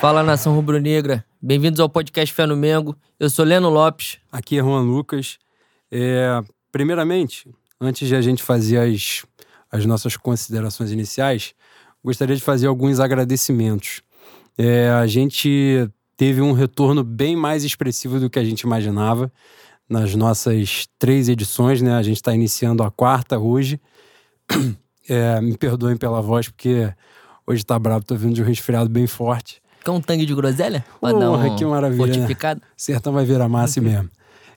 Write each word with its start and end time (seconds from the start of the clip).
Fala 0.00 0.22
nação 0.22 0.54
rubro-negra, 0.54 1.24
bem-vindos 1.40 1.80
ao 1.80 1.88
podcast 1.88 2.32
Fé 2.32 2.46
no 2.46 2.54
Mengo. 2.54 2.94
Eu 3.18 3.30
sou 3.30 3.44
Leno 3.44 3.70
Lopes. 3.70 4.18
Aqui 4.30 4.58
é 4.58 4.60
Juan 4.62 4.82
Lucas. 4.82 5.38
É, 5.90 6.40
primeiramente, 6.70 7.50
antes 7.80 8.06
de 8.06 8.14
a 8.14 8.20
gente 8.20 8.42
fazer 8.42 8.78
as, 8.78 9.24
as 9.72 9.86
nossas 9.86 10.16
considerações 10.16 10.92
iniciais, 10.92 11.54
gostaria 12.04 12.36
de 12.36 12.42
fazer 12.42 12.66
alguns 12.66 13.00
agradecimentos. 13.00 14.02
É, 14.58 14.90
a 14.90 15.06
gente 15.06 15.90
teve 16.16 16.42
um 16.42 16.52
retorno 16.52 17.02
bem 17.02 17.34
mais 17.34 17.64
expressivo 17.64 18.20
do 18.20 18.28
que 18.28 18.38
a 18.38 18.44
gente 18.44 18.60
imaginava 18.60 19.32
nas 19.88 20.14
nossas 20.14 20.86
três 20.98 21.28
edições, 21.28 21.80
né? 21.80 21.94
A 21.94 22.02
gente 22.02 22.16
está 22.16 22.34
iniciando 22.34 22.82
a 22.82 22.90
quarta 22.90 23.38
hoje. 23.38 23.80
É, 25.08 25.40
me 25.40 25.56
perdoem 25.56 25.96
pela 25.96 26.20
voz, 26.20 26.48
porque 26.48 26.92
hoje 27.46 27.64
tá 27.64 27.78
bravo, 27.78 28.04
tô 28.04 28.16
vindo 28.16 28.34
de 28.34 28.42
um 28.42 28.44
resfriado 28.44 28.90
bem 28.90 29.06
forte. 29.06 29.62
Quer 29.86 29.92
um 29.92 30.00
tangue 30.00 30.26
de 30.26 30.34
groselha? 30.34 30.84
Pra 31.00 31.12
dar 31.12 31.30
um 31.30 31.54
que 31.54 31.64
maravilha, 31.64 32.06
né? 32.06 32.12
fortificado? 32.12 32.60
Sertão 32.76 33.12
vai 33.12 33.24
virar 33.24 33.48
massa 33.48 33.80
mesmo. 33.80 34.10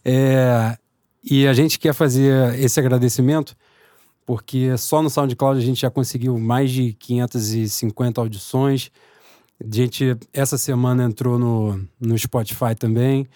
É, 0.03 0.75
e 1.23 1.45
a 1.45 1.53
gente 1.53 1.77
quer 1.77 1.93
fazer 1.93 2.57
esse 2.59 2.79
agradecimento 2.79 3.55
porque 4.25 4.75
só 4.75 5.03
no 5.03 5.09
SoundCloud 5.09 5.59
a 5.59 5.63
gente 5.63 5.81
já 5.81 5.89
conseguiu 5.91 6.39
mais 6.39 6.71
de 6.71 6.93
550 6.93 8.19
audições. 8.19 8.89
A 9.63 9.75
gente, 9.75 10.17
essa 10.33 10.57
semana, 10.57 11.03
entrou 11.03 11.37
no, 11.37 11.79
no 11.99 12.17
Spotify 12.17 12.73
também. 12.75 13.27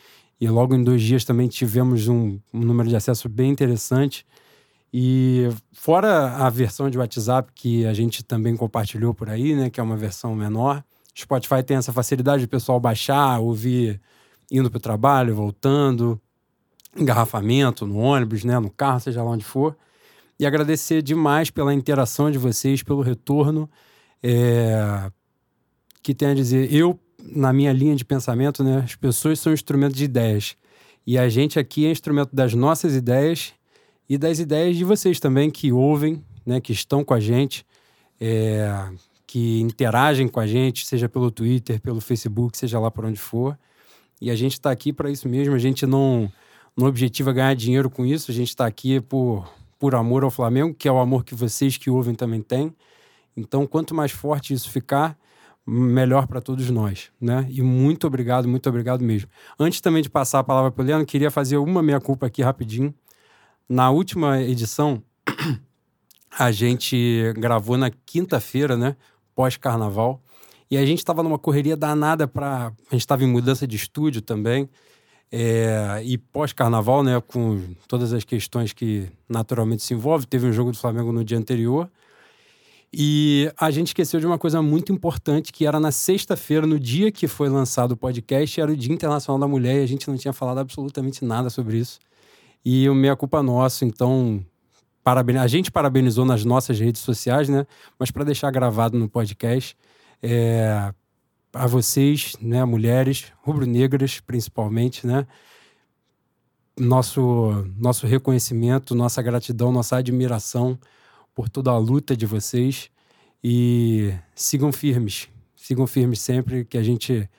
E 0.42 0.50
logo 0.50 0.74
em 0.74 0.84
dois 0.84 1.00
dias 1.00 1.24
também 1.24 1.48
tivemos 1.48 2.08
um, 2.08 2.40
um 2.52 2.60
número 2.60 2.90
de 2.90 2.96
acesso 2.96 3.30
bem 3.30 3.52
interessante. 3.52 4.26
E 4.92 5.48
fora 5.72 6.38
a 6.38 6.50
versão 6.50 6.90
de 6.90 6.98
WhatsApp 6.98 7.52
que 7.54 7.86
a 7.86 7.94
gente 7.94 8.24
também 8.24 8.56
compartilhou 8.56 9.14
por 9.14 9.30
aí, 9.30 9.56
né, 9.56 9.70
que 9.70 9.80
é 9.80 9.84
uma 9.84 9.96
versão 9.96 10.36
menor, 10.36 10.84
Spotify 11.16 11.64
tem 11.64 11.78
essa 11.78 11.94
facilidade 11.94 12.40
de 12.40 12.46
o 12.46 12.50
pessoal 12.50 12.80
baixar, 12.80 13.40
ouvir 13.40 14.02
indo 14.52 14.70
para 14.70 14.78
o 14.78 14.82
trabalho, 14.82 15.36
voltando, 15.36 16.20
engarrafamento 16.96 17.86
no 17.86 17.98
ônibus, 17.98 18.44
né, 18.44 18.60
no 18.60 18.70
carro, 18.70 19.00
seja 19.00 19.24
lá 19.24 19.32
onde 19.32 19.44
for. 19.44 19.76
E 20.40 20.46
agradecer 20.46 21.02
demais 21.02 21.50
pela 21.50 21.74
interação 21.74 22.30
de 22.30 22.38
vocês, 22.38 22.84
pelo 22.84 23.02
retorno. 23.02 23.70
É... 24.22 25.12
Que 26.02 26.14
tem 26.14 26.30
a 26.30 26.34
dizer, 26.34 26.74
eu, 26.74 27.00
na 27.18 27.54
minha 27.54 27.72
linha 27.72 27.96
de 27.96 28.04
pensamento, 28.04 28.64
né, 28.64 28.82
as 28.84 28.96
pessoas 28.96 29.40
são 29.40 29.54
instrumento 29.54 29.96
de 29.96 30.04
ideias. 30.04 30.56
E 31.06 31.18
a 31.18 31.30
gente 31.30 31.60
aqui 31.60 31.86
é 31.86 31.92
instrumento 31.92 32.36
das 32.36 32.54
nossas 32.54 32.96
ideias 32.96 33.54
e 34.10 34.18
das 34.18 34.40
ideias 34.40 34.76
de 34.76 34.84
vocês 34.84 35.20
também 35.20 35.50
que 35.50 35.72
ouvem, 35.72 36.24
né, 36.46 36.60
que 36.60 36.74
estão 36.74 37.04
com 37.04 37.14
a 37.14 37.20
gente, 37.20 37.66
é, 38.20 38.70
que 39.34 39.60
interagem 39.62 40.28
com 40.28 40.40
a 40.40 40.46
gente, 40.46 40.86
seja 40.86 41.10
pelo 41.10 41.32
Twitter, 41.32 41.82
pelo 41.82 42.00
Facebook, 42.00 42.56
seja 42.56 42.80
lá 42.80 42.92
por 42.92 43.04
onde 43.04 43.20
for. 43.20 43.58
E 44.22 44.30
a 44.30 44.36
gente 44.36 44.52
está 44.52 44.70
aqui 44.70 44.94
para 44.94 45.10
isso 45.10 45.28
mesmo. 45.28 45.56
A 45.56 45.58
gente 45.58 45.88
não, 45.88 46.32
não 46.78 46.86
objetiva 46.86 47.34
ganhar 47.34 47.56
dinheiro 47.56 47.90
com 47.90 48.06
isso. 48.06 48.30
A 48.30 48.34
gente 48.34 48.50
está 48.50 48.68
aqui 48.68 49.02
por, 49.02 49.52
por 49.80 49.96
amor 49.96 50.24
ao 50.24 50.30
Flamengo, 50.30 50.76
que 50.76 50.88
é 50.88 50.92
o 50.92 51.00
amor 51.00 51.24
que 51.24 51.34
vocês 51.34 51.78
que 51.78 51.90
ouvem 51.90 52.14
também 52.14 52.44
têm. 52.44 52.76
Então, 53.36 53.66
quanto 53.66 53.96
mais 53.96 54.12
forte 54.12 54.54
isso 54.54 54.70
ficar, 54.70 55.18
melhor 55.66 56.28
para 56.28 56.40
todos 56.40 56.70
nós, 56.70 57.10
né? 57.20 57.48
E 57.50 57.64
muito 57.64 58.06
obrigado, 58.06 58.48
muito 58.48 58.70
obrigado 58.70 59.04
mesmo. 59.04 59.32
Antes 59.60 59.82
também 59.82 60.04
de 60.04 60.12
passar 60.12 60.38
a 60.42 60.44
palavra 60.44 60.70
para 60.70 60.84
o 60.84 60.86
Leandro, 60.86 61.08
queria 61.08 61.32
fazer 61.32 61.58
uma 61.58 61.82
meia-culpa 61.82 62.28
aqui 62.28 62.44
rapidinho. 62.44 62.94
Na 63.68 63.90
última 63.90 64.40
edição, 64.40 65.02
a 66.38 66.52
gente 66.52 67.34
gravou 67.36 67.80
na 67.80 67.90
quinta-feira, 67.90 68.78
né? 68.78 68.96
Pós-carnaval. 69.36 70.22
E 70.70 70.78
a 70.78 70.86
gente 70.86 71.00
estava 71.00 71.22
numa 71.22 71.38
correria 71.38 71.78
danada 71.78 72.28
para. 72.28 72.68
A 72.68 72.92
gente 72.92 73.02
estava 73.02 73.24
em 73.24 73.28
mudança 73.28 73.68
de 73.68 73.76
estúdio 73.76 74.22
também. 74.22 74.70
É... 75.32 76.02
E 76.04 76.18
pós-carnaval, 76.18 77.04
né? 77.04 77.22
Com 77.22 77.76
todas 77.88 78.14
as 78.14 78.24
questões 78.24 78.74
que 78.74 79.08
naturalmente 79.28 79.84
se 79.84 79.94
envolvem. 79.94 80.28
Teve 80.28 80.48
um 80.48 80.54
jogo 80.54 80.72
do 80.72 80.78
Flamengo 80.78 81.12
no 81.12 81.24
dia 81.24 81.38
anterior. 81.38 81.90
E 82.96 83.52
a 83.60 83.72
gente 83.72 83.88
esqueceu 83.88 84.20
de 84.20 84.28
uma 84.28 84.38
coisa 84.38 84.62
muito 84.62 84.94
importante, 84.94 85.52
que 85.52 85.66
era 85.66 85.80
na 85.80 85.92
sexta-feira, 85.92 86.68
no 86.68 86.80
dia 86.80 87.12
que 87.12 87.28
foi 87.28 87.50
lançado 87.50 87.94
o 87.94 87.98
podcast, 87.98 88.62
era 88.62 88.72
o 88.72 88.78
Dia 88.78 88.94
Internacional 88.94 89.40
da 89.40 89.48
Mulher, 89.48 89.78
e 89.80 89.84
a 89.84 89.88
gente 89.88 90.08
não 90.08 90.16
tinha 90.16 90.32
falado 90.32 90.60
absolutamente 90.60 91.26
nada 91.26 91.50
sobre 91.50 91.80
isso. 91.80 91.98
E 92.64 92.88
o 92.88 92.94
meia 92.94 93.16
culpa 93.16 93.42
nosso, 93.42 93.84
então 93.84 94.46
paraben... 95.04 95.38
a 95.38 95.48
gente 95.48 95.72
parabenizou 95.72 96.26
nas 96.26 96.46
nossas 96.46 96.80
redes 96.80 97.02
sociais, 97.02 97.50
né? 97.50 97.66
Mas 98.00 98.12
para 98.12 98.24
deixar 98.24 98.50
gravado 98.52 98.98
no 98.98 99.10
podcast, 99.10 99.76
é... 100.22 100.94
a 101.54 101.68
vocês, 101.68 102.36
né, 102.42 102.64
mulheres, 102.66 103.32
rubro-negras 103.42 104.20
principalmente, 104.20 105.06
né? 105.06 105.28
Nosso, 106.80 107.68
nosso 107.78 108.08
reconhecimento, 108.08 108.96
nossa 108.96 109.22
gratidão, 109.22 109.72
nossa 109.72 109.98
admiração 109.98 110.80
por 111.36 111.48
toda 111.48 111.70
a 111.70 111.78
luta 111.78 112.16
de 112.18 112.26
vocês 112.26 112.90
e 113.44 114.14
sigam 114.34 114.72
firmes, 114.72 115.28
sigam 115.56 115.86
firmes 115.86 116.20
sempre 116.20 116.66
que 116.66 116.78
a 116.78 116.84
gente, 116.84 117.30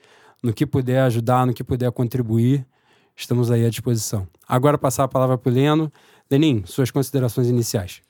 no 0.42 0.52
que 0.52 0.66
puder 0.66 1.00
ajudar, 1.02 1.46
no 1.46 1.54
que 1.54 1.64
puder 1.64 1.90
contribuir, 1.90 2.66
estamos 3.16 3.50
aí 3.50 3.64
à 3.64 3.70
disposição. 3.70 4.28
Agora 4.46 4.76
passar 4.76 5.04
a 5.04 5.08
palavra 5.08 5.38
para 5.38 5.50
o 5.50 5.54
Leno. 5.54 5.92
Lenin, 6.30 6.64
suas 6.66 6.90
considerações 6.90 7.48
iniciais. 7.48 8.02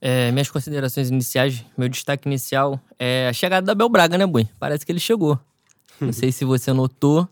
É, 0.00 0.32
minhas 0.32 0.50
considerações 0.50 1.10
iniciais, 1.10 1.64
meu 1.76 1.88
destaque 1.88 2.26
inicial 2.26 2.80
é 2.98 3.28
a 3.28 3.32
chegada 3.32 3.66
da 3.66 3.74
Bel 3.74 3.88
Braga, 3.88 4.16
né, 4.16 4.26
Bui? 4.26 4.48
Parece 4.58 4.84
que 4.86 4.92
ele 4.92 5.00
chegou. 5.00 5.38
Não 6.00 6.12
sei 6.12 6.32
se 6.32 6.44
você 6.44 6.72
notou. 6.72 7.28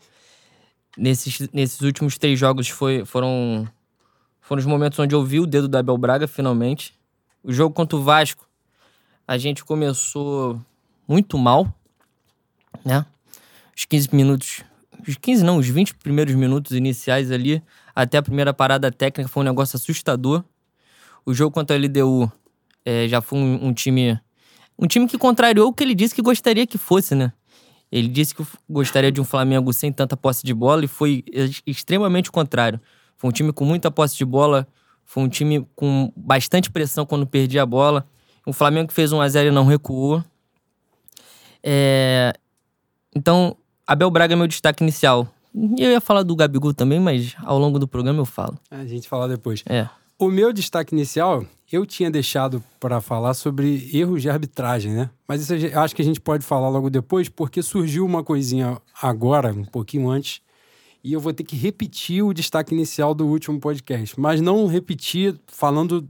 Nesses, 0.96 1.48
nesses 1.52 1.80
últimos 1.80 2.18
três 2.18 2.38
jogos 2.38 2.68
foi, 2.68 3.04
foram, 3.04 3.66
foram 4.40 4.60
os 4.60 4.66
momentos 4.66 4.98
onde 4.98 5.14
eu 5.14 5.24
vi 5.24 5.40
o 5.40 5.46
dedo 5.46 5.68
da 5.68 5.78
Abel 5.78 5.96
Braga, 5.96 6.26
finalmente. 6.26 6.92
O 7.42 7.52
jogo 7.52 7.74
contra 7.74 7.96
o 7.96 8.02
Vasco, 8.02 8.46
a 9.26 9.38
gente 9.38 9.64
começou 9.64 10.60
muito 11.06 11.38
mal, 11.38 11.72
né? 12.84 13.06
Os 13.76 13.84
15 13.84 14.08
minutos. 14.12 14.64
Os 15.06 15.16
15 15.16 15.44
não, 15.44 15.56
os 15.56 15.68
20 15.68 15.94
primeiros 15.94 16.34
minutos 16.34 16.72
iniciais 16.76 17.30
ali, 17.30 17.62
até 17.98 18.16
a 18.16 18.22
primeira 18.22 18.54
parada 18.54 18.92
técnica, 18.92 19.28
foi 19.28 19.42
um 19.42 19.44
negócio 19.44 19.76
assustador. 19.76 20.44
O 21.26 21.34
jogo 21.34 21.52
contra 21.52 21.76
a 21.76 21.80
LDU 21.80 22.30
é, 22.84 23.08
já 23.08 23.20
foi 23.20 23.40
um, 23.40 23.66
um 23.66 23.72
time. 23.72 24.16
Um 24.78 24.86
time 24.86 25.08
que 25.08 25.18
contrariou 25.18 25.66
o 25.66 25.72
que 25.72 25.82
ele 25.82 25.96
disse 25.96 26.14
que 26.14 26.22
gostaria 26.22 26.64
que 26.64 26.78
fosse, 26.78 27.16
né? 27.16 27.32
Ele 27.90 28.06
disse 28.06 28.36
que 28.36 28.46
gostaria 28.70 29.10
de 29.10 29.20
um 29.20 29.24
Flamengo 29.24 29.72
sem 29.72 29.92
tanta 29.92 30.16
posse 30.16 30.46
de 30.46 30.54
bola 30.54 30.84
e 30.84 30.86
foi 30.86 31.24
extremamente 31.66 32.28
o 32.28 32.32
contrário. 32.32 32.80
Foi 33.16 33.30
um 33.30 33.32
time 33.32 33.52
com 33.52 33.64
muita 33.64 33.90
posse 33.90 34.16
de 34.16 34.24
bola, 34.24 34.68
foi 35.04 35.24
um 35.24 35.28
time 35.28 35.66
com 35.74 36.12
bastante 36.14 36.70
pressão 36.70 37.04
quando 37.04 37.26
perdia 37.26 37.64
a 37.64 37.66
bola. 37.66 38.06
O 38.46 38.52
Flamengo 38.52 38.92
fez 38.92 39.10
1 39.10 39.20
a 39.20 39.28
0 39.28 39.48
e 39.48 39.50
não 39.50 39.66
recuou. 39.66 40.22
É... 41.64 42.32
Então, 43.12 43.56
Abel 43.84 44.08
Braga 44.08 44.34
é 44.34 44.36
meu 44.36 44.46
destaque 44.46 44.84
inicial. 44.84 45.26
Eu 45.54 45.90
ia 45.90 46.00
falar 46.00 46.22
do 46.22 46.36
Gabigol 46.36 46.74
também, 46.74 47.00
mas 47.00 47.34
ao 47.42 47.58
longo 47.58 47.78
do 47.78 47.88
programa 47.88 48.20
eu 48.20 48.26
falo. 48.26 48.58
A 48.70 48.84
gente 48.86 49.08
fala 49.08 49.28
depois. 49.28 49.62
É. 49.66 49.88
O 50.18 50.28
meu 50.28 50.52
destaque 50.52 50.94
inicial, 50.94 51.44
eu 51.70 51.86
tinha 51.86 52.10
deixado 52.10 52.62
para 52.80 53.00
falar 53.00 53.34
sobre 53.34 53.88
erros 53.92 54.22
de 54.22 54.28
arbitragem, 54.28 54.92
né? 54.92 55.10
Mas 55.26 55.42
isso 55.42 55.54
eu 55.54 55.80
acho 55.80 55.94
que 55.94 56.02
a 56.02 56.04
gente 56.04 56.20
pode 56.20 56.44
falar 56.44 56.68
logo 56.68 56.90
depois, 56.90 57.28
porque 57.28 57.62
surgiu 57.62 58.04
uma 58.04 58.24
coisinha 58.24 58.80
agora, 59.00 59.52
um 59.52 59.64
pouquinho 59.64 60.08
antes, 60.08 60.40
e 61.04 61.12
eu 61.12 61.20
vou 61.20 61.32
ter 61.32 61.44
que 61.44 61.56
repetir 61.56 62.24
o 62.24 62.34
destaque 62.34 62.74
inicial 62.74 63.14
do 63.14 63.26
último 63.26 63.60
podcast, 63.60 64.18
mas 64.18 64.40
não 64.40 64.66
repetir 64.66 65.38
falando 65.46 66.08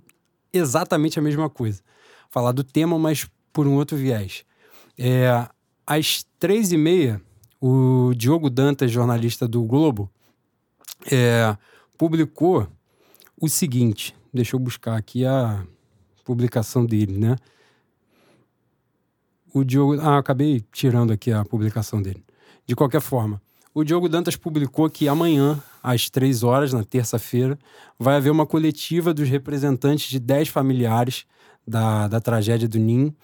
exatamente 0.53 1.19
a 1.19 1.23
mesma 1.23 1.51
coisa. 1.51 1.83
Falar 2.31 2.53
do 2.53 2.65
tema, 2.65 2.99
mas 2.99 3.29
por 3.53 3.67
um 3.67 3.75
outro 3.75 3.97
viés. 3.97 4.45
É, 4.99 5.47
às 5.87 6.25
três 6.39 6.73
e 6.73 6.77
meia, 6.77 7.21
o 7.61 8.13
Diogo 8.15 8.49
Dantas, 8.49 8.91
jornalista 8.91 9.49
do 9.49 9.63
Globo, 9.65 10.11
é, 11.11 11.57
publicou 11.97 12.69
o 13.41 13.49
seguinte. 13.49 14.15
Deixa 14.33 14.57
eu 14.57 14.61
buscar 14.61 14.97
aqui 14.97 15.25
a 15.25 15.65
publicação 16.25 16.85
dele, 16.85 17.19
né? 17.19 17.37
O 19.53 19.65
Diogo. 19.65 20.01
Ah, 20.01 20.19
acabei 20.19 20.65
tirando 20.73 21.13
aqui 21.13 21.33
a 21.33 21.45
publicação 21.45 22.03
dele. 22.03 22.23
De 22.67 22.77
qualquer 22.77 23.01
forma, 23.01 23.41
o 23.73 23.83
Diogo 23.83 24.09
Dantas 24.09 24.37
publicou 24.37 24.91
que 24.91 25.09
amanhã, 25.09 25.63
às 25.83 26.11
três 26.11 26.43
horas, 26.43 26.73
na 26.73 26.85
terça-feira, 26.85 27.59
vai 27.99 28.17
haver 28.17 28.31
uma 28.31 28.47
coletiva 28.47 29.15
dos 29.15 29.29
representantes 29.29 30.11
de 30.11 30.19
dez 30.19 30.49
familiares 30.49 31.25
da, 31.67 32.09
da 32.09 32.21
tragédia 32.21 32.69
do 32.69 32.79
Nin 32.79 33.15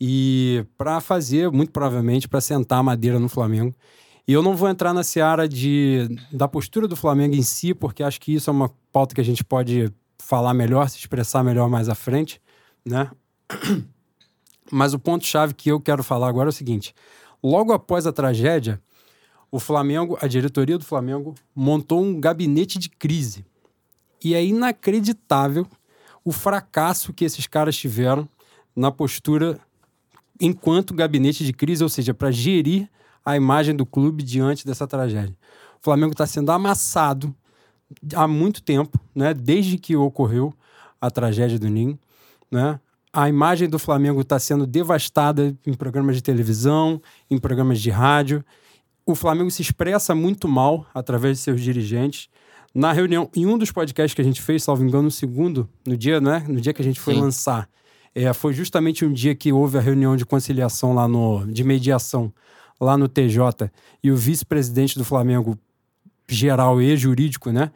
e 0.00 0.64
para 0.76 1.00
fazer, 1.00 1.50
muito 1.50 1.72
provavelmente, 1.72 2.28
para 2.28 2.40
sentar 2.40 2.80
a 2.80 2.82
madeira 2.82 3.18
no 3.18 3.28
Flamengo. 3.28 3.74
E 4.26 4.32
eu 4.32 4.42
não 4.42 4.56
vou 4.56 4.68
entrar 4.68 4.94
na 4.94 5.02
seara 5.02 5.48
de, 5.48 6.08
da 6.32 6.48
postura 6.48 6.88
do 6.88 6.96
Flamengo 6.96 7.34
em 7.34 7.42
si, 7.42 7.74
porque 7.74 8.02
acho 8.02 8.20
que 8.20 8.34
isso 8.34 8.48
é 8.48 8.52
uma 8.52 8.70
pauta 8.92 9.14
que 9.14 9.20
a 9.20 9.24
gente 9.24 9.44
pode 9.44 9.92
falar 10.18 10.54
melhor, 10.54 10.88
se 10.88 10.98
expressar 10.98 11.44
melhor 11.44 11.68
mais 11.68 11.88
à 11.88 11.94
frente, 11.94 12.40
né? 12.84 13.10
Mas 14.72 14.94
o 14.94 14.98
ponto-chave 14.98 15.52
que 15.52 15.70
eu 15.70 15.78
quero 15.78 16.02
falar 16.02 16.28
agora 16.28 16.48
é 16.48 16.50
o 16.50 16.52
seguinte: 16.52 16.94
Logo 17.42 17.74
após 17.74 18.06
a 18.06 18.12
tragédia, 18.12 18.80
o 19.50 19.60
Flamengo, 19.60 20.16
a 20.22 20.26
diretoria 20.26 20.78
do 20.78 20.84
Flamengo, 20.84 21.34
montou 21.54 22.02
um 22.02 22.18
gabinete 22.18 22.78
de 22.78 22.88
crise. 22.88 23.44
E 24.24 24.34
é 24.34 24.42
inacreditável 24.42 25.66
o 26.24 26.32
fracasso 26.32 27.12
que 27.12 27.24
esses 27.24 27.46
caras 27.46 27.76
tiveram 27.76 28.26
na 28.74 28.90
postura 28.90 29.60
enquanto 30.40 30.94
gabinete 30.94 31.44
de 31.44 31.52
crise, 31.52 31.82
ou 31.82 31.88
seja, 31.88 32.12
para 32.12 32.30
gerir 32.30 32.88
a 33.24 33.36
imagem 33.36 33.74
do 33.74 33.86
clube 33.86 34.22
diante 34.22 34.66
dessa 34.66 34.86
tragédia. 34.86 35.34
O 35.80 35.84
Flamengo 35.84 36.12
está 36.12 36.26
sendo 36.26 36.50
amassado 36.50 37.34
há 38.14 38.26
muito 38.26 38.62
tempo, 38.62 38.98
né? 39.14 39.32
desde 39.32 39.78
que 39.78 39.96
ocorreu 39.96 40.52
a 41.00 41.10
tragédia 41.10 41.58
do 41.58 41.68
Ninho. 41.68 41.98
Né? 42.50 42.78
A 43.12 43.28
imagem 43.28 43.68
do 43.68 43.78
Flamengo 43.78 44.20
está 44.20 44.38
sendo 44.38 44.66
devastada 44.66 45.56
em 45.66 45.72
programas 45.72 46.16
de 46.16 46.22
televisão, 46.22 47.00
em 47.30 47.38
programas 47.38 47.80
de 47.80 47.90
rádio. 47.90 48.44
O 49.06 49.14
Flamengo 49.14 49.50
se 49.50 49.62
expressa 49.62 50.14
muito 50.14 50.48
mal 50.48 50.86
através 50.92 51.38
de 51.38 51.44
seus 51.44 51.60
dirigentes. 51.60 52.28
Na 52.74 52.92
reunião, 52.92 53.30
em 53.36 53.46
um 53.46 53.56
dos 53.56 53.70
podcasts 53.70 54.14
que 54.14 54.20
a 54.20 54.24
gente 54.24 54.42
fez, 54.42 54.64
salvo 54.64 54.82
engano, 54.82 55.04
no 55.04 55.10
segundo, 55.10 55.68
no 55.86 55.96
dia, 55.96 56.20
né? 56.20 56.44
No 56.48 56.60
dia 56.60 56.72
que 56.72 56.82
a 56.82 56.84
gente 56.84 56.98
foi 56.98 57.14
Sim. 57.14 57.20
lançar, 57.20 57.68
é, 58.14 58.32
foi 58.32 58.52
justamente 58.52 59.04
um 59.04 59.12
dia 59.12 59.34
que 59.34 59.52
houve 59.52 59.78
a 59.78 59.80
reunião 59.80 60.16
de 60.16 60.24
conciliação 60.24 60.94
lá 60.94 61.08
no. 61.08 61.44
de 61.46 61.64
mediação 61.64 62.32
lá 62.80 62.96
no 62.98 63.08
TJ, 63.08 63.70
e 64.02 64.10
o 64.10 64.16
vice-presidente 64.16 64.98
do 64.98 65.04
Flamengo, 65.04 65.56
geral 66.28 66.82
e 66.82 66.96
jurídico, 66.96 67.50
né? 67.50 67.70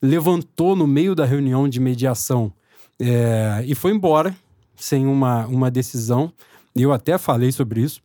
Levantou 0.00 0.76
no 0.76 0.86
meio 0.86 1.14
da 1.14 1.24
reunião 1.24 1.68
de 1.68 1.80
mediação 1.80 2.52
é, 3.00 3.64
e 3.66 3.74
foi 3.74 3.92
embora 3.92 4.34
sem 4.76 5.06
uma, 5.06 5.46
uma 5.46 5.70
decisão. 5.70 6.32
Eu 6.74 6.92
até 6.92 7.16
falei 7.18 7.52
sobre 7.52 7.80
isso. 7.80 8.00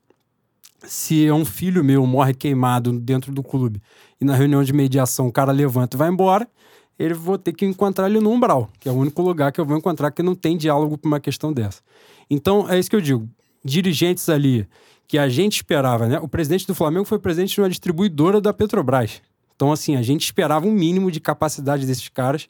Se 0.84 1.25
é 1.25 1.34
um 1.34 1.44
filho 1.44 1.84
meu 1.84 2.06
morre 2.06 2.34
queimado 2.34 2.92
dentro 3.00 3.31
do 3.31 3.42
clube 3.42 3.81
e 4.22 4.25
na 4.25 4.36
reunião 4.36 4.63
de 4.63 4.72
mediação 4.74 5.28
o 5.28 5.31
cara 5.31 5.51
levanta 5.51 5.98
e 5.98 6.00
vai 6.00 6.10
embora, 6.10 6.48
ele 6.97 7.13
vou 7.13 7.38
ter 7.38 7.53
que 7.53 7.65
encontrar 7.65 8.09
ele 8.09 8.19
no 8.19 8.31
umbral, 8.31 8.69
que 8.79 8.89
é 8.89 8.91
o 8.91 8.95
único 8.95 9.21
lugar 9.21 9.51
que 9.51 9.59
eu 9.59 9.65
vou 9.65 9.77
encontrar 9.77 10.11
que 10.11 10.23
não 10.23 10.35
tem 10.35 10.57
diálogo 10.57 10.97
para 10.97 11.07
uma 11.07 11.19
questão 11.19 11.53
dessa. 11.53 11.81
Então, 12.29 12.69
é 12.69 12.77
isso 12.77 12.89
que 12.89 12.95
eu 12.95 13.01
digo. 13.01 13.27
Dirigentes 13.63 14.27
ali 14.29 14.67
que 15.07 15.17
a 15.17 15.29
gente 15.29 15.55
esperava, 15.57 16.07
né? 16.07 16.19
O 16.19 16.27
presidente 16.27 16.67
do 16.67 16.75
Flamengo 16.75 17.05
foi 17.05 17.17
presidente 17.17 17.55
de 17.55 17.61
uma 17.61 17.69
distribuidora 17.69 18.41
da 18.41 18.53
Petrobras. 18.53 19.21
Então, 19.55 19.71
assim, 19.71 19.95
a 19.95 20.01
gente 20.01 20.23
esperava 20.23 20.67
um 20.67 20.71
mínimo 20.71 21.09
de 21.09 21.19
capacidade 21.19 21.85
desses 21.85 22.09
caras 22.09 22.49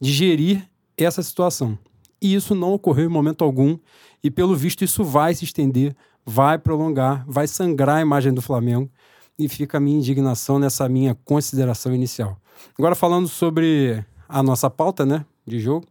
de 0.00 0.12
gerir 0.12 0.68
essa 0.96 1.22
situação. 1.22 1.78
E 2.20 2.34
isso 2.34 2.54
não 2.54 2.72
ocorreu 2.72 3.06
em 3.06 3.12
momento 3.12 3.42
algum, 3.42 3.78
e 4.22 4.30
pelo 4.30 4.54
visto 4.54 4.84
isso 4.84 5.04
vai 5.04 5.34
se 5.34 5.44
estender, 5.44 5.94
vai 6.24 6.58
prolongar, 6.58 7.24
vai 7.26 7.46
sangrar 7.46 7.96
a 7.96 8.00
imagem 8.02 8.32
do 8.32 8.42
Flamengo, 8.42 8.90
e 9.38 9.48
fica 9.48 9.78
a 9.78 9.80
minha 9.80 9.98
indignação 9.98 10.58
nessa 10.58 10.88
minha 10.88 11.14
consideração 11.14 11.94
inicial. 11.94 12.38
Agora 12.78 12.94
falando 12.94 13.28
sobre 13.28 14.04
a 14.28 14.42
nossa 14.42 14.70
pauta, 14.70 15.04
né, 15.04 15.24
de 15.46 15.58
jogo, 15.58 15.86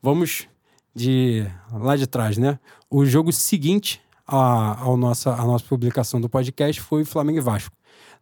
vamos 0.00 0.46
de 0.94 1.46
lá 1.72 1.96
de 1.96 2.06
trás, 2.06 2.36
né? 2.36 2.58
O 2.90 3.04
jogo 3.04 3.32
seguinte 3.32 4.00
a, 4.26 4.82
a, 4.82 4.96
nossa, 4.96 5.34
a 5.34 5.44
nossa 5.44 5.64
publicação 5.64 6.20
do 6.20 6.28
podcast 6.28 6.80
foi 6.80 7.04
Flamengo 7.04 7.38
e 7.38 7.42
Vasco. 7.42 7.74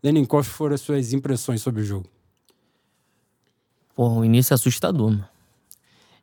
Lenin, 0.02 0.24
quais 0.24 0.46
foram 0.46 0.74
as 0.74 0.80
suas 0.80 1.12
impressões 1.12 1.60
sobre 1.60 1.82
o 1.82 1.84
jogo? 1.84 2.06
Pô, 3.94 4.08
o 4.08 4.24
início 4.24 4.52
é 4.52 4.56
assustador, 4.56 5.10
mano. 5.10 5.28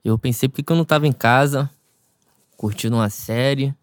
Eu 0.03 0.17
pensei 0.17 0.47
porque 0.49 0.71
eu 0.71 0.75
não 0.75 0.85
tava 0.85 1.05
em 1.05 1.11
casa, 1.11 1.69
curtindo 2.55 2.95
uma 2.95 3.09
série. 3.09 3.75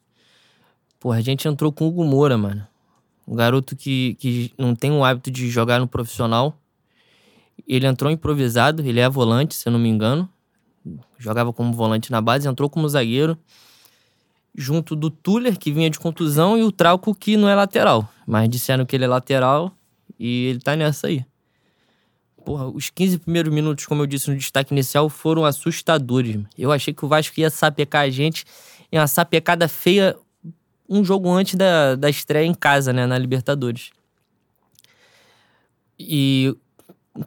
Pô, 0.98 1.12
a 1.12 1.20
gente 1.20 1.46
entrou 1.46 1.70
com 1.70 1.84
o 1.84 1.88
Hugo 1.88 2.04
Moura, 2.04 2.36
mano. 2.36 2.66
Um 3.26 3.34
garoto 3.34 3.74
que, 3.74 4.14
que 4.14 4.52
não 4.58 4.74
tem 4.74 4.92
o 4.92 5.04
hábito 5.04 5.30
de 5.30 5.48
jogar 5.48 5.80
no 5.80 5.88
profissional. 5.88 6.58
Ele 7.66 7.86
entrou 7.86 8.10
improvisado, 8.10 8.82
ele 8.82 9.00
é 9.00 9.08
volante, 9.08 9.54
se 9.54 9.66
eu 9.68 9.72
não 9.72 9.78
me 9.78 9.88
engano. 9.88 10.28
Jogava 11.18 11.52
como 11.52 11.72
volante 11.72 12.10
na 12.12 12.20
base, 12.20 12.46
entrou 12.46 12.68
como 12.68 12.88
zagueiro 12.88 13.38
junto 14.54 14.94
do 14.94 15.10
Tuller, 15.10 15.58
que 15.58 15.72
vinha 15.72 15.90
de 15.90 15.98
contusão, 15.98 16.56
e 16.56 16.62
o 16.62 16.70
Trauco, 16.70 17.14
que 17.14 17.36
não 17.36 17.48
é 17.48 17.54
lateral. 17.54 18.08
Mas 18.26 18.48
disseram 18.48 18.86
que 18.86 18.94
ele 18.94 19.04
é 19.04 19.08
lateral 19.08 19.72
e 20.18 20.46
ele 20.46 20.60
tá 20.60 20.76
nessa 20.76 21.08
aí. 21.08 21.24
Porra, 22.44 22.68
os 22.68 22.90
15 22.90 23.18
primeiros 23.18 23.52
minutos, 23.52 23.86
como 23.86 24.02
eu 24.02 24.06
disse 24.06 24.30
no 24.30 24.36
destaque 24.36 24.72
inicial, 24.72 25.08
foram 25.08 25.44
assustadores. 25.44 26.38
Eu 26.56 26.70
achei 26.70 26.94
que 26.94 27.04
o 27.04 27.08
Vasco 27.08 27.40
ia 27.40 27.50
sapecar 27.50 28.02
a 28.02 28.10
gente 28.10 28.44
em 28.92 28.98
uma 28.98 29.06
sapecada 29.06 29.66
feia 29.66 30.14
um 30.88 31.04
jogo 31.04 31.30
antes 31.30 31.54
da, 31.54 31.94
da 31.94 32.10
estreia 32.10 32.46
em 32.46 32.54
casa, 32.54 32.92
né, 32.92 33.06
na 33.06 33.18
Libertadores. 33.18 33.90
E 35.98 36.56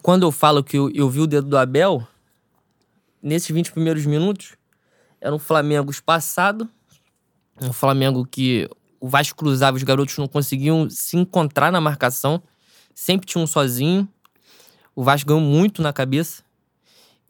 quando 0.01 0.23
eu 0.23 0.31
falo 0.31 0.63
que 0.63 0.77
eu, 0.77 0.89
eu 0.91 1.09
vi 1.09 1.19
o 1.19 1.27
dedo 1.27 1.47
do 1.47 1.57
Abel, 1.57 2.05
nesses 3.21 3.49
20 3.49 3.71
primeiros 3.71 4.05
minutos, 4.05 4.55
era 5.19 5.33
um 5.33 5.39
Flamengo 5.39 5.89
espaçado, 5.89 6.69
um 7.61 7.73
Flamengo 7.73 8.25
que 8.25 8.69
o 8.99 9.07
Vasco 9.07 9.37
cruzava, 9.37 9.77
os 9.77 9.83
garotos 9.83 10.17
não 10.17 10.27
conseguiam 10.27 10.89
se 10.89 11.17
encontrar 11.17 11.71
na 11.71 11.81
marcação. 11.81 12.41
Sempre 12.93 13.27
tinha 13.27 13.43
um 13.43 13.47
sozinho. 13.47 14.07
O 14.95 15.03
Vasco 15.03 15.27
ganhou 15.27 15.41
muito 15.41 15.81
na 15.81 15.93
cabeça. 15.93 16.43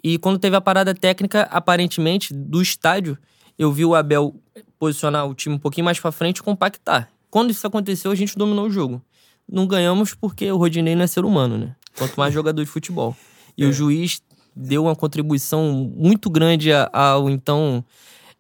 E 0.03 0.17
quando 0.17 0.39
teve 0.39 0.55
a 0.55 0.61
parada 0.61 0.93
técnica, 0.93 1.43
aparentemente, 1.51 2.33
do 2.33 2.61
estádio, 2.61 3.17
eu 3.57 3.71
vi 3.71 3.85
o 3.85 3.95
Abel 3.95 4.35
posicionar 4.79 5.27
o 5.27 5.33
time 5.33 5.55
um 5.55 5.59
pouquinho 5.59 5.85
mais 5.85 5.99
para 5.99 6.11
frente 6.11 6.37
e 6.37 6.43
compactar. 6.43 7.09
Quando 7.29 7.51
isso 7.51 7.65
aconteceu, 7.65 8.11
a 8.11 8.15
gente 8.15 8.37
dominou 8.37 8.67
o 8.67 8.69
jogo. 8.69 9.01
Não 9.49 9.65
ganhamos 9.65 10.13
porque 10.13 10.51
o 10.51 10.57
Rodinei 10.57 10.95
não 10.95 11.03
é 11.03 11.07
ser 11.07 11.25
humano, 11.25 11.57
né? 11.57 11.75
Quanto 11.97 12.17
mais 12.17 12.33
jogador 12.33 12.63
de 12.63 12.69
futebol. 12.69 13.15
E 13.57 13.63
é. 13.63 13.67
o 13.67 13.73
juiz 13.73 14.21
deu 14.55 14.83
uma 14.83 14.95
contribuição 14.95 15.71
muito 15.95 16.29
grande 16.29 16.69
ao 16.91 17.29
então 17.29 17.83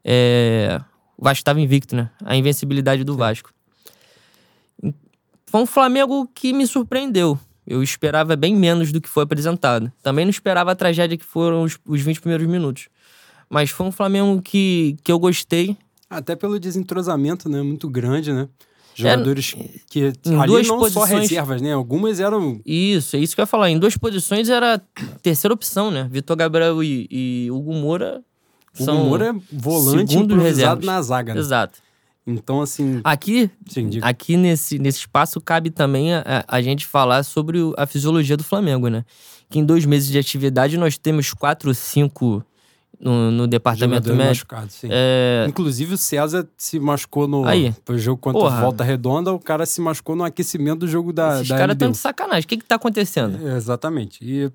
é, 0.03 0.81
o 1.17 1.23
Vasco 1.23 1.41
estava 1.41 1.59
invicto, 1.59 1.95
né? 1.95 2.09
A 2.23 2.35
invencibilidade 2.35 3.03
do 3.03 3.13
Sim. 3.13 3.17
Vasco. 3.17 3.53
Foi 5.47 5.61
um 5.61 5.65
Flamengo 5.65 6.29
que 6.33 6.53
me 6.53 6.67
surpreendeu. 6.67 7.39
Eu 7.65 7.81
esperava 7.83 8.35
bem 8.35 8.55
menos 8.55 8.91
do 8.91 9.01
que 9.01 9.09
foi 9.09 9.23
apresentado. 9.23 9.91
Também 10.01 10.23
não 10.23 10.29
esperava 10.29 10.71
a 10.71 10.75
tragédia 10.75 11.17
que 11.17 11.25
foram 11.25 11.63
os, 11.63 11.77
os 11.85 12.01
20 12.01 12.21
primeiros 12.21 12.47
minutos. 12.47 12.87
Mas 13.49 13.69
foi 13.69 13.85
um 13.85 13.91
Flamengo 13.91 14.41
que, 14.41 14.97
que 15.03 15.11
eu 15.11 15.19
gostei. 15.19 15.77
Até 16.09 16.35
pelo 16.35 16.59
desentrosamento, 16.59 17.49
né? 17.49 17.61
Muito 17.61 17.89
grande, 17.89 18.31
né? 18.31 18.47
Jogadores 18.95 19.53
é, 19.55 19.69
que 19.89 20.11
em 20.25 20.35
ali 20.39 20.47
duas 20.47 20.67
não 20.67 20.79
posições... 20.79 21.09
só 21.09 21.15
reservas, 21.15 21.61
né? 21.61 21.73
Algumas 21.73 22.19
eram. 22.19 22.59
Isso, 22.65 23.15
é 23.15 23.19
isso 23.19 23.35
que 23.35 23.41
eu 23.41 23.43
ia 23.43 23.47
falar. 23.47 23.69
Em 23.69 23.77
duas 23.77 23.95
posições 23.95 24.49
era 24.49 24.81
terceira 25.21 25.53
opção, 25.53 25.91
né? 25.91 26.07
Vitor 26.09 26.35
Gabriel 26.35 26.83
e, 26.83 27.07
e 27.11 27.51
Hugo 27.51 27.73
Moura 27.73 28.23
o 28.79 28.93
Moura 28.93 29.29
é 29.29 29.33
volante 29.51 30.17
improvisado 30.17 30.85
na 30.85 31.01
zaga. 31.01 31.33
Né? 31.33 31.39
Exato. 31.39 31.79
Então, 32.25 32.61
assim. 32.61 32.99
Aqui, 33.03 33.49
Sim, 33.67 33.89
aqui 34.01 34.35
nesse, 34.35 34.77
nesse 34.77 34.99
espaço 34.99 35.39
cabe 35.39 35.69
também 35.69 36.13
a, 36.13 36.43
a 36.47 36.61
gente 36.61 36.85
falar 36.85 37.23
sobre 37.23 37.59
a 37.77 37.87
fisiologia 37.87 38.35
do 38.35 38.43
Flamengo, 38.43 38.89
né? 38.89 39.05
Que 39.49 39.59
em 39.59 39.65
dois 39.65 39.85
meses 39.85 40.09
de 40.09 40.19
atividade 40.19 40.77
nós 40.77 40.97
temos 40.97 41.33
quatro, 41.33 41.73
cinco 41.73 42.43
no, 42.99 43.31
no 43.31 43.47
departamento 43.47 44.07
Jogador 44.07 44.25
médico. 44.25 44.53
Machucado, 44.53 44.71
sim. 44.71 44.87
É... 44.89 45.45
Inclusive 45.47 45.93
o 45.93 45.97
César 45.97 46.47
se 46.57 46.79
machucou 46.79 47.27
no 47.27 47.45
Aí. 47.45 47.73
jogo 47.95 48.19
contra 48.19 48.41
Porra. 48.41 48.61
Volta 48.61 48.83
Redonda, 48.83 49.31
o 49.31 49.39
cara 49.39 49.65
se 49.65 49.79
machucou 49.79 50.15
no 50.15 50.23
aquecimento 50.23 50.79
do 50.79 50.87
jogo 50.87 51.13
da. 51.13 51.35
Esses 51.35 51.49
caras 51.49 51.73
estão 51.73 51.91
de 51.91 51.97
sacanagem. 51.97 52.43
O 52.43 52.47
que, 52.47 52.57
que 52.57 52.65
tá 52.65 52.75
acontecendo? 52.75 53.47
É, 53.47 53.55
exatamente. 53.55 54.19
E 54.21 54.51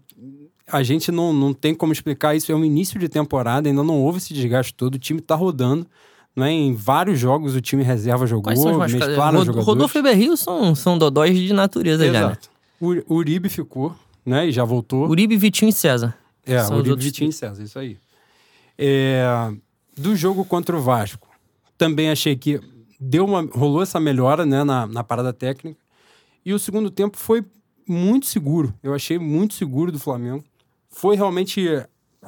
a 0.67 0.83
gente 0.83 1.13
não, 1.13 1.33
não 1.33 1.53
tem 1.53 1.75
como 1.75 1.93
explicar 1.93 2.35
isso. 2.35 2.51
É 2.51 2.55
um 2.55 2.65
início 2.65 2.99
de 2.99 3.09
temporada, 3.09 3.69
ainda 3.69 3.83
não 3.83 4.01
houve 4.01 4.19
esse 4.19 4.35
desgaste 4.35 4.75
todo. 4.75 4.97
O 4.97 4.99
time 4.99 5.21
tá 5.21 5.35
rodando. 5.35 5.87
Né? 6.35 6.51
Em 6.51 6.75
vários 6.75 7.19
jogos 7.19 7.55
o 7.55 7.61
time 7.61 7.83
reserva 7.83 8.27
jogou, 8.27 8.51
mesclaram 8.51 8.79
Rod 8.79 9.47
jogadores. 9.47 9.67
Rodolfo 9.67 9.99
e 9.99 10.03
Berrio 10.03 10.35
são, 10.35 10.75
são 10.75 10.97
dodóis 10.97 11.37
de 11.39 11.53
natureza 11.53 12.07
Exato. 12.07 12.49
já. 12.81 12.89
Né? 12.89 13.03
O 13.07 13.17
Uribe 13.17 13.51
ficou, 13.51 13.95
né? 14.25 14.49
E 14.49 14.51
já 14.51 14.65
voltou. 14.65 15.07
Uribe, 15.09 15.37
Vitinho 15.37 15.69
e 15.69 15.73
César. 15.73 16.17
É, 16.47 16.59
são 16.61 16.79
Uribe. 16.79 16.97
Vitinho 16.97 17.29
e 17.29 17.33
César, 17.33 17.63
isso 17.63 17.79
aí. 17.79 17.99
É, 18.79 19.53
do 19.97 20.17
jogo 20.17 20.45
contra 20.45 20.77
o 20.77 20.81
Vasco, 20.81 21.29
também 21.77 22.11
achei 22.11 22.37
que 22.37 22.61
deu 22.99 23.25
uma, 23.25 23.43
rolou 23.53 23.83
essa 23.83 24.01
melhora 24.01 24.47
né, 24.47 24.65
na, 24.65 24.87
na 24.87 25.05
parada 25.05 25.33
técnica. 25.33 25.81
E 26.45 26.53
o 26.53 26.59
segundo 26.59 26.91
tempo 26.91 27.17
foi 27.17 27.45
muito 27.87 28.27
seguro. 28.27 28.75
Eu 28.83 28.95
achei 28.95 29.19
muito 29.19 29.55
seguro 29.55 29.93
do 29.93 29.99
Flamengo 29.99 30.45
foi 30.93 31.17
realmente 31.17 31.67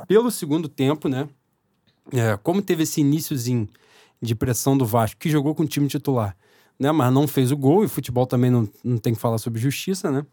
pelo 0.09 0.31
segundo 0.31 0.69
tempo, 0.69 1.09
né? 1.09 1.29
É, 2.13 2.37
como 2.43 2.61
teve 2.61 2.83
esse 2.83 3.01
iníciozinho 3.01 3.69
de 4.21 4.35
pressão 4.35 4.77
do 4.77 4.85
Vasco, 4.85 5.21
que 5.21 5.31
jogou 5.31 5.55
com 5.55 5.63
o 5.63 5.67
time 5.67 5.87
titular, 5.87 6.37
né? 6.79 6.91
Mas 6.91 7.13
não 7.13 7.29
fez 7.29 7.53
o 7.53 7.57
gol, 7.57 7.85
e 7.85 7.89
futebol 7.89 8.27
também 8.27 8.51
não, 8.51 8.69
não 8.83 8.99
tem 8.99 9.15
que 9.15 9.21
falar 9.21 9.39
sobre 9.39 9.61
justiça, 9.61 10.11
né? 10.11 10.27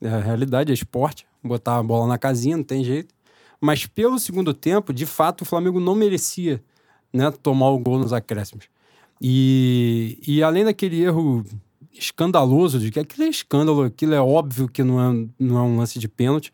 É 0.00 0.08
a 0.08 0.20
realidade, 0.20 0.70
é 0.70 0.74
esporte, 0.74 1.26
botar 1.42 1.76
a 1.76 1.82
bola 1.82 2.06
na 2.06 2.16
casinha, 2.16 2.56
não 2.56 2.64
tem 2.64 2.82
jeito. 2.82 3.14
Mas 3.62 3.86
pelo 3.86 4.18
segundo 4.18 4.52
tempo, 4.52 4.92
de 4.92 5.06
fato, 5.06 5.42
o 5.42 5.44
Flamengo 5.44 5.78
não 5.78 5.94
merecia 5.94 6.60
né, 7.12 7.30
tomar 7.30 7.70
o 7.70 7.78
gol 7.78 7.96
nos 7.96 8.12
acréscimos. 8.12 8.64
E, 9.20 10.18
e 10.26 10.42
além 10.42 10.64
daquele 10.64 11.00
erro 11.00 11.44
escandaloso 11.92 12.80
de 12.80 12.90
que 12.90 12.98
aquilo 12.98 13.22
é 13.22 13.28
escândalo, 13.28 13.82
aquilo 13.82 14.14
é 14.14 14.20
óbvio 14.20 14.66
que 14.66 14.82
não 14.82 15.00
é, 15.00 15.26
não 15.38 15.58
é 15.58 15.62
um 15.62 15.78
lance 15.78 16.00
de 16.00 16.08
pênalti, 16.08 16.52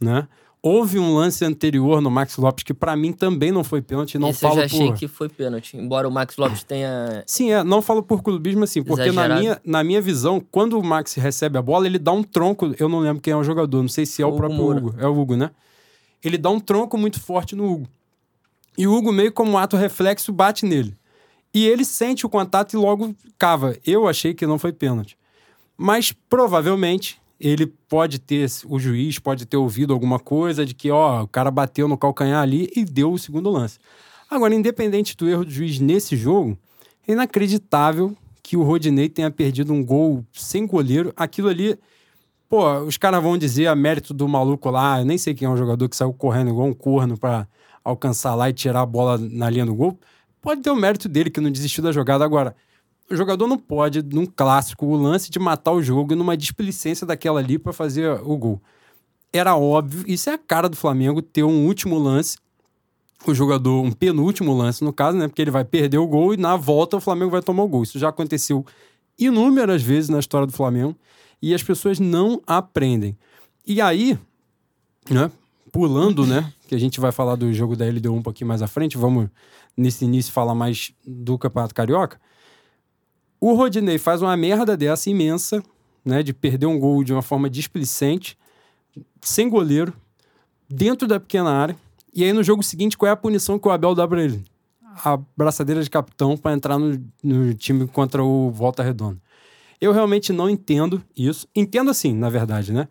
né? 0.00 0.26
Houve 0.62 0.98
um 0.98 1.14
lance 1.14 1.44
anterior 1.44 2.00
no 2.00 2.10
Max 2.10 2.38
Lopes 2.38 2.64
que 2.64 2.72
para 2.72 2.96
mim 2.96 3.12
também 3.12 3.52
não 3.52 3.62
foi 3.62 3.82
pênalti, 3.82 4.18
não 4.18 4.30
Esse 4.30 4.40
falo 4.40 4.54
eu 4.54 4.60
já 4.60 4.64
achei 4.64 4.86
por... 4.86 4.96
que 4.96 5.06
foi 5.06 5.28
pênalti. 5.28 5.76
Embora 5.76 6.08
o 6.08 6.10
Max 6.10 6.38
Lopes 6.38 6.64
tenha. 6.64 7.22
Sim, 7.26 7.52
é, 7.52 7.62
não 7.62 7.82
falo 7.82 8.02
por 8.02 8.22
clubismo 8.22 8.64
assim, 8.64 8.82
porque 8.82 9.04
na 9.04 9.08
Exagerado. 9.08 9.40
minha, 9.40 9.60
na 9.62 9.84
minha 9.84 10.00
visão, 10.00 10.42
quando 10.50 10.78
o 10.78 10.82
Max 10.82 11.14
recebe 11.14 11.58
a 11.58 11.62
bola, 11.62 11.86
ele 11.86 11.98
dá 11.98 12.12
um 12.12 12.22
tronco, 12.22 12.74
eu 12.78 12.88
não 12.88 13.00
lembro 13.00 13.20
quem 13.20 13.32
é 13.34 13.36
o 13.36 13.44
jogador, 13.44 13.82
não 13.82 13.88
sei 13.88 14.06
se 14.06 14.22
é 14.22 14.26
o 14.26 14.30
Hugo 14.30 14.38
próprio. 14.38 14.76
Hugo, 14.76 14.94
é 14.98 15.06
o 15.06 15.20
Hugo, 15.20 15.36
né? 15.36 15.50
Ele 16.22 16.38
dá 16.38 16.50
um 16.50 16.60
tronco 16.60 16.96
muito 16.98 17.20
forte 17.20 17.54
no 17.54 17.70
Hugo. 17.70 17.88
E 18.76 18.86
o 18.86 18.94
Hugo 18.94 19.12
meio 19.12 19.32
como 19.32 19.56
ato 19.56 19.76
reflexo 19.76 20.32
bate 20.32 20.66
nele. 20.66 20.94
E 21.54 21.66
ele 21.66 21.84
sente 21.84 22.26
o 22.26 22.28
contato 22.28 22.74
e 22.74 22.76
logo 22.76 23.14
cava. 23.38 23.76
Eu 23.86 24.06
achei 24.06 24.34
que 24.34 24.46
não 24.46 24.58
foi 24.58 24.72
pênalti. 24.72 25.16
Mas 25.76 26.12
provavelmente 26.12 27.20
ele 27.38 27.66
pode 27.66 28.18
ter, 28.18 28.46
o 28.66 28.78
juiz 28.78 29.18
pode 29.18 29.46
ter 29.46 29.56
ouvido 29.56 29.92
alguma 29.92 30.18
coisa 30.18 30.64
de 30.64 30.74
que, 30.74 30.90
ó, 30.90 31.22
o 31.22 31.28
cara 31.28 31.50
bateu 31.50 31.86
no 31.86 31.96
calcanhar 31.96 32.42
ali 32.42 32.70
e 32.74 32.84
deu 32.84 33.12
o 33.12 33.18
segundo 33.18 33.50
lance. 33.50 33.78
Agora, 34.28 34.54
independente 34.54 35.16
do 35.16 35.28
erro 35.28 35.44
do 35.44 35.50
juiz 35.50 35.78
nesse 35.78 36.16
jogo, 36.16 36.58
é 37.06 37.12
inacreditável 37.12 38.16
que 38.42 38.56
o 38.56 38.62
Rodinei 38.62 39.08
tenha 39.08 39.30
perdido 39.30 39.72
um 39.72 39.84
gol 39.84 40.24
sem 40.32 40.66
goleiro. 40.66 41.12
Aquilo 41.16 41.48
ali, 41.48 41.78
pô, 42.48 42.78
os 42.80 42.96
caras 42.96 43.22
vão 43.22 43.36
dizer 43.36 43.66
a 43.66 43.74
mérito 43.74 44.14
do 44.14 44.28
maluco 44.28 44.70
lá, 44.70 45.00
eu 45.00 45.04
nem 45.04 45.18
sei 45.18 45.34
quem 45.34 45.46
é 45.46 45.50
o 45.50 45.56
jogador 45.56 45.88
que 45.88 45.96
saiu 45.96 46.12
correndo 46.12 46.50
igual 46.50 46.66
um 46.66 46.74
corno 46.74 47.18
pra 47.18 47.46
alcançar 47.84 48.34
lá 48.34 48.48
e 48.50 48.52
tirar 48.52 48.80
a 48.80 48.86
bola 48.86 49.18
na 49.18 49.48
linha 49.50 49.66
do 49.66 49.74
gol. 49.74 49.98
Pode 50.40 50.62
ter 50.62 50.70
o 50.70 50.76
mérito 50.76 51.08
dele 51.08 51.30
que 51.30 51.40
não 51.40 51.50
desistiu 51.50 51.82
da 51.82 51.92
jogada. 51.92 52.24
Agora, 52.24 52.54
o 53.10 53.16
jogador 53.16 53.46
não 53.46 53.58
pode, 53.58 54.02
num 54.02 54.26
clássico, 54.26 54.86
o 54.86 54.96
lance 54.96 55.30
de 55.30 55.38
matar 55.38 55.72
o 55.72 55.82
jogo 55.82 56.14
numa 56.14 56.36
displicência 56.36 57.06
daquela 57.06 57.40
ali 57.40 57.58
pra 57.58 57.72
fazer 57.72 58.20
o 58.24 58.36
gol. 58.36 58.60
Era 59.32 59.56
óbvio, 59.56 60.04
isso 60.06 60.30
é 60.30 60.34
a 60.34 60.38
cara 60.38 60.68
do 60.68 60.76
Flamengo, 60.76 61.20
ter 61.20 61.44
um 61.44 61.66
último 61.66 61.98
lance, 61.98 62.38
o 63.26 63.34
jogador, 63.34 63.82
um 63.82 63.92
penúltimo 63.92 64.56
lance 64.56 64.84
no 64.84 64.92
caso, 64.92 65.18
né? 65.18 65.28
Porque 65.28 65.42
ele 65.42 65.50
vai 65.50 65.64
perder 65.64 65.98
o 65.98 66.06
gol 66.06 66.34
e 66.34 66.36
na 66.36 66.56
volta 66.56 66.96
o 66.96 67.00
Flamengo 67.00 67.30
vai 67.30 67.42
tomar 67.42 67.64
o 67.64 67.68
gol. 67.68 67.82
Isso 67.82 67.98
já 67.98 68.08
aconteceu 68.08 68.64
inúmeras 69.18 69.82
vezes 69.82 70.08
na 70.08 70.18
história 70.18 70.46
do 70.46 70.52
Flamengo 70.52 70.96
e 71.40 71.54
as 71.54 71.62
pessoas 71.62 71.98
não 71.98 72.40
aprendem. 72.46 73.16
E 73.66 73.80
aí, 73.80 74.18
né? 75.10 75.30
Pulando, 75.72 76.26
né? 76.26 76.52
Que 76.68 76.74
a 76.74 76.78
gente 76.78 77.00
vai 77.00 77.12
falar 77.12 77.36
do 77.36 77.52
jogo 77.52 77.76
da 77.76 77.84
LDU 77.84 78.14
um 78.14 78.22
pouquinho 78.22 78.48
mais 78.48 78.62
à 78.62 78.66
frente, 78.66 78.96
vamos 78.96 79.28
nesse 79.76 80.04
início 80.04 80.32
falar 80.32 80.54
mais 80.54 80.92
do 81.06 81.36
Campeonato 81.36 81.74
Carioca. 81.74 82.20
O 83.40 83.54
Rodinei 83.54 83.98
faz 83.98 84.22
uma 84.22 84.36
merda 84.36 84.76
dessa 84.76 85.10
imensa, 85.10 85.62
né? 86.04 86.22
De 86.22 86.32
perder 86.32 86.66
um 86.66 86.78
gol 86.78 87.04
de 87.04 87.12
uma 87.12 87.22
forma 87.22 87.50
displicente, 87.50 88.38
sem 89.20 89.48
goleiro, 89.48 89.92
dentro 90.68 91.06
da 91.06 91.20
pequena 91.20 91.50
área. 91.50 91.76
E 92.14 92.24
aí 92.24 92.32
no 92.32 92.42
jogo 92.42 92.62
seguinte, 92.62 92.96
qual 92.96 93.08
é 93.08 93.12
a 93.12 93.16
punição 93.16 93.58
que 93.58 93.68
o 93.68 93.70
Abel 93.70 93.94
dá 93.94 94.08
pra 94.08 94.22
ele? 94.22 94.44
A 95.04 95.18
braçadeira 95.36 95.82
de 95.82 95.90
capitão 95.90 96.36
para 96.36 96.54
entrar 96.54 96.78
no, 96.78 96.98
no 97.22 97.52
time 97.52 97.86
contra 97.86 98.24
o 98.24 98.50
Volta 98.50 98.82
Redonda. 98.82 99.20
Eu 99.80 99.92
realmente 99.92 100.32
não 100.32 100.48
entendo 100.48 101.02
isso. 101.16 101.46
Entendo 101.54 101.90
assim, 101.90 102.14
na 102.14 102.30
verdade, 102.30 102.72
né? 102.72 102.88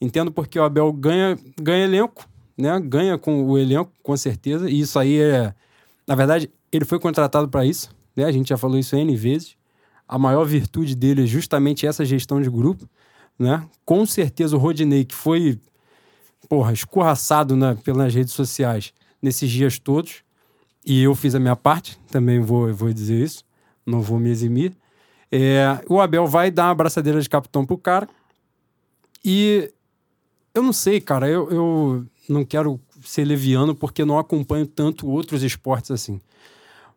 Entendo 0.00 0.32
porque 0.32 0.58
o 0.58 0.62
Abel 0.62 0.92
ganha, 0.92 1.38
ganha 1.60 1.84
elenco, 1.84 2.28
né? 2.56 2.78
Ganha 2.80 3.18
com 3.18 3.44
o 3.44 3.58
elenco, 3.58 3.92
com 4.02 4.16
certeza. 4.16 4.70
E 4.70 4.80
isso 4.80 4.98
aí 4.98 5.20
é. 5.20 5.54
Na 6.06 6.14
verdade, 6.14 6.50
ele 6.72 6.84
foi 6.84 6.98
contratado 6.98 7.48
para 7.48 7.64
isso, 7.64 7.90
né? 8.16 8.24
A 8.24 8.32
gente 8.32 8.48
já 8.48 8.56
falou 8.56 8.78
isso 8.78 8.96
N 8.96 9.14
vezes. 9.16 9.56
A 10.08 10.18
maior 10.18 10.44
virtude 10.44 10.94
dele 10.94 11.24
é 11.24 11.26
justamente 11.26 11.86
essa 11.86 12.04
gestão 12.04 12.40
de 12.40 12.50
grupo, 12.50 12.88
né? 13.38 13.66
Com 13.84 14.04
certeza 14.06 14.56
o 14.56 14.58
Rodinei, 14.58 15.04
que 15.04 15.14
foi, 15.14 15.58
porra, 16.48 16.72
escorraçado 16.72 17.54
né, 17.54 17.76
pelas 17.84 18.12
redes 18.12 18.32
sociais 18.32 18.92
nesses 19.22 19.50
dias 19.50 19.78
todos, 19.78 20.22
e 20.84 21.02
eu 21.02 21.14
fiz 21.14 21.34
a 21.34 21.38
minha 21.38 21.54
parte, 21.54 21.98
também 22.10 22.40
vou, 22.40 22.72
vou 22.74 22.92
dizer 22.92 23.22
isso, 23.22 23.44
não 23.84 24.00
vou 24.00 24.18
me 24.18 24.30
eximir. 24.30 24.72
É, 25.30 25.80
o 25.88 26.00
Abel 26.00 26.26
vai 26.26 26.50
dar 26.50 26.64
uma 26.64 26.70
abraçadeira 26.70 27.20
de 27.20 27.28
capitão 27.28 27.64
pro 27.64 27.78
cara. 27.78 28.08
E 29.24 29.70
eu 30.54 30.62
não 30.62 30.72
sei, 30.72 31.00
cara, 31.00 31.28
eu, 31.28 31.50
eu 31.50 32.06
não 32.28 32.44
quero 32.44 32.80
ser 33.04 33.24
leviano 33.24 33.74
porque 33.74 34.04
não 34.04 34.18
acompanho 34.18 34.66
tanto 34.66 35.08
outros 35.08 35.42
esportes 35.42 35.90
assim. 35.90 36.20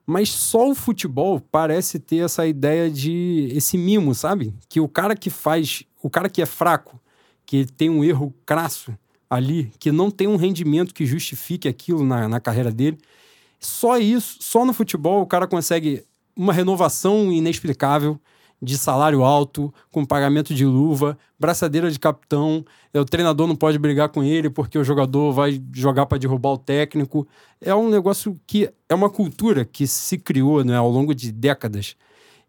Mas 0.05 0.29
só 0.29 0.69
o 0.69 0.75
futebol 0.75 1.39
parece 1.39 1.97
ter 1.97 2.25
essa 2.25 2.45
ideia 2.45 2.89
de 2.89 3.49
esse 3.53 3.77
mimo, 3.77 4.13
sabe? 4.13 4.53
Que 4.67 4.79
o 4.79 4.87
cara 4.87 5.15
que 5.15 5.29
faz, 5.29 5.83
o 6.01 6.09
cara 6.09 6.29
que 6.29 6.41
é 6.41 6.45
fraco, 6.45 6.99
que 7.45 7.65
tem 7.65 7.89
um 7.89 8.03
erro 8.03 8.33
crasso 8.45 8.93
ali, 9.29 9.71
que 9.79 9.91
não 9.91 10.11
tem 10.11 10.27
um 10.27 10.35
rendimento 10.35 10.93
que 10.93 11.05
justifique 11.05 11.67
aquilo 11.67 12.05
na, 12.05 12.27
na 12.27 12.39
carreira 12.39 12.71
dele, 12.71 12.97
só 13.59 13.97
isso, 13.97 14.37
só 14.41 14.65
no 14.65 14.73
futebol 14.73 15.21
o 15.21 15.25
cara 15.25 15.47
consegue 15.47 16.03
uma 16.35 16.53
renovação 16.53 17.31
inexplicável 17.31 18.19
de 18.63 18.77
salário 18.77 19.23
alto, 19.23 19.73
com 19.91 20.05
pagamento 20.05 20.53
de 20.53 20.65
luva, 20.65 21.17
braçadeira 21.37 21.91
de 21.91 21.99
capitão. 21.99 22.63
é, 22.93 22.99
O 22.99 23.03
treinador 23.03 23.45
não 23.45 23.57
pode 23.57 23.77
brigar 23.77 24.07
com 24.07 24.23
ele 24.23 24.49
porque 24.49 24.77
o 24.77 24.83
jogador 24.85 25.33
vai 25.33 25.61
jogar 25.73 26.05
para 26.05 26.17
derrubar 26.17 26.51
o 26.53 26.57
técnico. 26.57 27.27
É 27.59 27.75
um 27.75 27.89
negócio 27.89 28.39
que 28.47 28.71
é 28.87 28.95
uma 28.95 29.09
cultura 29.09 29.65
que 29.65 29.85
se 29.85 30.17
criou 30.17 30.63
né, 30.63 30.77
ao 30.77 30.89
longo 30.89 31.13
de 31.13 31.29
décadas. 31.29 31.97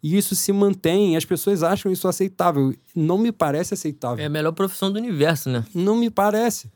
E 0.01 0.17
isso 0.17 0.37
se 0.37 0.53
mantém, 0.53 1.17
as 1.17 1.25
pessoas 1.25 1.65
acham 1.65 1.91
isso 1.91 2.07
aceitável. 2.07 2.73
Não 2.95 3.19
me 3.19 3.33
parece 3.33 3.75
aceitável. 3.75 4.23
É 4.23 4.27
a 4.27 4.31
melhor 4.31 4.53
profissão 4.53 4.93
do 4.93 4.99
universo, 4.99 5.51
né? 5.51 5.65
Não 5.75 5.97
me 5.97 6.11
parece. 6.11 6.71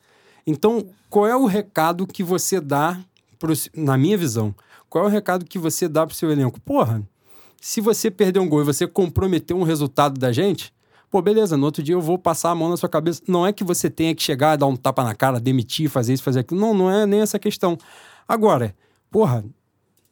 Então, 0.45 0.89
qual 1.09 1.27
é 1.27 1.37
o 1.37 1.45
recado 1.45 2.07
que 2.07 2.25
você 2.25 2.59
dá, 2.59 2.99
pro, 3.39 3.53
na 3.77 3.97
minha 3.97 4.17
visão, 4.17 4.55
qual 4.89 5.05
é 5.05 5.07
o 5.09 5.11
recado 5.11 5.45
que 5.45 5.59
você 5.59 5.89
dá 5.89 6.07
pro 6.07 6.15
seu 6.15 6.31
elenco? 6.31 6.61
Porra, 6.61 7.03
se 7.61 7.81
você 7.81 8.11
perder 8.11 8.41
um 8.41 8.49
gol 8.49 8.63
e 8.63 8.65
você 8.65 8.87
comprometer 8.87 9.57
um 9.57 9.63
resultado 9.63 10.19
da 10.19 10.33
gente, 10.33 10.73
pô, 11.11 11.21
beleza, 11.21 11.57
no 11.57 11.67
outro 11.67 11.83
dia 11.83 11.95
eu 11.95 12.01
vou 12.01 12.19
passar 12.19 12.51
a 12.51 12.55
mão 12.55 12.69
na 12.69 12.77
sua 12.77 12.89
cabeça. 12.89 13.23
Não 13.27 13.47
é 13.47 13.53
que 13.53 13.65
você 13.65 13.91
tenha 13.91 14.15
que 14.15 14.23
chegar, 14.23 14.57
dar 14.57 14.67
um 14.67 14.77
tapa 14.77 15.05
na 15.05 15.15
cara, 15.15 15.41
demitir, 15.41 15.89
fazer 15.89 16.15
isso, 16.15 16.23
fazer 16.23 16.41
aquilo. 16.41 16.61
Não, 16.61 16.73
não 16.73 16.91
é 16.91 17.07
nem 17.07 17.21
essa 17.21 17.39
questão. 17.39 17.77
Agora, 18.27 18.75
porra, 19.11 19.45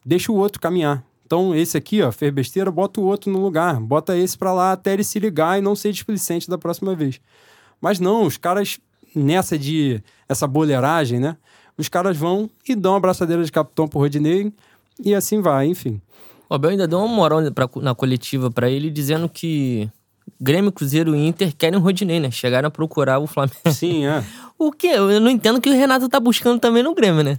deixa 0.04 0.32
o 0.32 0.36
outro 0.36 0.60
caminhar. 0.60 1.04
Então, 1.24 1.54
esse 1.54 1.76
aqui, 1.76 2.02
ó, 2.02 2.12
fez 2.12 2.32
besteira, 2.32 2.70
bota 2.70 3.00
o 3.00 3.04
outro 3.04 3.30
no 3.30 3.40
lugar. 3.40 3.80
Bota 3.80 4.16
esse 4.16 4.38
pra 4.38 4.52
lá 4.52 4.72
até 4.72 4.92
ele 4.92 5.02
se 5.02 5.18
ligar 5.18 5.58
e 5.58 5.60
não 5.60 5.74
ser 5.74 5.90
displicente 5.90 6.48
da 6.48 6.56
próxima 6.56 6.94
vez. 6.94 7.20
Mas 7.80 7.98
não, 7.98 8.24
os 8.24 8.36
caras, 8.36 8.78
nessa 9.14 9.58
de 9.58 10.00
essa 10.28 10.46
boleiragem, 10.46 11.18
né? 11.18 11.36
Os 11.78 11.88
caras 11.88 12.16
vão 12.16 12.48
e 12.66 12.74
dão 12.74 12.92
uma 12.92 12.98
abraçadeira 12.98 13.44
de 13.44 13.52
capitão 13.52 13.86
pro 13.86 13.98
Rodinei 13.98 14.52
e 15.04 15.14
assim 15.14 15.40
vai, 15.40 15.66
enfim. 15.66 16.00
O 16.48 16.54
Abel 16.54 16.70
ainda 16.70 16.86
deu 16.86 16.98
uma 16.98 17.08
moral 17.08 17.40
pra, 17.52 17.68
na 17.76 17.94
coletiva 17.94 18.50
pra 18.50 18.70
ele, 18.70 18.90
dizendo 18.90 19.28
que 19.28 19.90
Grêmio, 20.40 20.70
Cruzeiro 20.72 21.14
e 21.14 21.26
Inter 21.26 21.54
querem 21.56 21.78
o 21.78 21.82
Rodinei, 21.82 22.20
né? 22.20 22.30
Chegaram 22.30 22.68
a 22.68 22.70
procurar 22.70 23.18
o 23.18 23.26
Flamengo. 23.26 23.56
Sim, 23.72 24.06
é. 24.06 24.22
O 24.58 24.72
quê? 24.72 24.86
Eu 24.86 25.20
não 25.20 25.30
entendo 25.30 25.60
que 25.60 25.68
o 25.68 25.72
Renato 25.72 26.08
tá 26.08 26.18
buscando 26.18 26.58
também 26.58 26.82
no 26.82 26.94
Grêmio, 26.94 27.22
né? 27.22 27.38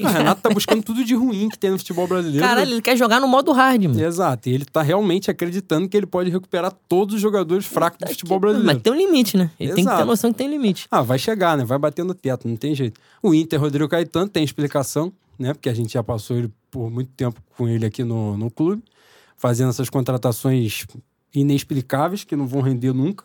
O 0.00 0.06
Renato 0.06 0.40
tá 0.40 0.48
buscando 0.48 0.82
tudo 0.82 1.04
de 1.04 1.14
ruim 1.14 1.50
que 1.50 1.58
tem 1.58 1.70
no 1.70 1.76
futebol 1.76 2.06
brasileiro. 2.06 2.46
Caralho, 2.46 2.72
ele 2.72 2.80
quer 2.80 2.96
jogar 2.96 3.20
no 3.20 3.28
modo 3.28 3.52
hard, 3.52 3.84
mano. 3.84 4.02
Exato, 4.02 4.48
e 4.48 4.54
ele 4.54 4.64
tá 4.64 4.80
realmente 4.80 5.30
acreditando 5.30 5.86
que 5.86 5.94
ele 5.94 6.06
pode 6.06 6.30
recuperar 6.30 6.72
todos 6.88 7.16
os 7.16 7.20
jogadores 7.20 7.66
fracos 7.66 7.98
do 7.98 8.08
futebol 8.08 8.40
brasileiro. 8.40 8.72
Mas 8.72 8.82
tem 8.82 8.90
um 8.90 8.96
limite, 8.96 9.36
né? 9.36 9.50
Ele 9.60 9.74
tem 9.74 9.84
que 9.84 9.90
ter 9.90 9.94
Exato. 9.96 10.06
noção 10.06 10.32
que 10.32 10.38
tem 10.38 10.48
limite. 10.48 10.86
Ah, 10.90 11.02
vai 11.02 11.18
chegar, 11.18 11.58
né? 11.58 11.64
Vai 11.66 11.78
bater 11.78 12.06
no 12.06 12.14
teto, 12.14 12.48
não 12.48 12.56
tem 12.56 12.74
jeito. 12.74 12.98
O 13.22 13.34
Inter, 13.34 13.60
Rodrigo 13.60 13.86
Caetano, 13.86 14.28
tem 14.30 14.42
explicação, 14.42 15.12
né? 15.38 15.52
Porque 15.52 15.68
a 15.68 15.74
gente 15.74 15.92
já 15.92 16.02
passou 16.02 16.38
ele 16.38 16.50
por 16.70 16.90
muito 16.90 17.10
tempo 17.14 17.38
com 17.54 17.68
ele 17.68 17.84
aqui 17.84 18.02
no, 18.02 18.34
no 18.38 18.50
clube, 18.50 18.82
fazendo 19.36 19.68
essas 19.68 19.90
contratações 19.90 20.86
inexplicáveis 21.40 22.24
que 22.24 22.34
não 22.36 22.46
vão 22.46 22.62
render 22.62 22.92
nunca. 22.92 23.24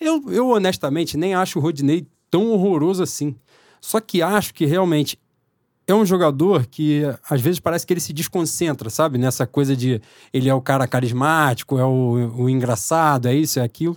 Eu, 0.00 0.22
eu 0.30 0.48
honestamente 0.48 1.16
nem 1.16 1.34
acho 1.34 1.58
o 1.58 1.62
Rodinei 1.62 2.06
tão 2.30 2.50
horroroso 2.50 3.02
assim. 3.02 3.34
Só 3.80 4.00
que 4.00 4.20
acho 4.20 4.52
que 4.52 4.66
realmente 4.66 5.18
é 5.86 5.94
um 5.94 6.04
jogador 6.04 6.66
que 6.66 7.02
às 7.30 7.40
vezes 7.40 7.60
parece 7.60 7.86
que 7.86 7.92
ele 7.92 8.00
se 8.00 8.12
desconcentra, 8.12 8.90
sabe? 8.90 9.18
Nessa 9.18 9.46
coisa 9.46 9.76
de 9.76 10.00
ele 10.32 10.48
é 10.48 10.54
o 10.54 10.60
cara 10.60 10.86
carismático, 10.88 11.78
é 11.78 11.84
o, 11.84 12.32
o 12.36 12.50
engraçado, 12.50 13.28
é 13.28 13.34
isso, 13.34 13.60
é 13.60 13.62
aquilo. 13.62 13.96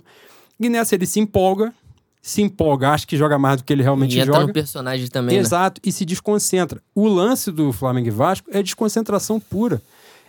E 0.58 0.68
nessa 0.68 0.94
ele 0.94 1.06
se 1.06 1.18
empolga, 1.18 1.74
se 2.22 2.42
empolga, 2.42 2.90
acha 2.90 3.06
que 3.06 3.16
joga 3.16 3.38
mais 3.38 3.56
do 3.56 3.64
que 3.64 3.72
ele 3.72 3.82
realmente 3.82 4.16
E 4.16 4.20
entra 4.20 4.34
joga. 4.34 4.46
no 4.46 4.52
personagem 4.52 5.08
também, 5.08 5.36
né? 5.36 5.40
Exato, 5.40 5.80
e 5.84 5.90
se 5.90 6.04
desconcentra. 6.04 6.80
O 6.94 7.08
lance 7.08 7.50
do 7.50 7.72
Flamengo 7.72 8.08
e 8.08 8.10
Vasco 8.10 8.48
é 8.52 8.62
desconcentração 8.62 9.40
pura. 9.40 9.82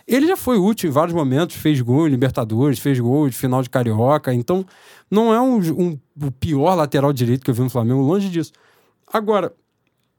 Ele 0.06 0.26
já 0.26 0.36
foi 0.36 0.58
útil 0.58 0.88
em 0.90 0.92
vários 0.92 1.14
momentos, 1.14 1.56
fez 1.56 1.80
gol 1.80 2.06
em 2.06 2.10
Libertadores, 2.10 2.78
fez 2.78 2.98
gol 2.98 3.28
de 3.28 3.36
final 3.36 3.62
de 3.62 3.70
Carioca, 3.70 4.32
então 4.34 4.64
não 5.10 5.32
é 5.32 5.40
um, 5.40 5.58
um- 5.58 5.98
o 6.20 6.30
pior 6.30 6.74
lateral 6.74 7.12
direito 7.12 7.44
que 7.44 7.50
eu 7.50 7.54
vi 7.54 7.62
no 7.62 7.70
Flamengo, 7.70 8.00
longe 8.00 8.28
disso. 8.28 8.52
Agora, 9.12 9.52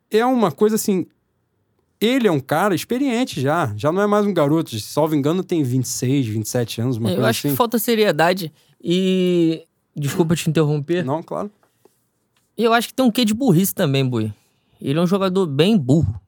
é 0.10 0.26
uma 0.26 0.52
coisa 0.52 0.76
assim, 0.76 1.06
ele 2.00 2.28
é 2.28 2.32
um 2.32 2.40
cara 2.40 2.76
experiente 2.76 3.42
já. 3.42 3.74
Já 3.76 3.92
não 3.92 4.02
é 4.02 4.08
mais 4.08 4.26
um 4.26 4.34
garoto. 4.34 4.70
Se 4.72 4.82
salvo 4.82 5.16
engano, 5.16 5.44
tem 5.44 5.64
26, 5.64 6.28
27 6.28 6.82
anos, 6.82 6.98
uma 6.98 7.10
Eu 7.10 7.16
coisa 7.16 7.30
acho 7.30 7.40
assim. 7.40 7.50
que 7.50 7.56
falta 7.58 7.80
seriedade 7.80 8.52
e. 8.84 9.66
Desculpa 9.96 10.36
te 10.36 10.50
interromper. 10.50 11.04
Não, 11.06 11.22
claro. 11.22 11.52
E 12.58 12.64
eu 12.64 12.74
acho 12.74 12.88
que 12.90 12.94
tem 12.94 13.06
um 13.06 13.12
quê 13.12 13.24
de 13.26 13.34
burrice 13.34 13.74
também, 13.74 14.08
Boi. 14.08 14.32
Ele 14.82 14.98
é 15.00 15.02
um 15.02 15.08
jogador 15.08 15.46
bem 15.46 15.78
burro. 15.78 16.20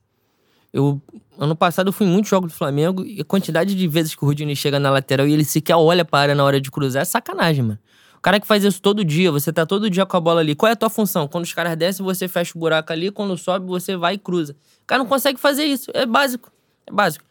Eu, 0.72 1.02
ano 1.38 1.56
passado 1.56 1.88
eu 1.88 1.94
fui 1.94 2.06
em 2.06 2.10
muitos 2.10 2.30
jogos 2.30 2.52
do 2.52 2.56
Flamengo 2.56 3.06
e 3.06 3.22
a 3.22 3.26
quantidade 3.26 3.76
de 3.76 3.88
vezes 3.88 4.16
que 4.16 4.24
o 4.24 4.28
Rudinei 4.28 4.56
chega 4.56 4.80
na 4.80 4.90
lateral 4.90 5.28
e 5.28 5.34
ele 5.34 5.46
sequer 5.46 5.76
olha 5.76 6.06
pra 6.06 6.20
área 6.20 6.36
na 6.36 6.44
hora 6.44 6.60
de 6.60 6.72
cruzar 6.72 7.02
é 7.02 7.06
sacanagem, 7.06 7.64
mano. 7.64 7.80
O 8.18 8.22
cara 8.22 8.40
que 8.40 8.48
faz 8.48 8.64
isso 8.64 8.82
todo 8.82 9.04
dia, 9.06 9.32
você 9.32 9.54
tá 9.54 9.66
todo 9.66 9.90
dia 9.90 10.06
com 10.06 10.18
a 10.18 10.20
bola 10.20 10.40
ali. 10.40 10.56
Qual 10.56 10.68
é 10.68 10.74
a 10.74 10.76
tua 10.76 10.90
função? 10.90 11.28
Quando 11.28 11.44
os 11.44 11.54
caras 11.54 11.78
descem, 11.78 12.04
você 12.04 12.28
fecha 12.28 12.54
o 12.56 12.60
buraco 12.60 12.92
ali. 12.92 13.12
Quando 13.12 13.38
sobe, 13.38 13.68
você 13.68 13.96
vai 13.96 14.16
e 14.16 14.18
cruza. 14.18 14.56
O 14.82 14.88
cara 14.88 15.04
não 15.04 15.08
consegue 15.08 15.40
fazer 15.40 15.66
isso. 15.66 15.92
É 15.94 16.08
básico. 16.08 16.52
É 16.88 16.92
básico. 16.92 17.24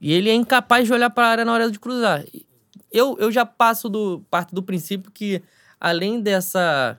E 0.00 0.12
ele 0.12 0.30
é 0.30 0.34
incapaz 0.34 0.86
de 0.86 0.92
olhar 0.92 1.10
pra 1.10 1.26
área 1.26 1.44
na 1.44 1.52
hora 1.52 1.70
de 1.70 1.80
cruzar. 1.80 2.24
Eu, 2.92 3.16
eu 3.18 3.32
já 3.32 3.44
passo 3.44 3.88
do 3.88 4.24
parte 4.30 4.54
do 4.54 4.62
princípio 4.62 5.10
que, 5.10 5.42
além 5.80 6.20
dessa, 6.20 6.98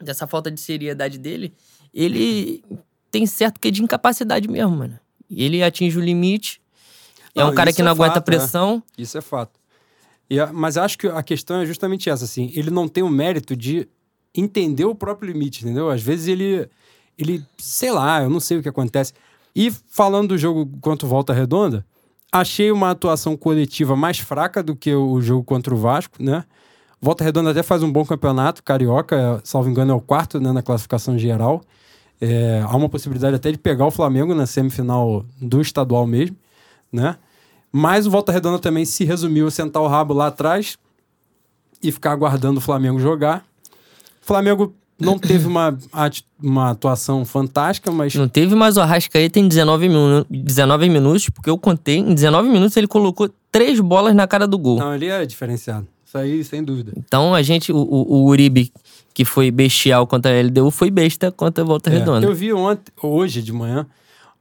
dessa 0.00 0.26
falta 0.26 0.48
de 0.48 0.60
seriedade 0.60 1.18
dele, 1.18 1.52
ele 1.92 2.62
tem 3.10 3.26
certo 3.26 3.58
que 3.58 3.70
de 3.70 3.82
incapacidade 3.82 4.48
mesmo, 4.48 4.76
mano. 4.76 4.98
Ele 5.30 5.62
atinge 5.62 5.98
o 5.98 6.00
limite. 6.00 6.60
É 7.34 7.40
Não, 7.40 7.50
um 7.50 7.54
cara 7.54 7.72
que 7.72 7.82
não 7.82 7.90
é 7.90 7.94
aguenta 7.94 8.14
fato, 8.14 8.24
pressão. 8.24 8.82
Isso 8.96 9.16
é 9.18 9.20
fato. 9.20 9.58
E 10.28 10.36
mas 10.52 10.76
acho 10.76 10.98
que 10.98 11.06
a 11.06 11.22
questão 11.22 11.60
é 11.60 11.66
justamente 11.66 12.10
essa, 12.10 12.24
assim. 12.24 12.52
Ele 12.54 12.70
não 12.70 12.88
tem 12.88 13.02
o 13.02 13.08
mérito 13.08 13.56
de 13.56 13.88
entender 14.34 14.84
o 14.84 14.94
próprio 14.94 15.32
limite, 15.32 15.64
entendeu? 15.64 15.90
Às 15.90 16.02
vezes 16.02 16.28
ele, 16.28 16.68
ele, 17.16 17.44
sei 17.56 17.90
lá, 17.90 18.22
eu 18.22 18.30
não 18.30 18.40
sei 18.40 18.58
o 18.58 18.62
que 18.62 18.68
acontece. 18.68 19.12
E 19.54 19.70
falando 19.88 20.28
do 20.28 20.38
jogo 20.38 20.68
contra 20.80 21.06
o 21.06 21.08
Volta 21.08 21.32
Redonda, 21.32 21.84
achei 22.30 22.70
uma 22.70 22.90
atuação 22.90 23.36
coletiva 23.36 23.96
mais 23.96 24.18
fraca 24.18 24.62
do 24.62 24.76
que 24.76 24.94
o 24.94 25.20
jogo 25.20 25.42
contra 25.42 25.74
o 25.74 25.76
Vasco, 25.76 26.22
né? 26.22 26.44
Volta 27.00 27.24
Redonda 27.24 27.50
até 27.50 27.62
faz 27.62 27.82
um 27.82 27.90
bom 27.90 28.04
campeonato, 28.04 28.62
Carioca, 28.62 29.16
é, 29.16 29.40
salvo 29.44 29.68
engano, 29.68 29.92
é 29.92 29.94
o 29.94 30.00
quarto 30.00 30.40
né, 30.40 30.52
na 30.52 30.62
classificação 30.62 31.16
geral. 31.16 31.62
É, 32.20 32.62
há 32.64 32.76
uma 32.76 32.88
possibilidade 32.88 33.36
até 33.36 33.52
de 33.52 33.58
pegar 33.58 33.86
o 33.86 33.90
Flamengo 33.90 34.34
na 34.34 34.46
semifinal 34.46 35.24
do 35.40 35.60
estadual 35.60 36.06
mesmo, 36.06 36.36
né? 36.92 37.16
Mas 37.70 38.06
o 38.06 38.10
Volta 38.10 38.32
Redonda 38.32 38.58
também 38.58 38.84
se 38.84 39.04
resumiu 39.04 39.46
a 39.46 39.50
sentar 39.50 39.82
o 39.82 39.86
rabo 39.86 40.14
lá 40.14 40.28
atrás 40.28 40.76
e 41.82 41.92
ficar 41.92 42.12
aguardando 42.12 42.58
o 42.58 42.62
Flamengo 42.62 42.98
jogar. 42.98 43.44
O 44.22 44.26
Flamengo 44.26 44.74
não 44.98 45.18
teve 45.18 45.46
uma, 45.46 45.78
uma 46.42 46.70
atuação 46.70 47.24
fantástica, 47.24 47.90
mas 47.90 48.14
Não 48.14 48.28
teve, 48.28 48.54
mas 48.54 48.76
o 48.76 48.80
Arrascaeta 48.80 49.38
em 49.38 49.46
19, 49.46 49.88
minu 49.88 50.26
19 50.28 50.88
minutos, 50.88 51.28
porque 51.28 51.48
eu 51.48 51.58
contei, 51.58 51.98
em 51.98 52.14
19 52.14 52.48
minutos 52.48 52.76
ele 52.76 52.88
colocou 52.88 53.30
três 53.52 53.78
bolas 53.80 54.14
na 54.14 54.26
cara 54.26 54.46
do 54.46 54.58
gol. 54.58 54.78
não, 54.78 54.94
ele 54.94 55.06
é 55.06 55.24
diferenciado. 55.24 55.86
Isso 56.08 56.16
aí, 56.16 56.42
sem 56.42 56.64
dúvida. 56.64 56.92
Então 56.96 57.34
a 57.34 57.42
gente, 57.42 57.70
o, 57.70 57.76
o, 57.76 58.14
o 58.22 58.24
Uribe, 58.28 58.72
que 59.12 59.26
foi 59.26 59.50
bestial 59.50 60.06
contra 60.06 60.32
a 60.32 60.42
LDU, 60.42 60.70
foi 60.70 60.90
besta 60.90 61.30
contra 61.30 61.62
a 61.62 61.66
Volta 61.66 61.90
É, 61.90 61.98
Redonda. 61.98 62.26
eu 62.26 62.34
vi 62.34 62.50
ontem, 62.50 62.90
hoje 63.02 63.42
de 63.42 63.52
manhã 63.52 63.86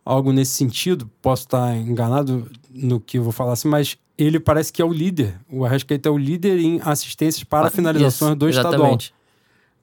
algo 0.05 0.31
nesse 0.31 0.51
sentido. 0.51 1.09
Posso 1.21 1.43
estar 1.43 1.75
enganado 1.75 2.49
no 2.73 3.01
que 3.01 3.17
eu 3.17 3.23
vou 3.23 3.33
falar 3.33 3.51
assim, 3.53 3.67
mas 3.67 3.97
ele 4.17 4.39
parece 4.39 4.71
que 4.71 4.81
é 4.81 4.85
o 4.85 4.93
líder. 4.93 5.35
O 5.51 5.65
Arrascaeta 5.65 6.07
é 6.07 6.11
o 6.11 6.17
líder 6.17 6.57
em 6.59 6.79
assistências 6.83 7.43
para 7.43 7.67
Ah, 7.67 7.69
finalizações 7.69 8.29
isso, 8.31 8.39
do 8.39 8.47
estadual. 8.49 8.73
Exatamente. 8.73 9.13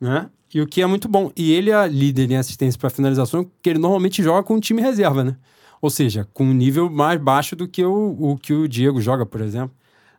né? 0.01 0.31
E 0.55 0.61
o 0.63 0.67
que 0.67 0.81
é 0.81 0.87
muito 0.87 1.07
bom. 1.07 1.31
E 1.37 1.53
ele 1.53 1.71
é 1.71 1.87
líder 1.87 2.31
em 2.31 2.37
assistência 2.37 2.79
para 2.81 2.89
finalização, 2.89 3.45
porque 3.45 3.69
ele 3.69 3.79
normalmente 3.79 4.23
joga 4.23 4.43
com 4.43 4.55
um 4.55 4.61
time 4.61 4.81
reserva, 4.81 5.23
né? 5.23 5.37
Ou 5.83 5.91
seja, 5.91 6.27
com 6.33 6.45
um 6.45 6.55
nível 6.55 6.89
mais 6.89 7.21
baixo 7.21 7.55
do 7.55 7.69
que 7.69 7.85
o, 7.85 8.17
o 8.19 8.39
que 8.39 8.55
o 8.55 8.67
Diego 8.67 9.03
joga, 9.03 9.27
por 9.27 9.43
exemplo. 9.43 9.73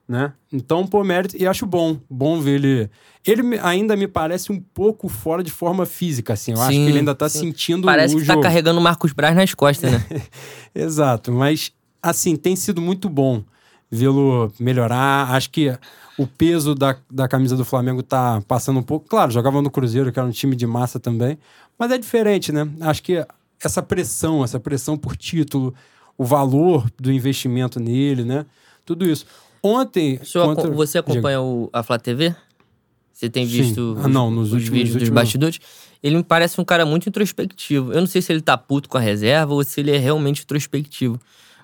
Né? 0.08 0.34
Então, 0.54 0.86
pô, 0.86 1.04
mérito. 1.04 1.36
E 1.36 1.48
acho 1.48 1.66
bom. 1.66 1.98
Bom 2.10 2.40
ver 2.40 2.56
ele. 2.56 2.90
Ele 3.26 3.60
ainda 3.64 3.96
me 3.96 4.08
parece 4.08 4.52
um 4.52 4.60
pouco 4.60 5.10
fora 5.10 5.42
de 5.42 5.50
forma 5.50 5.84
física, 5.86 6.34
assim. 6.34 6.52
Eu 6.52 6.62
acho 6.62 6.74
Sim, 6.74 6.84
que 6.86 6.92
ele 6.92 7.00
ainda 7.00 7.16
tá 7.16 7.28
sim. 7.28 7.40
sentindo 7.40 7.86
Parece 7.86 8.16
o 8.16 8.20
que 8.20 8.24
jogo. 8.24 8.40
tá 8.42 8.48
carregando 8.48 8.80
o 8.80 8.84
Marcos 8.84 9.14
Braz 9.14 9.36
nas 9.36 9.54
costas, 9.56 9.92
né? 9.92 10.06
Exato, 10.76 11.32
mas 11.32 11.72
assim, 12.04 12.36
tem 12.36 12.56
sido 12.56 12.80
muito 12.82 13.10
bom 13.10 13.44
vê-lo 13.90 14.52
melhorar. 14.60 15.32
Acho 15.32 15.50
que 15.50 15.76
o 16.20 16.28
peso 16.28 16.76
da, 16.76 16.96
da 17.10 17.28
camisa 17.28 17.58
do 17.58 17.66
Flamengo 17.66 18.04
tá 18.04 18.44
passando 18.48 18.80
um 18.80 18.84
pouco. 18.84 19.08
Claro, 19.10 19.32
jogava 19.32 19.60
no 19.62 19.72
Cruzeiro, 19.72 20.12
que 20.12 20.20
era 20.20 20.28
um 20.28 20.32
time 20.32 20.56
de 20.56 20.68
massa 20.68 21.00
também, 21.00 21.38
mas 21.80 21.92
é 21.92 21.98
diferente, 21.98 22.52
né? 22.52 22.70
Acho 22.82 23.02
que 23.02 23.26
essa 23.64 23.82
pressão, 23.82 24.44
essa 24.44 24.60
pressão 24.60 24.96
por 24.98 25.18
título, 25.18 25.74
o 26.16 26.24
valor 26.24 26.86
do 27.00 27.12
investimento 27.12 27.80
nele, 27.80 28.24
né? 28.24 28.46
Tudo 28.86 29.04
isso. 29.10 29.26
Ontem. 29.68 30.20
Contra- 30.34 30.70
você 30.70 30.98
acompanha 31.00 31.42
o, 31.42 31.70
a 31.74 31.82
Flá 31.84 31.98
TV? 31.98 32.36
Você 33.12 33.30
tem 33.30 33.46
visto 33.46 33.98
Ah, 34.04 34.08
não, 34.08 34.30
nos 34.30 34.48
os 34.48 34.54
últimos- 34.54 34.70
vídeos 34.72 34.90
dos 34.94 35.02
últimos- 35.04 35.22
bastidores? 35.22 35.60
Ele 36.04 36.18
me 36.18 36.24
parece 36.24 36.60
um 36.62 36.66
cara 36.66 36.86
muito 36.86 37.08
introspectivo. 37.10 37.92
Eu 37.94 38.02
não 38.02 38.08
sei 38.08 38.22
se 38.22 38.32
ele 38.32 38.42
tá 38.42 38.58
puto 38.58 38.88
com 38.90 38.98
a 38.98 39.02
reserva 39.02 39.54
ou 39.54 39.64
se 39.64 39.80
ele 39.80 39.92
é 39.92 39.98
realmente 39.98 40.44
introspectivo. 40.44 41.20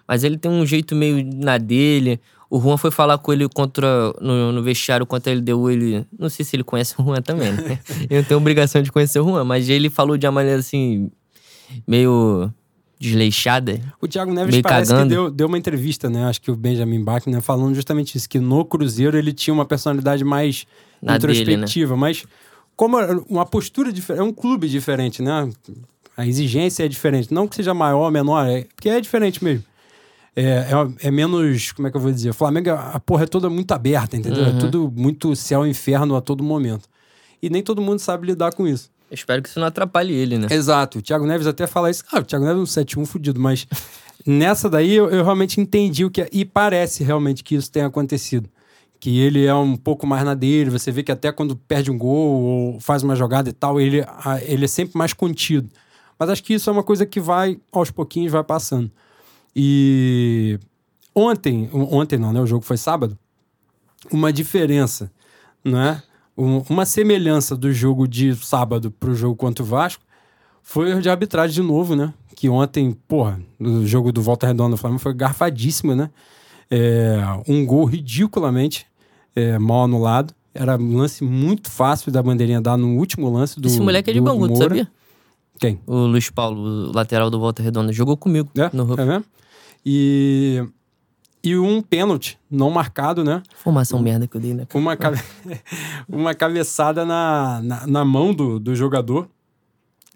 Mas 0.08 0.24
ele 0.24 0.38
tem 0.38 0.50
um 0.50 0.66
jeito 0.66 0.96
meio 0.96 1.24
na 1.36 1.58
dele. 1.58 2.20
O 2.50 2.60
Juan 2.60 2.76
foi 2.78 2.90
falar 2.92 3.18
com 3.18 3.32
ele 3.32 3.48
contra 3.48 4.12
no, 4.20 4.52
no 4.52 4.64
vestiário 4.64 5.06
contra 5.06 5.32
ele 5.32 5.42
deu 5.42 5.70
ele. 5.70 6.06
Não 6.18 6.28
sei 6.30 6.44
se 6.44 6.56
ele 6.56 6.64
conhece 6.64 6.96
o 7.00 7.04
Juan 7.04 7.22
também, 7.22 7.52
né? 7.52 7.80
Eu 8.10 8.24
tenho 8.26 8.40
obrigação 8.40 8.82
de 8.82 8.92
conhecer 8.92 9.20
o 9.20 9.26
Juan, 9.26 9.44
mas 9.44 9.70
ele 9.70 9.90
falou 9.90 10.18
de 10.18 10.26
uma 10.26 10.32
maneira 10.34 10.60
assim, 10.60 11.12
meio 11.88 12.52
desleixada. 13.02 13.82
O 14.00 14.08
Thiago 14.08 14.32
Neves 14.34 14.62
parece 14.62 14.92
cagando. 14.92 15.10
que 15.10 15.16
deu, 15.16 15.32
deu 15.32 15.48
uma 15.48 15.58
entrevista, 15.58 16.10
né? 16.10 16.26
Acho 16.26 16.42
que 16.42 16.52
o 16.52 16.56
Benjamin 16.56 17.04
Bach, 17.04 17.26
né? 17.28 17.42
Falando 17.42 17.74
justamente 17.74 18.16
isso, 18.18 18.30
que 18.30 18.40
no 18.40 18.64
Cruzeiro 18.64 19.18
ele 19.18 19.34
tinha 19.34 19.54
uma 19.54 19.66
personalidade 19.66 20.24
mais 20.24 20.66
Na 21.02 21.18
dele, 21.18 21.34
né? 21.34 21.42
introspectiva, 21.42 21.98
mas 21.98 22.26
como 22.76 23.00
é 23.00 23.20
uma 23.30 23.46
postura 23.46 23.92
diferente, 23.92 24.20
é 24.22 24.24
um 24.24 24.32
clube 24.32 24.70
diferente, 24.70 25.22
né? 25.22 25.50
A 26.16 26.26
exigência 26.28 26.86
é 26.86 26.88
diferente. 26.88 27.34
Não 27.34 27.48
que 27.48 27.56
seja 27.56 27.74
maior 27.74 28.06
ou 28.06 28.12
menor, 28.12 28.48
é, 28.48 28.66
porque 28.76 28.90
é 28.90 29.02
diferente 29.02 29.44
mesmo. 29.44 29.64
É, 30.36 30.44
é, 31.02 31.08
é 31.08 31.12
menos, 31.12 31.72
como 31.74 31.88
é 31.88 31.92
que 31.92 31.98
eu 31.98 32.02
vou 32.02 32.12
dizer? 32.12 32.30
O 32.30 32.34
Flamengo, 32.34 32.70
a 32.70 33.00
porra 33.00 33.24
é 33.24 33.28
toda 33.28 33.50
muito 33.50 33.72
aberta, 33.74 34.16
entendeu? 34.16 34.46
É 34.46 34.50
Uhum. 34.50 34.60
tudo 34.60 34.94
muito 34.96 35.36
céu 35.36 35.66
e 35.66 35.70
inferno 35.70 36.16
a 36.16 36.22
todo 36.22 36.44
momento. 36.44 36.88
E 37.42 37.50
nem 37.50 37.62
todo 37.64 37.82
mundo 37.82 38.00
sabe 38.00 38.28
lidar 38.28 38.54
com 38.54 38.68
isso. 38.68 38.90
Eu 39.12 39.16
espero 39.16 39.44
que 39.44 39.50
isso 39.50 39.60
não 39.60 39.68
atrapalhe 39.68 40.14
ele, 40.14 40.38
né? 40.38 40.48
Exato. 40.50 41.00
O 41.00 41.02
Thiago 41.02 41.28
Neves 41.28 41.46
até 41.46 41.68
fala 41.68 41.92
isso. 41.92 42.02
Ah, 42.10 42.20
o 42.20 42.24
Thiago 42.24 42.46
Neves 42.46 42.78
é 42.78 42.82
um 42.82 42.84
7-1 42.86 43.06
fudido, 43.06 43.42
mas 43.42 43.68
nessa 44.26 44.70
daí 44.70 44.94
eu, 44.94 45.10
eu 45.10 45.22
realmente 45.22 45.60
entendi 45.60 46.06
o 46.06 46.10
que 46.10 46.22
é. 46.22 46.30
E 46.32 46.46
parece 46.46 47.04
realmente 47.04 47.44
que 47.44 47.56
isso 47.56 47.70
tenha 47.70 47.88
acontecido. 47.88 48.50
Que 49.02 49.20
ele 49.20 49.46
é 49.46 49.54
um 49.54 49.76
pouco 49.76 50.08
mais 50.08 50.24
na 50.24 50.34
dele. 50.34 50.70
Você 50.70 50.94
vê 50.94 51.04
que 51.04 51.12
até 51.12 51.30
quando 51.30 51.58
perde 51.58 51.92
um 51.92 51.98
gol 51.98 52.42
ou 52.42 52.80
faz 52.80 53.04
uma 53.04 53.14
jogada 53.14 53.50
e 53.50 53.54
tal, 53.54 53.82
ele, 53.82 54.02
ele 54.44 54.64
é 54.64 54.68
sempre 54.68 54.98
mais 54.98 55.12
contido. 55.12 55.70
Mas 56.18 56.30
acho 56.30 56.44
que 56.44 56.54
isso 56.54 56.70
é 56.70 56.74
uma 56.74 56.84
coisa 56.84 57.06
que 57.06 57.20
vai, 57.20 57.60
aos 57.70 57.92
pouquinhos, 57.92 58.32
vai 58.32 58.46
passando. 58.46 58.90
E 59.54 60.58
ontem, 61.14 61.70
ontem 61.74 62.18
não, 62.18 62.32
né? 62.32 62.40
O 62.40 62.48
jogo 62.48 62.64
foi 62.64 62.78
sábado. 62.78 63.18
Uma 64.10 64.32
diferença, 64.32 65.12
né? 65.66 66.02
Um- 66.38 66.64
uma 66.70 66.86
semelhança 66.86 67.56
do 67.56 67.72
jogo 67.74 68.08
de 68.08 68.36
sábado 68.36 68.90
pro 68.92 69.14
jogo 69.14 69.36
contra 69.36 69.64
o 69.64 69.66
Vasco 69.68 70.04
foi 70.64 70.94
o 70.94 71.02
de 71.02 71.10
arbitragem 71.10 71.54
de 71.56 71.62
novo, 71.62 71.96
né? 71.96 72.14
Que 72.36 72.48
ontem, 72.50 72.92
porra, 73.08 73.40
no 73.60 73.86
jogo 73.86 74.12
do 74.12 74.22
Volta 74.22 74.48
Redonda 74.48 74.72
do 74.72 74.78
Flamengo 74.78 75.02
foi 75.02 75.14
garfadíssimo, 75.14 75.96
né? 75.96 76.10
É, 76.70 77.18
um 77.48 77.66
gol 77.66 77.86
ridiculamente 77.86 78.86
é, 79.36 79.60
mal 79.60 79.84
anulado. 79.84 80.34
Era 80.54 80.78
um 80.78 80.98
lance 80.98 81.24
muito 81.24 81.70
fácil 81.70 82.12
da 82.12 82.22
bandeirinha 82.24 82.60
dar 82.62 82.78
no 82.78 82.98
último 82.98 83.30
lance 83.30 83.60
do. 83.60 83.68
Esse 83.68 83.80
moleque 83.80 84.10
é 84.10 84.14
de 84.14 84.22
Bangu, 84.22 84.56
sabia? 84.56 84.88
Quem? 85.60 85.80
O 85.86 85.96
Luiz 86.08 86.30
Paulo, 86.30 86.90
o 86.90 86.96
lateral 86.96 87.30
do 87.30 87.40
Volta 87.40 87.62
Redonda, 87.62 87.92
jogou 87.94 88.18
comigo 88.18 88.50
É, 88.58 88.70
no 88.74 88.84
Rugby. 88.84 89.02
é 89.02 89.06
mesmo? 89.06 89.26
E, 89.86 90.64
e 91.44 91.58
um 91.58 91.82
pênalti 91.82 92.38
não 92.50 92.70
marcado, 92.70 93.24
né? 93.24 93.42
Formação 93.56 94.00
merda 94.00 94.28
que 94.28 94.38
eu 94.38 94.42
dei, 94.42 94.54
né? 94.54 94.68
uma, 94.74 94.96
cabe- 94.96 95.20
uma 96.08 96.34
cabeçada 96.36 97.04
na, 97.06 97.60
na, 97.64 97.88
na 97.88 98.06
mão 98.06 98.34
do, 98.34 98.60
do 98.60 98.76
jogador. 98.76 99.28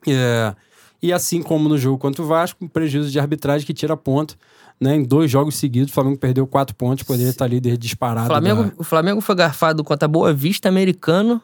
É, 0.07 0.55
e 1.01 1.11
assim 1.11 1.41
como 1.41 1.67
no 1.69 1.77
jogo 1.77 1.97
contra 1.97 2.21
o 2.21 2.25
Vasco, 2.27 2.63
um 2.63 2.67
prejuízo 2.67 3.09
de 3.09 3.19
arbitragem 3.19 3.65
que 3.65 3.73
tira 3.73 3.95
ponto. 3.97 4.37
Né? 4.79 4.95
Em 4.97 5.03
dois 5.03 5.31
jogos 5.31 5.55
seguidos, 5.55 5.89
o 5.91 5.93
Flamengo 5.93 6.17
perdeu 6.17 6.45
quatro 6.45 6.75
pontos, 6.75 7.03
poderia 7.03 7.29
estar 7.29 7.47
líder 7.47 7.77
disparado. 7.77 8.25
O 8.27 8.29
Flamengo, 8.29 8.63
da- 8.65 8.73
o 8.77 8.83
Flamengo 8.83 9.21
foi 9.21 9.35
garfado 9.35 9.83
contra 9.83 10.07
Boa 10.07 10.33
Vista, 10.33 10.67
Americano, 10.67 11.41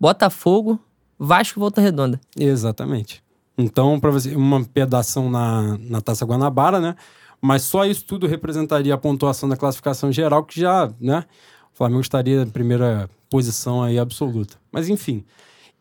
Botafogo, 0.00 0.80
Vasco 1.18 1.58
e 1.58 1.60
Volta 1.60 1.80
Redonda. 1.80 2.18
Exatamente. 2.38 3.22
Então, 3.58 4.00
para 4.00 4.10
você, 4.10 4.34
uma 4.34 4.64
pedação 4.64 5.28
na, 5.30 5.76
na 5.78 6.00
Taça 6.00 6.24
Guanabara, 6.24 6.80
né? 6.80 6.94
Mas 7.40 7.62
só 7.62 7.86
isso 7.86 8.04
tudo 8.04 8.26
representaria 8.26 8.94
a 8.94 8.98
pontuação 8.98 9.48
da 9.48 9.56
classificação 9.56 10.12
geral, 10.12 10.44
que 10.44 10.60
já, 10.60 10.92
né? 11.00 11.24
O 11.72 11.76
Flamengo 11.76 12.00
estaria 12.00 12.44
na 12.44 12.50
primeira 12.50 13.08
posição 13.30 13.82
aí 13.82 13.98
absoluta. 13.98 14.58
Mas 14.70 14.88
enfim. 14.88 15.24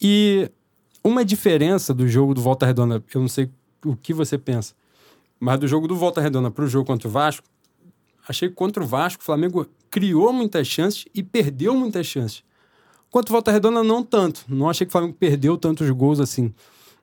E 0.02 0.50
uma 1.04 1.26
diferença 1.26 1.93
do 1.93 2.08
jogo 2.08 2.34
do 2.34 2.41
Volta 2.41 2.65
Redonda, 2.65 3.04
eu 3.13 3.22
não 3.22 3.28
sei 3.28 3.50
o 3.86 3.95
que 3.95 4.13
você 4.13 4.38
pensa, 4.38 4.74
Mas 5.39 5.60
do 5.60 5.67
jogo 5.67 5.88
do 5.88 5.95
Volta 5.95 6.22
Redonda 6.22 6.52
para 6.52 6.65
o 6.65 6.67
jogo 6.67 6.86
contra 6.86 7.08
o 7.08 7.12
Vasco, 7.12 7.48
achei 8.28 8.50
que 8.50 8.56
contra 8.56 8.84
o 8.84 8.86
Vasco, 8.86 9.22
o 9.22 9.26
Flamengo 9.26 9.65
criou 9.89 10.32
muitas 10.32 10.67
chances 10.67 11.06
e 11.13 11.24
perdeu 11.24 11.76
muitas 11.76 12.06
chances. 12.06 12.43
Quanto 13.10 13.32
Volta 13.32 13.52
Redonda, 13.52 13.84
não 13.84 14.04
tanto. 14.04 14.45
Não 14.48 14.69
achei 14.69 14.86
que 14.86 14.89
o 14.89 14.91
Flamengo 14.91 15.15
perdeu 15.17 15.58
tantos 15.58 15.89
gols 15.89 16.19
assim, 16.19 16.54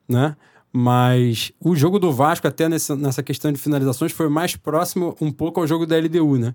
né? 0.08 0.36
Mas 0.78 1.52
o 1.58 1.74
jogo 1.74 1.98
do 1.98 2.12
Vasco, 2.12 2.46
até 2.46 2.68
nessa, 2.68 2.94
nessa 2.94 3.22
questão 3.22 3.50
de 3.50 3.58
finalizações, 3.58 4.12
foi 4.12 4.28
mais 4.28 4.56
próximo 4.56 5.16
um 5.22 5.32
pouco 5.32 5.58
ao 5.58 5.66
jogo 5.66 5.86
da 5.86 5.96
LDU, 5.96 6.36
né? 6.36 6.54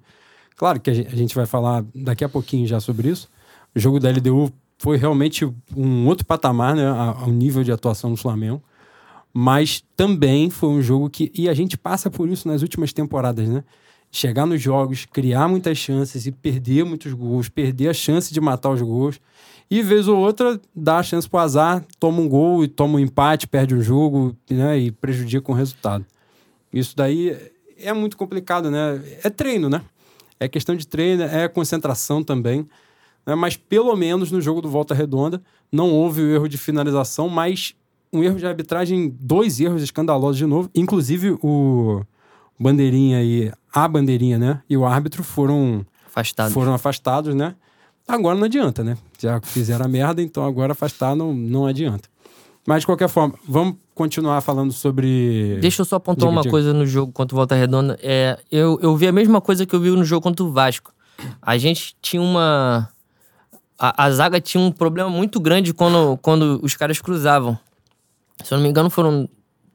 Claro 0.55 0.79
que 0.79 0.91
a 0.91 0.93
gente 0.93 1.33
vai 1.33 1.47
falar 1.47 1.83
daqui 1.95 2.23
a 2.23 2.29
pouquinho 2.29 2.67
já 2.67 2.79
sobre 2.79 3.09
isso. 3.09 3.27
O 3.75 3.79
jogo 3.79 3.99
da 3.99 4.11
LDU 4.11 4.53
foi 4.77 4.95
realmente 4.95 5.51
um 5.75 6.05
outro 6.05 6.23
patamar, 6.23 6.75
né? 6.75 6.87
Ao 6.87 7.31
nível 7.31 7.63
de 7.63 7.71
atuação 7.71 8.11
do 8.11 8.15
Flamengo. 8.15 8.61
Mas 9.33 9.83
também 9.97 10.51
foi 10.51 10.69
um 10.69 10.83
jogo 10.83 11.09
que. 11.09 11.31
E 11.33 11.49
a 11.49 11.53
gente 11.55 11.75
passa 11.75 12.07
por 12.11 12.29
isso 12.29 12.47
nas 12.47 12.61
últimas 12.61 12.93
temporadas, 12.93 13.49
né? 13.49 13.63
Chegar 14.11 14.45
nos 14.45 14.61
jogos, 14.61 15.05
criar 15.05 15.47
muitas 15.47 15.77
chances 15.77 16.25
e 16.25 16.31
perder 16.31 16.83
muitos 16.83 17.13
gols, 17.13 17.47
perder 17.47 17.89
a 17.89 17.93
chance 17.93 18.33
de 18.33 18.41
matar 18.41 18.71
os 18.71 18.81
gols. 18.81 19.19
E 19.69 19.81
vez 19.81 20.07
ou 20.07 20.17
outra, 20.17 20.59
dá 20.75 20.97
a 20.97 21.03
chance 21.03 21.29
pro 21.29 21.39
azar, 21.39 21.85
toma 21.97 22.19
um 22.19 22.27
gol 22.27 22.63
e 22.63 22.67
toma 22.67 22.95
um 22.95 22.99
empate, 22.99 23.47
perde 23.47 23.73
um 23.73 23.81
jogo, 23.81 24.35
né? 24.49 24.77
E 24.77 24.91
prejudica 24.91 25.49
o 25.49 25.55
resultado. 25.55 26.05
Isso 26.73 26.95
daí 26.95 27.37
é 27.77 27.93
muito 27.93 28.17
complicado, 28.17 28.69
né? 28.69 29.01
É 29.23 29.29
treino, 29.29 29.69
né? 29.69 29.81
É 30.39 30.47
questão 30.47 30.75
de 30.75 30.85
treino, 30.85 31.23
é 31.23 31.47
concentração 31.47 32.21
também. 32.21 32.67
Né? 33.25 33.35
Mas 33.35 33.55
pelo 33.55 33.95
menos 33.95 34.31
no 34.31 34.41
jogo 34.41 34.61
do 34.61 34.69
Volta 34.69 34.93
Redonda 34.93 35.41
não 35.71 35.91
houve 35.91 36.21
o 36.21 36.33
erro 36.33 36.49
de 36.49 36.57
finalização, 36.57 37.29
mas 37.29 37.73
um 38.11 38.23
erro 38.23 38.37
de 38.37 38.45
arbitragem, 38.45 39.15
dois 39.19 39.59
erros 39.59 39.81
escandalosos 39.81 40.37
de 40.37 40.45
novo. 40.45 40.69
Inclusive 40.75 41.37
o 41.41 42.01
bandeirinha 42.61 43.23
e 43.23 43.51
a 43.73 43.87
bandeirinha, 43.87 44.37
né? 44.37 44.61
E 44.69 44.77
o 44.77 44.85
árbitro 44.85 45.23
foram 45.23 45.85
afastados. 46.05 46.53
Foram 46.53 46.73
afastados, 46.73 47.33
né? 47.33 47.55
Agora 48.07 48.37
não 48.37 48.45
adianta, 48.45 48.83
né? 48.83 48.97
Já 49.19 49.39
fizeram 49.41 49.85
a 49.85 49.87
merda, 49.87 50.21
então 50.21 50.45
agora 50.45 50.73
afastar 50.73 51.15
não, 51.15 51.33
não 51.33 51.65
adianta. 51.65 52.09
Mas 52.67 52.81
de 52.81 52.85
qualquer 52.85 53.09
forma, 53.09 53.33
vamos 53.47 53.77
continuar 53.95 54.39
falando 54.41 54.71
sobre. 54.71 55.57
Deixa 55.59 55.81
eu 55.81 55.85
só 55.85 55.95
apontar 55.95 56.27
diga, 56.27 56.31
uma 56.31 56.41
diga. 56.41 56.51
coisa 56.51 56.73
no 56.73 56.85
jogo 56.85 57.11
contra 57.11 57.35
o 57.35 57.37
Volta 57.37 57.55
Redonda. 57.55 57.97
É, 58.01 58.37
eu, 58.51 58.77
eu 58.81 58.95
vi 58.95 59.07
a 59.07 59.11
mesma 59.11 59.41
coisa 59.41 59.65
que 59.65 59.75
eu 59.75 59.79
vi 59.79 59.89
no 59.89 60.03
jogo 60.03 60.21
contra 60.21 60.45
o 60.45 60.51
Vasco. 60.51 60.93
A 61.41 61.57
gente 61.57 61.95
tinha 62.01 62.21
uma. 62.21 62.89
A, 63.79 64.05
a 64.05 64.11
zaga 64.11 64.39
tinha 64.39 64.61
um 64.61 64.71
problema 64.71 65.09
muito 65.09 65.39
grande 65.39 65.73
quando, 65.73 66.17
quando 66.21 66.59
os 66.61 66.75
caras 66.75 67.01
cruzavam. 67.01 67.57
Se 68.43 68.53
eu 68.53 68.57
não 68.57 68.63
me 68.63 68.69
engano, 68.69 68.89
foram 68.89 69.27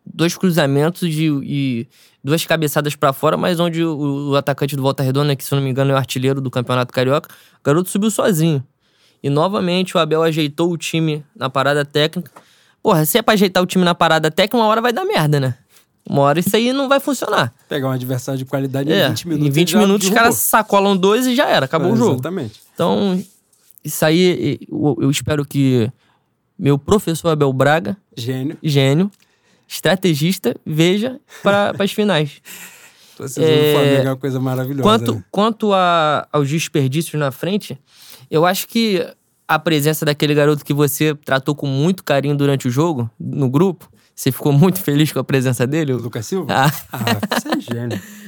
dois 0.06 0.36
cruzamentos 0.36 1.10
de, 1.10 1.26
e 1.42 1.88
duas 2.22 2.44
cabeçadas 2.44 2.94
para 2.94 3.12
fora, 3.12 3.36
mas 3.36 3.58
onde 3.60 3.82
o, 3.82 4.30
o, 4.30 4.36
atacante 4.36 4.76
do 4.76 4.82
Volta 4.82 5.02
Redonda, 5.02 5.34
que 5.34 5.44
se 5.44 5.54
não 5.54 5.62
me 5.62 5.70
engano 5.70 5.90
é 5.90 5.94
o 5.94 5.96
artilheiro 5.96 6.40
do 6.40 6.50
Campeonato 6.50 6.92
Carioca, 6.92 7.28
o 7.60 7.64
garoto 7.64 7.88
subiu 7.88 8.10
sozinho. 8.10 8.64
E 9.22 9.30
novamente 9.30 9.96
o 9.96 10.00
Abel 10.00 10.22
ajeitou 10.22 10.70
o 10.70 10.76
time 10.76 11.24
na 11.34 11.50
parada 11.50 11.84
técnica. 11.84 12.30
Porra, 12.82 13.04
se 13.04 13.18
é 13.18 13.22
pra 13.22 13.34
ajeitar 13.34 13.62
o 13.62 13.66
time 13.66 13.84
na 13.84 13.94
parada 13.94 14.30
técnica, 14.30 14.56
uma 14.56 14.66
hora 14.66 14.80
vai 14.80 14.92
dar 14.92 15.04
merda, 15.04 15.40
né? 15.40 15.56
Uma 16.08 16.22
hora 16.22 16.38
isso 16.38 16.54
aí 16.54 16.72
não 16.72 16.88
vai 16.88 17.00
funcionar. 17.00 17.52
Pegar 17.68 17.88
um 17.88 17.92
adversário 17.92 18.38
de 18.38 18.44
qualidade 18.44 18.92
é, 18.92 19.06
em 19.06 19.08
20 19.08 19.28
minutos. 19.28 19.48
Em 19.48 19.50
20 19.50 19.76
minutos 19.76 20.08
os 20.08 20.14
caras 20.14 20.36
sacolam 20.36 20.96
dois 20.96 21.26
e 21.26 21.34
já 21.34 21.48
era, 21.48 21.64
acabou 21.66 21.90
é, 21.90 21.92
o 21.92 21.96
jogo. 21.96 22.12
Exatamente. 22.12 22.60
Então, 22.72 23.20
isso 23.84 24.04
aí 24.04 24.60
eu, 24.70 24.98
eu 25.00 25.10
espero 25.10 25.44
que 25.44 25.90
meu 26.56 26.78
professor 26.78 27.30
Abel 27.30 27.52
Braga. 27.52 27.96
Gênio. 28.16 28.56
Gênio. 28.62 29.10
Estrategista, 29.66 30.54
veja 30.64 31.20
para 31.42 31.72
as 31.78 31.92
finais. 31.92 32.40
Torcedor 33.16 33.48
é, 33.48 33.72
Flamengo 33.72 34.02
é 34.02 34.10
uma 34.10 34.16
coisa 34.16 34.40
maravilhosa. 34.40 34.82
Quanto, 34.82 35.14
né? 35.14 35.24
quanto 35.30 35.72
a, 35.72 36.28
aos 36.30 36.48
desperdícios 36.48 37.18
na 37.18 37.30
frente, 37.30 37.78
eu 38.30 38.44
acho 38.44 38.68
que 38.68 39.06
a 39.48 39.58
presença 39.58 40.04
daquele 40.04 40.34
garoto 40.34 40.64
que 40.64 40.74
você 40.74 41.14
tratou 41.14 41.54
com 41.54 41.66
muito 41.66 42.04
carinho 42.04 42.36
durante 42.36 42.68
o 42.68 42.70
jogo, 42.70 43.10
no 43.18 43.48
grupo, 43.48 43.88
você 44.14 44.32
ficou 44.32 44.52
muito 44.52 44.80
feliz 44.80 45.12
com 45.12 45.18
a 45.18 45.24
presença 45.24 45.66
dele? 45.66 45.92
Lucas 45.92 46.26
Silva? 46.26 46.52
Ah, 46.52 46.72
ah 46.92 47.38
você 47.40 47.48
é 47.48 47.60
gênio. 47.60 48.00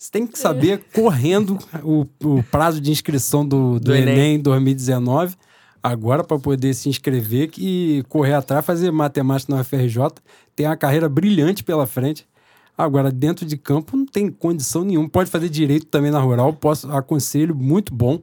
Você 0.00 0.10
tem 0.12 0.26
que 0.26 0.38
saber, 0.38 0.82
correndo, 0.94 1.58
o, 1.82 2.06
o 2.24 2.42
prazo 2.44 2.80
de 2.80 2.90
inscrição 2.90 3.46
do, 3.46 3.74
do, 3.74 3.80
do 3.80 3.94
Enem. 3.94 4.14
Enem 4.14 4.40
2019 4.40 5.36
agora 5.82 6.22
para 6.22 6.38
poder 6.38 6.74
se 6.74 6.88
inscrever 6.88 7.50
e 7.58 8.04
correr 8.08 8.34
atrás, 8.34 8.64
fazer 8.64 8.90
matemática 8.90 9.54
na 9.54 9.60
UFRJ, 9.60 10.08
tem 10.54 10.66
uma 10.66 10.76
carreira 10.76 11.08
brilhante 11.08 11.64
pela 11.64 11.86
frente. 11.86 12.26
Agora, 12.76 13.10
dentro 13.10 13.44
de 13.44 13.56
campo, 13.56 13.96
não 13.96 14.06
tem 14.06 14.30
condição 14.30 14.84
nenhuma. 14.84 15.08
Pode 15.08 15.30
fazer 15.30 15.48
direito 15.48 15.86
também 15.86 16.10
na 16.10 16.20
rural, 16.20 16.52
posso 16.52 16.90
aconselho, 16.90 17.54
muito 17.54 17.94
bom. 17.94 18.20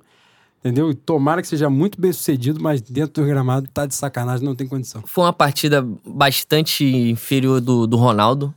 Entendeu? 0.60 0.94
Tomara 0.94 1.42
que 1.42 1.48
seja 1.48 1.70
muito 1.70 2.02
bem 2.02 2.12
sucedido, 2.12 2.60
mas 2.60 2.82
dentro 2.82 3.22
do 3.22 3.28
gramado 3.28 3.70
tá 3.72 3.86
de 3.86 3.94
sacanagem, 3.94 4.44
não 4.44 4.56
tem 4.56 4.68
condição. 4.68 5.04
Foi 5.06 5.24
uma 5.24 5.34
partida 5.34 5.88
bastante 6.06 6.84
inferior 6.84 7.62
do, 7.62 7.86
do 7.86 7.96
Ronaldo. 7.96 8.54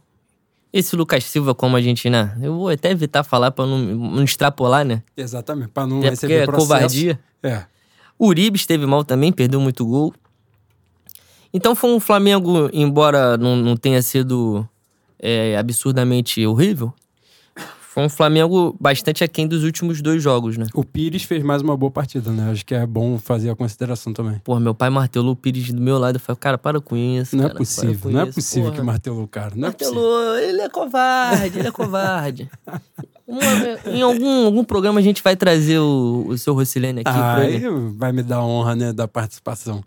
Esse 0.72 0.96
Lucas 0.96 1.24
Silva, 1.24 1.54
como 1.54 1.76
a 1.76 1.82
gente, 1.82 2.08
né? 2.08 2.36
Eu 2.40 2.54
vou 2.54 2.68
até 2.68 2.90
evitar 2.90 3.22
falar 3.22 3.50
para 3.50 3.66
não, 3.66 3.78
não 3.78 4.24
extrapolar, 4.24 4.84
né? 4.84 5.02
Exatamente, 5.16 5.68
para 5.68 5.86
não 5.86 5.98
até 5.98 6.10
receber 6.10 6.46
porque 6.46 6.56
é 6.56 6.60
covardia. 6.60 7.20
É. 7.42 7.64
O 8.20 8.26
Uribe 8.26 8.58
esteve 8.58 8.84
mal 8.84 9.02
também, 9.02 9.32
perdeu 9.32 9.58
muito 9.58 9.82
gol. 9.86 10.12
Então 11.54 11.74
foi 11.74 11.88
um 11.88 11.98
Flamengo, 11.98 12.68
embora 12.70 13.38
não, 13.38 13.56
não 13.56 13.78
tenha 13.78 14.02
sido 14.02 14.68
é, 15.18 15.56
absurdamente 15.56 16.46
horrível, 16.46 16.92
foi 17.80 18.04
um 18.04 18.10
Flamengo 18.10 18.76
bastante 18.78 19.24
aquém 19.24 19.48
dos 19.48 19.64
últimos 19.64 20.02
dois 20.02 20.22
jogos, 20.22 20.58
né? 20.58 20.66
O 20.74 20.84
Pires 20.84 21.22
fez 21.22 21.42
mais 21.42 21.62
uma 21.62 21.74
boa 21.78 21.90
partida, 21.90 22.30
né? 22.30 22.50
Acho 22.50 22.64
que 22.64 22.74
é 22.74 22.86
bom 22.86 23.18
fazer 23.18 23.48
a 23.48 23.56
consideração 23.56 24.12
também. 24.12 24.38
Pô, 24.44 24.60
meu 24.60 24.74
pai 24.74 24.90
martelou 24.90 25.32
o 25.32 25.36
Pires 25.36 25.72
do 25.72 25.80
meu 25.80 25.98
lado. 25.98 26.16
Eu 26.16 26.20
falei, 26.20 26.38
cara, 26.38 26.58
para 26.58 26.78
com 26.78 26.94
isso. 26.96 27.34
Não 27.34 27.44
é 27.44 27.46
cara, 27.48 27.56
é 27.56 27.58
possível, 27.58 28.10
não 28.10 28.20
é 28.20 28.26
possível 28.26 28.64
porra. 28.68 28.76
que 28.76 28.86
martelou 28.86 29.24
o 29.24 29.28
cara. 29.28 29.54
Não 29.54 29.62
martelou, 29.62 30.34
é 30.34 30.48
ele 30.50 30.60
é 30.60 30.68
covarde, 30.68 31.58
ele 31.58 31.68
é 31.68 31.72
covarde. 31.72 32.50
em 33.86 34.02
algum, 34.02 34.46
algum 34.46 34.64
programa 34.64 35.00
a 35.00 35.02
gente 35.02 35.22
vai 35.22 35.36
trazer 35.36 35.78
o, 35.78 36.26
o 36.28 36.38
seu 36.38 36.54
Rocilene 36.54 37.00
aqui. 37.00 37.10
Ah, 37.10 37.36
aí 37.36 37.62
vai 37.96 38.12
me 38.12 38.22
dar 38.22 38.42
honra, 38.42 38.74
né, 38.74 38.92
da 38.92 39.06
participação. 39.06 39.82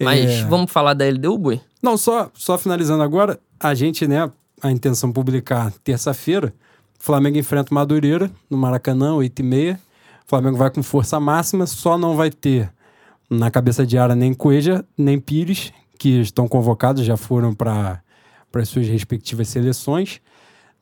Mas 0.00 0.30
é... 0.30 0.44
vamos 0.44 0.70
falar 0.70 0.94
da 0.94 1.08
LDU, 1.08 1.38
Boi? 1.38 1.60
Não, 1.82 1.96
só, 1.96 2.30
só 2.34 2.58
finalizando 2.58 3.02
agora, 3.02 3.38
a 3.58 3.74
gente, 3.74 4.06
né, 4.06 4.30
a 4.62 4.70
intenção 4.70 5.12
publicar 5.12 5.72
terça-feira, 5.82 6.52
Flamengo 6.98 7.36
enfrenta 7.36 7.70
o 7.70 7.74
Madureira 7.74 8.30
no 8.48 8.56
Maracanã, 8.56 9.12
8h30. 9.12 9.78
Flamengo 10.26 10.56
vai 10.56 10.70
com 10.70 10.82
força 10.82 11.20
máxima, 11.20 11.66
só 11.66 11.98
não 11.98 12.16
vai 12.16 12.30
ter 12.30 12.72
na 13.28 13.50
cabeça 13.50 13.84
de 13.86 13.98
área 13.98 14.14
nem 14.14 14.32
Coelho, 14.32 14.82
nem 14.96 15.20
Pires, 15.20 15.70
que 15.98 16.20
estão 16.20 16.48
convocados, 16.48 17.04
já 17.04 17.16
foram 17.16 17.54
para 17.54 18.02
as 18.54 18.68
suas 18.68 18.88
respectivas 18.88 19.48
seleções 19.48 20.20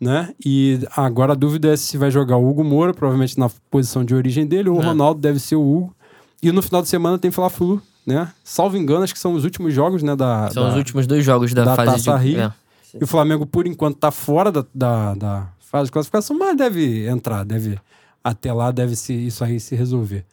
né? 0.03 0.35
E 0.45 0.81
agora 0.97 1.31
a 1.31 1.37
dúvida 1.37 1.73
é 1.73 1.77
se 1.77 1.97
vai 1.97 2.11
jogar 2.11 2.37
o 2.37 2.51
Hugo 2.51 2.65
Moura, 2.65 2.93
provavelmente 2.93 3.39
na 3.39 3.49
posição 3.71 4.05
de 4.05 4.13
origem 4.13 4.45
dele, 4.45 4.69
ou 4.69 4.79
o 4.79 4.83
é. 4.83 4.85
Ronaldo 4.85 5.21
deve 5.21 5.39
ser 5.39 5.55
o 5.55 5.63
Hugo. 5.63 5.95
E 6.43 6.51
no 6.51 6.61
final 6.61 6.83
de 6.83 6.89
semana 6.89 7.17
tem 7.21 7.31
Fla-Flu, 7.31 7.81
né? 8.05 8.33
Salvo 8.43 8.77
engano, 8.77 9.05
acho 9.05 9.15
que 9.15 9.21
são 9.21 9.33
os 9.33 9.45
últimos 9.45 9.73
jogos, 9.73 10.03
né? 10.03 10.17
Da, 10.17 10.51
são 10.51 10.65
da, 10.65 10.71
os 10.71 10.77
últimos 10.77 11.07
dois 11.07 11.25
jogos 11.25 11.55
da, 11.55 11.65
da 11.65 11.77
fase 11.77 12.05
Taça 12.05 12.19
de... 12.19 12.25
Rio. 12.31 12.41
É. 12.41 12.53
E 13.01 13.05
o 13.05 13.07
Flamengo, 13.07 13.47
por 13.47 13.65
enquanto, 13.65 13.97
tá 13.97 14.11
fora 14.11 14.51
da, 14.51 14.67
da, 14.75 15.15
da, 15.15 15.49
fase 15.61 15.85
de 15.85 15.93
classificação, 15.93 16.37
mas 16.37 16.57
deve 16.57 17.07
entrar, 17.07 17.45
deve 17.45 17.79
até 18.25 18.53
lá 18.53 18.73
deve 18.73 18.97
se, 18.97 19.15
isso 19.15 19.45
aí 19.45 19.61
se 19.61 19.77
resolver, 19.77 20.25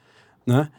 né? 0.47 0.69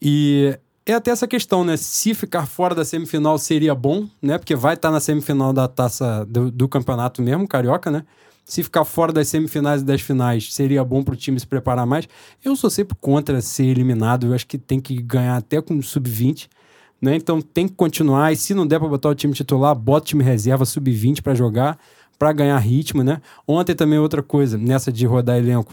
E 0.00 0.58
é 0.86 0.94
até 0.94 1.10
essa 1.10 1.28
questão, 1.28 1.62
né? 1.62 1.76
Se 1.76 2.14
ficar 2.14 2.46
fora 2.46 2.74
da 2.74 2.86
semifinal 2.86 3.36
seria 3.36 3.74
bom, 3.74 4.08
né? 4.22 4.38
Porque 4.38 4.56
vai 4.56 4.74
estar 4.74 4.88
tá 4.88 4.92
na 4.92 4.98
semifinal 4.98 5.52
da 5.52 5.68
taça 5.68 6.24
do, 6.24 6.50
do 6.50 6.66
campeonato 6.66 7.20
mesmo, 7.20 7.46
carioca, 7.46 7.90
né? 7.90 8.02
Se 8.50 8.64
ficar 8.64 8.84
fora 8.84 9.12
das 9.12 9.28
semifinais 9.28 9.80
e 9.80 9.84
das 9.84 10.00
finais, 10.00 10.52
seria 10.52 10.82
bom 10.82 11.04
para 11.04 11.14
o 11.14 11.16
time 11.16 11.38
se 11.38 11.46
preparar 11.46 11.86
mais. 11.86 12.08
Eu 12.44 12.56
sou 12.56 12.68
sempre 12.68 12.96
contra 13.00 13.40
ser 13.40 13.66
eliminado. 13.66 14.26
Eu 14.26 14.34
acho 14.34 14.44
que 14.44 14.58
tem 14.58 14.80
que 14.80 15.00
ganhar 15.00 15.36
até 15.36 15.62
com 15.62 15.80
sub-20. 15.80 16.48
Né? 17.00 17.14
Então 17.14 17.40
tem 17.40 17.68
que 17.68 17.74
continuar. 17.74 18.32
E 18.32 18.36
se 18.36 18.52
não 18.52 18.66
der 18.66 18.80
para 18.80 18.88
botar 18.88 19.08
o 19.08 19.14
time 19.14 19.32
titular, 19.34 19.72
bota 19.72 20.02
o 20.02 20.06
time 20.08 20.24
reserva 20.24 20.64
sub-20 20.64 21.22
para 21.22 21.32
jogar, 21.32 21.78
para 22.18 22.32
ganhar 22.32 22.58
ritmo. 22.58 23.04
Né? 23.04 23.22
Ontem 23.46 23.72
também 23.72 24.00
outra 24.00 24.20
coisa, 24.20 24.58
nessa 24.58 24.90
de 24.90 25.06
rodar 25.06 25.38
elenco, 25.38 25.72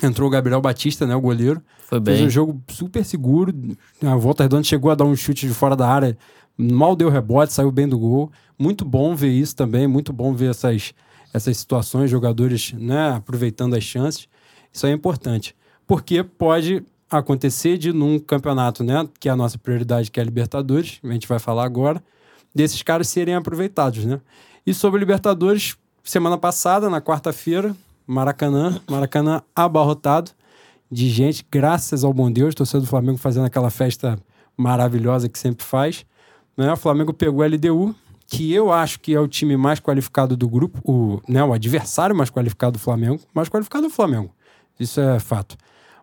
entrou 0.00 0.28
o 0.28 0.30
Gabriel 0.30 0.60
Batista, 0.60 1.04
né, 1.04 1.16
o 1.16 1.20
goleiro. 1.20 1.60
Foi 1.88 1.98
bem. 1.98 2.14
Fez 2.14 2.28
um 2.28 2.30
jogo 2.30 2.62
super 2.68 3.04
seguro. 3.04 3.52
A 4.04 4.14
volta 4.14 4.44
redonda 4.44 4.62
chegou 4.62 4.92
a 4.92 4.94
dar 4.94 5.04
um 5.04 5.16
chute 5.16 5.48
de 5.48 5.52
fora 5.52 5.74
da 5.74 5.88
área, 5.88 6.16
mal 6.56 6.94
deu 6.94 7.10
rebote, 7.10 7.52
saiu 7.52 7.72
bem 7.72 7.88
do 7.88 7.98
gol. 7.98 8.30
Muito 8.56 8.84
bom 8.84 9.16
ver 9.16 9.32
isso 9.32 9.56
também, 9.56 9.88
muito 9.88 10.12
bom 10.12 10.32
ver 10.32 10.50
essas 10.50 10.94
essas 11.32 11.56
situações, 11.56 12.10
jogadores 12.10 12.72
né, 12.72 13.10
aproveitando 13.10 13.74
as 13.74 13.84
chances. 13.84 14.28
Isso 14.72 14.86
é 14.86 14.92
importante. 14.92 15.54
Porque 15.86 16.22
pode 16.22 16.84
acontecer 17.10 17.78
de 17.78 17.92
num 17.92 18.18
campeonato, 18.18 18.84
né, 18.84 19.08
que 19.18 19.28
é 19.28 19.32
a 19.32 19.36
nossa 19.36 19.58
prioridade, 19.58 20.10
que 20.10 20.20
é 20.20 20.22
a 20.22 20.24
Libertadores, 20.24 21.00
a 21.02 21.12
gente 21.12 21.26
vai 21.26 21.38
falar 21.38 21.64
agora, 21.64 22.02
desses 22.54 22.82
caras 22.82 23.08
serem 23.08 23.34
aproveitados, 23.34 24.04
né? 24.04 24.20
E 24.66 24.74
sobre 24.74 25.00
Libertadores, 25.00 25.76
semana 26.04 26.36
passada, 26.36 26.90
na 26.90 27.00
quarta-feira, 27.00 27.74
Maracanã, 28.06 28.80
Maracanã 28.88 29.42
abarrotado 29.54 30.30
de 30.90 31.08
gente, 31.08 31.44
graças 31.50 32.04
ao 32.04 32.12
bom 32.12 32.30
Deus, 32.30 32.54
torcedor 32.54 32.82
do 32.82 32.88
Flamengo 32.88 33.18
fazendo 33.18 33.44
aquela 33.44 33.70
festa 33.70 34.18
maravilhosa 34.56 35.28
que 35.28 35.38
sempre 35.38 35.64
faz. 35.64 36.04
Né? 36.56 36.72
O 36.72 36.76
Flamengo 36.76 37.12
pegou 37.12 37.42
a 37.42 37.46
LDU, 37.46 37.94
que 38.30 38.52
eu 38.52 38.70
acho 38.70 39.00
que 39.00 39.14
é 39.14 39.20
o 39.20 39.26
time 39.26 39.56
mais 39.56 39.80
qualificado 39.80 40.36
do 40.36 40.46
grupo, 40.46 40.80
o, 40.84 41.20
né, 41.26 41.42
o 41.42 41.54
adversário 41.54 42.14
mais 42.14 42.28
qualificado 42.28 42.72
do 42.72 42.78
Flamengo, 42.78 43.22
mais 43.32 43.48
qualificado 43.48 43.88
do 43.88 43.90
Flamengo. 43.90 44.30
Isso 44.78 45.00
é 45.00 45.18
fato. 45.18 45.56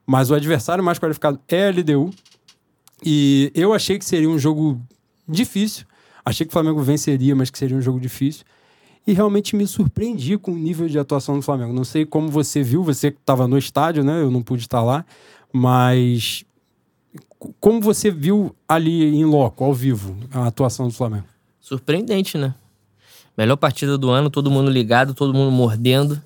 Mas 0.08 0.32
o 0.32 0.34
adversário 0.34 0.84
mais 0.84 0.98
qualificado 0.98 1.40
é 1.48 1.68
a 1.68 1.70
LDU. 1.70 2.10
E 3.06 3.52
eu 3.54 3.74
achei 3.74 4.00
que 4.00 4.06
seria 4.06 4.28
um 4.28 4.40
jogo 4.40 4.82
difícil. 5.28 5.86
Achei 6.26 6.46
que 6.48 6.50
o 6.50 6.54
Flamengo 6.54 6.82
venceria, 6.82 7.36
mas 7.36 7.52
que 7.52 7.60
seria 7.60 7.78
um 7.78 7.82
jogo 7.82 8.00
difícil. 8.00 8.44
E 9.06 9.14
realmente 9.14 9.56
me 9.56 9.68
surpreendi 9.68 10.36
com 10.36 10.52
o 10.52 10.58
nível 10.58 10.88
de 10.88 10.98
atuação 10.98 11.36
do 11.36 11.44
Flamengo. 11.44 11.74
Não 11.74 11.84
sei 11.84 12.08
como 12.08 12.28
você 12.30 12.64
viu, 12.64 12.84
você 12.84 13.12
que 13.12 13.20
estava 13.20 13.48
no 13.48 13.56
estádio, 13.56 14.04
né? 14.04 14.20
Eu 14.20 14.32
não 14.32 14.42
pude 14.42 14.64
estar 14.64 14.82
lá. 14.82 15.06
Mas 15.54 16.44
como 17.60 17.80
você 17.80 18.10
viu 18.10 18.56
ali 18.68 19.16
em 19.16 19.26
loco, 19.26 19.64
ao 19.64 19.76
vivo, 19.76 20.18
a 20.32 20.48
atuação 20.48 20.88
do 20.88 20.94
Flamengo? 20.94 21.35
Surpreendente, 21.66 22.38
né? 22.38 22.54
Melhor 23.36 23.56
partida 23.56 23.98
do 23.98 24.12
ano, 24.12 24.30
todo 24.30 24.52
mundo 24.52 24.70
ligado, 24.70 25.16
todo 25.16 25.34
mundo 25.34 25.50
mordendo. 25.50 26.12
O 26.14 26.22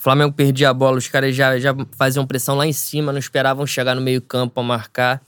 Flamengo 0.00 0.32
perdia 0.32 0.70
a 0.70 0.72
bola, 0.72 0.96
os 0.96 1.08
caras 1.08 1.34
já, 1.34 1.58
já 1.58 1.74
faziam 1.98 2.24
pressão 2.24 2.54
lá 2.54 2.64
em 2.64 2.72
cima, 2.72 3.10
não 3.10 3.18
esperavam 3.18 3.66
chegar 3.66 3.96
no 3.96 4.00
meio-campo 4.00 4.60
a 4.60 4.62
marcar. 4.62 5.20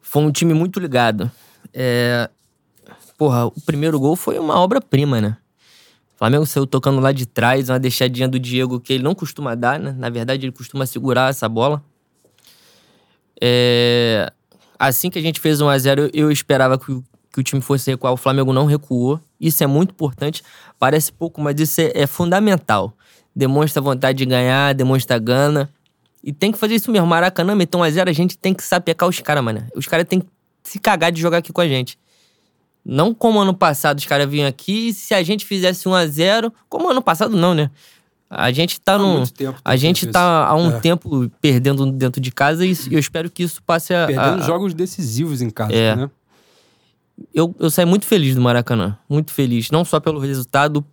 Foi 0.00 0.22
um 0.22 0.32
time 0.32 0.54
muito 0.54 0.80
ligado. 0.80 1.30
É... 1.74 2.30
Porra, 3.18 3.44
o 3.44 3.60
primeiro 3.66 4.00
gol 4.00 4.16
foi 4.16 4.38
uma 4.38 4.58
obra-prima, 4.58 5.20
né? 5.20 5.36
O 6.14 6.18
Flamengo 6.18 6.46
saiu 6.46 6.66
tocando 6.66 6.98
lá 6.98 7.12
de 7.12 7.26
trás, 7.26 7.68
uma 7.68 7.78
deixadinha 7.78 8.26
do 8.26 8.38
Diego 8.38 8.80
que 8.80 8.94
ele 8.94 9.04
não 9.04 9.14
costuma 9.14 9.54
dar, 9.54 9.78
né? 9.78 9.94
Na 9.98 10.08
verdade, 10.08 10.46
ele 10.46 10.52
costuma 10.52 10.86
segurar 10.86 11.28
essa 11.28 11.46
bola. 11.46 11.84
É... 13.38 14.32
Assim 14.78 15.10
que 15.10 15.18
a 15.18 15.22
gente 15.22 15.40
fez 15.40 15.58
1x0, 15.60 16.10
eu 16.14 16.32
esperava 16.32 16.78
que, 16.78 17.02
que 17.36 17.40
o 17.40 17.44
time 17.44 17.60
fosse 17.60 17.90
recuar. 17.90 18.14
O 18.14 18.16
Flamengo 18.16 18.50
não 18.50 18.64
recuou. 18.64 19.20
Isso 19.38 19.62
é 19.62 19.66
muito 19.66 19.90
importante. 19.90 20.42
Parece 20.78 21.12
pouco, 21.12 21.38
mas 21.38 21.60
isso 21.60 21.82
é, 21.82 21.92
é 21.94 22.06
fundamental. 22.06 22.94
Demonstra 23.34 23.82
vontade 23.82 24.16
de 24.16 24.24
ganhar, 24.24 24.74
demonstra 24.74 25.18
gana. 25.18 25.68
E 26.24 26.32
tem 26.32 26.50
que 26.50 26.56
fazer 26.56 26.76
isso 26.76 26.90
mesmo. 26.90 27.06
Maracanã, 27.06 27.54
meteu 27.54 27.78
1x0, 27.78 28.08
a 28.08 28.12
gente 28.12 28.38
tem 28.38 28.54
que 28.54 28.62
sapecar 28.62 29.06
os 29.06 29.20
caras, 29.20 29.44
mano. 29.44 29.66
Os 29.76 29.86
caras 29.86 30.06
têm 30.08 30.20
que 30.20 30.26
se 30.64 30.78
cagar 30.78 31.12
de 31.12 31.20
jogar 31.20 31.38
aqui 31.38 31.52
com 31.52 31.60
a 31.60 31.68
gente. 31.68 31.98
Não 32.82 33.12
como 33.12 33.38
ano 33.38 33.52
passado 33.52 33.98
os 33.98 34.06
caras 34.06 34.30
vinham 34.30 34.48
aqui, 34.48 34.94
se 34.94 35.12
a 35.12 35.22
gente 35.22 35.44
fizesse 35.44 35.84
1x0. 35.84 36.50
Como 36.70 36.88
ano 36.88 37.02
passado, 37.02 37.36
não, 37.36 37.52
né? 37.52 37.70
A 38.30 38.50
gente 38.50 38.80
tá 38.80 38.96
no. 38.96 39.22
A 39.62 39.76
gente 39.76 40.06
tá 40.06 40.46
há 40.46 40.56
um 40.56 40.70
é. 40.70 40.80
tempo 40.80 41.30
perdendo 41.40 41.84
dentro 41.92 42.20
de 42.20 42.32
casa 42.32 42.64
e 42.64 42.76
eu 42.90 42.98
espero 42.98 43.30
que 43.30 43.42
isso 43.42 43.62
passe 43.62 43.92
a. 43.92 44.06
Perdendo 44.06 44.42
a, 44.42 44.46
jogos 44.46 44.72
decisivos 44.72 45.42
em 45.42 45.50
casa, 45.50 45.74
é. 45.74 45.94
né? 45.94 46.10
Eu, 47.32 47.54
eu 47.58 47.70
saí 47.70 47.84
muito 47.84 48.06
feliz 48.06 48.34
do 48.34 48.40
Maracanã. 48.40 48.98
Muito 49.08 49.32
feliz. 49.32 49.70
Não 49.70 49.84
só 49.84 50.00
pelo 50.00 50.18
resultado, 50.18 50.84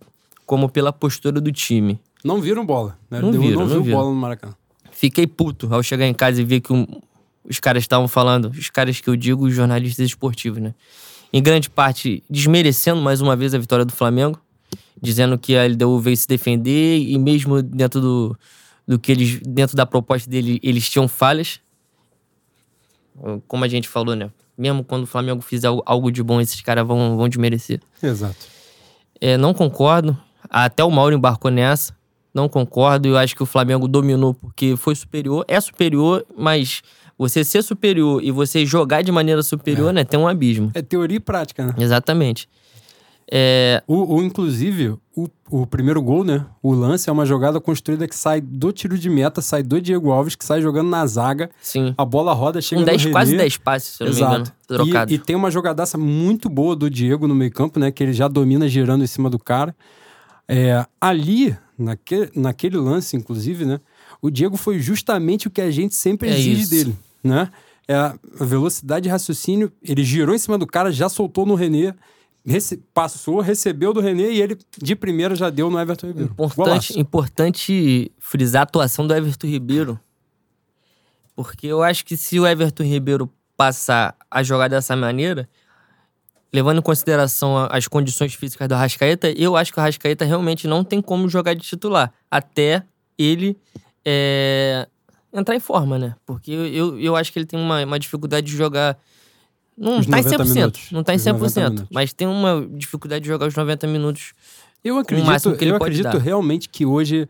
como 0.46 0.68
pela 0.68 0.92
postura 0.92 1.40
do 1.40 1.52
time. 1.52 2.00
Não 2.22 2.40
viram 2.40 2.64
bola, 2.64 2.98
né? 3.10 3.20
Não, 3.20 3.32
viram, 3.32 3.60
não, 3.60 3.66
não 3.66 3.82
viu 3.82 3.94
bola 3.94 4.10
no 4.10 4.16
Maracanã. 4.16 4.54
Fiquei 4.90 5.26
puto 5.26 5.72
ao 5.74 5.82
chegar 5.82 6.06
em 6.06 6.14
casa 6.14 6.40
e 6.40 6.44
ver 6.44 6.60
que 6.60 6.72
um, 6.72 6.86
os 7.48 7.60
caras 7.60 7.82
estavam 7.82 8.08
falando, 8.08 8.46
os 8.46 8.70
caras 8.70 9.00
que 9.00 9.10
eu 9.10 9.16
digo, 9.16 9.44
os 9.44 9.54
jornalistas 9.54 10.06
esportivos, 10.06 10.60
né? 10.60 10.74
Em 11.32 11.42
grande 11.42 11.68
parte, 11.68 12.22
desmerecendo 12.30 13.02
mais 13.02 13.20
uma 13.20 13.34
vez 13.34 13.54
a 13.54 13.58
vitória 13.58 13.84
do 13.84 13.92
Flamengo 13.92 14.40
dizendo 15.00 15.38
que 15.38 15.56
a 15.56 15.66
LDU 15.66 15.98
veio 16.00 16.16
se 16.16 16.26
defender 16.26 16.98
e 16.98 17.18
mesmo 17.18 17.62
dentro 17.62 18.00
do, 18.00 18.38
do 18.86 18.98
que 18.98 19.12
eles 19.12 19.40
dentro 19.40 19.76
da 19.76 19.84
proposta 19.84 20.28
dele 20.28 20.58
eles 20.62 20.88
tinham 20.88 21.06
falhas. 21.06 21.60
Como 23.46 23.64
a 23.64 23.68
gente 23.68 23.86
falou, 23.86 24.16
né? 24.16 24.30
Mesmo 24.56 24.84
quando 24.84 25.04
o 25.04 25.06
Flamengo 25.06 25.40
fizer 25.42 25.68
algo 25.84 26.10
de 26.10 26.22
bom, 26.22 26.40
esses 26.40 26.60
caras 26.60 26.86
vão, 26.86 27.16
vão 27.16 27.28
desmerecer. 27.28 27.80
Exato. 28.02 28.46
É, 29.20 29.36
não 29.36 29.52
concordo. 29.54 30.16
Até 30.48 30.84
o 30.84 30.90
Mauro 30.90 31.14
embarcou 31.14 31.50
nessa. 31.50 31.94
Não 32.32 32.48
concordo. 32.48 33.08
Eu 33.08 33.16
acho 33.16 33.34
que 33.34 33.42
o 33.42 33.46
Flamengo 33.46 33.88
dominou 33.88 34.34
porque 34.34 34.76
foi 34.76 34.94
superior. 34.94 35.44
É 35.48 35.60
superior, 35.60 36.24
mas 36.36 36.82
você 37.16 37.44
ser 37.44 37.62
superior 37.62 38.22
e 38.22 38.30
você 38.30 38.66
jogar 38.66 39.02
de 39.02 39.12
maneira 39.12 39.42
superior, 39.42 39.90
é. 39.90 39.92
né? 39.92 40.04
Tem 40.04 40.18
um 40.18 40.28
abismo. 40.28 40.70
É 40.74 40.82
teoria 40.82 41.16
e 41.16 41.20
prática, 41.20 41.64
né? 41.64 41.74
Exatamente. 41.78 42.48
É... 43.36 43.82
O, 43.88 44.14
o, 44.14 44.22
inclusive, 44.22 44.94
o, 45.16 45.28
o 45.50 45.66
primeiro 45.66 46.00
gol, 46.00 46.22
né? 46.22 46.46
O 46.62 46.72
lance 46.72 47.10
é 47.10 47.12
uma 47.12 47.26
jogada 47.26 47.60
construída 47.60 48.06
que 48.06 48.14
sai 48.14 48.40
do 48.40 48.70
tiro 48.70 48.96
de 48.96 49.10
meta, 49.10 49.42
sai 49.42 49.60
do 49.60 49.80
Diego 49.80 50.12
Alves, 50.12 50.36
que 50.36 50.44
sai 50.44 50.62
jogando 50.62 50.88
na 50.88 51.04
zaga. 51.04 51.50
Sim. 51.60 51.92
A 51.98 52.04
bola 52.04 52.32
roda, 52.32 52.62
chega 52.62 52.80
um 52.80 52.84
10, 52.84 53.06
no 53.06 53.10
quase 53.10 53.36
10 53.36 53.56
passes, 53.56 53.96
se 53.96 54.02
eu 54.04 54.06
não 54.06 54.12
Exato. 54.12 54.30
me 54.30 54.38
engano. 54.38 54.52
Trocado. 54.68 55.12
E, 55.12 55.16
e 55.16 55.18
tem 55.18 55.34
uma 55.34 55.50
jogadaça 55.50 55.98
muito 55.98 56.48
boa 56.48 56.76
do 56.76 56.88
Diego 56.88 57.26
no 57.26 57.34
meio 57.34 57.50
campo, 57.50 57.80
né? 57.80 57.90
Que 57.90 58.04
ele 58.04 58.12
já 58.12 58.28
domina 58.28 58.68
girando 58.68 59.02
em 59.02 59.08
cima 59.08 59.28
do 59.28 59.38
cara. 59.40 59.74
É, 60.46 60.86
ali, 61.00 61.56
naquele, 61.76 62.30
naquele 62.36 62.76
lance, 62.76 63.16
inclusive, 63.16 63.64
né? 63.64 63.80
O 64.22 64.30
Diego 64.30 64.56
foi 64.56 64.78
justamente 64.78 65.48
o 65.48 65.50
que 65.50 65.60
a 65.60 65.72
gente 65.72 65.96
sempre 65.96 66.28
é 66.28 66.34
exige 66.34 66.62
isso. 66.62 66.70
dele, 66.70 66.96
né? 67.20 67.50
É 67.88 67.96
a 67.96 68.14
velocidade 68.40 69.02
de 69.02 69.08
raciocínio. 69.08 69.72
Ele 69.82 70.04
girou 70.04 70.36
em 70.36 70.38
cima 70.38 70.56
do 70.56 70.68
cara, 70.68 70.92
já 70.92 71.08
soltou 71.08 71.44
no 71.44 71.56
René 71.56 71.96
Rece 72.46 72.76
passou, 72.92 73.40
recebeu 73.40 73.92
do 73.94 74.00
René 74.00 74.30
e 74.30 74.42
ele 74.42 74.58
de 74.76 74.94
primeira 74.94 75.34
já 75.34 75.48
deu 75.48 75.70
no 75.70 75.80
Everton 75.80 76.08
Ribeiro. 76.08 76.32
Importante, 76.32 77.00
importante 77.00 78.12
frisar 78.18 78.60
a 78.60 78.62
atuação 78.64 79.06
do 79.06 79.14
Everton 79.14 79.46
Ribeiro. 79.46 79.98
Porque 81.34 81.66
eu 81.66 81.82
acho 81.82 82.04
que 82.04 82.16
se 82.16 82.38
o 82.38 82.46
Everton 82.46 82.84
Ribeiro 82.84 83.30
passar 83.56 84.14
a 84.30 84.42
jogar 84.42 84.68
dessa 84.68 84.94
maneira, 84.94 85.48
levando 86.52 86.78
em 86.78 86.82
consideração 86.82 87.66
as 87.70 87.88
condições 87.88 88.34
físicas 88.34 88.68
do 88.68 88.74
Arrascaeta, 88.74 89.30
eu 89.30 89.56
acho 89.56 89.72
que 89.72 89.78
o 89.78 89.80
Arrascaeta 89.80 90.24
realmente 90.24 90.68
não 90.68 90.84
tem 90.84 91.00
como 91.00 91.28
jogar 91.28 91.54
de 91.54 91.62
titular. 91.62 92.12
Até 92.30 92.84
ele 93.18 93.56
é, 94.04 94.86
entrar 95.32 95.56
em 95.56 95.60
forma, 95.60 95.98
né? 95.98 96.14
Porque 96.26 96.52
eu, 96.52 97.00
eu 97.00 97.16
acho 97.16 97.32
que 97.32 97.38
ele 97.38 97.46
tem 97.46 97.58
uma, 97.58 97.82
uma 97.84 97.98
dificuldade 97.98 98.46
de 98.46 98.56
jogar 98.56 98.98
não 99.76 100.00
está 100.00 100.18
em 100.18 100.22
100%. 100.22 100.54
Minutos. 100.54 100.90
Não 100.90 101.00
está 101.00 101.14
em 101.14 101.18
100%. 101.18 101.86
Mas 101.90 102.12
tem 102.12 102.26
uma 102.26 102.66
dificuldade 102.72 103.22
de 103.22 103.28
jogar 103.28 103.46
os 103.46 103.54
90 103.54 103.86
minutos. 103.86 104.32
Eu 104.82 104.98
acredito, 104.98 105.56
eu 105.62 105.76
acredito 105.76 106.18
realmente 106.18 106.68
que 106.68 106.84
hoje. 106.84 107.28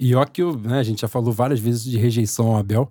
E 0.00 0.14
ó, 0.14 0.24
que 0.24 0.42
eu, 0.42 0.58
né, 0.58 0.78
a 0.78 0.82
gente 0.82 1.02
já 1.02 1.08
falou 1.08 1.32
várias 1.32 1.60
vezes 1.60 1.84
de 1.84 1.96
rejeição 1.96 2.48
ao 2.48 2.56
Abel, 2.56 2.90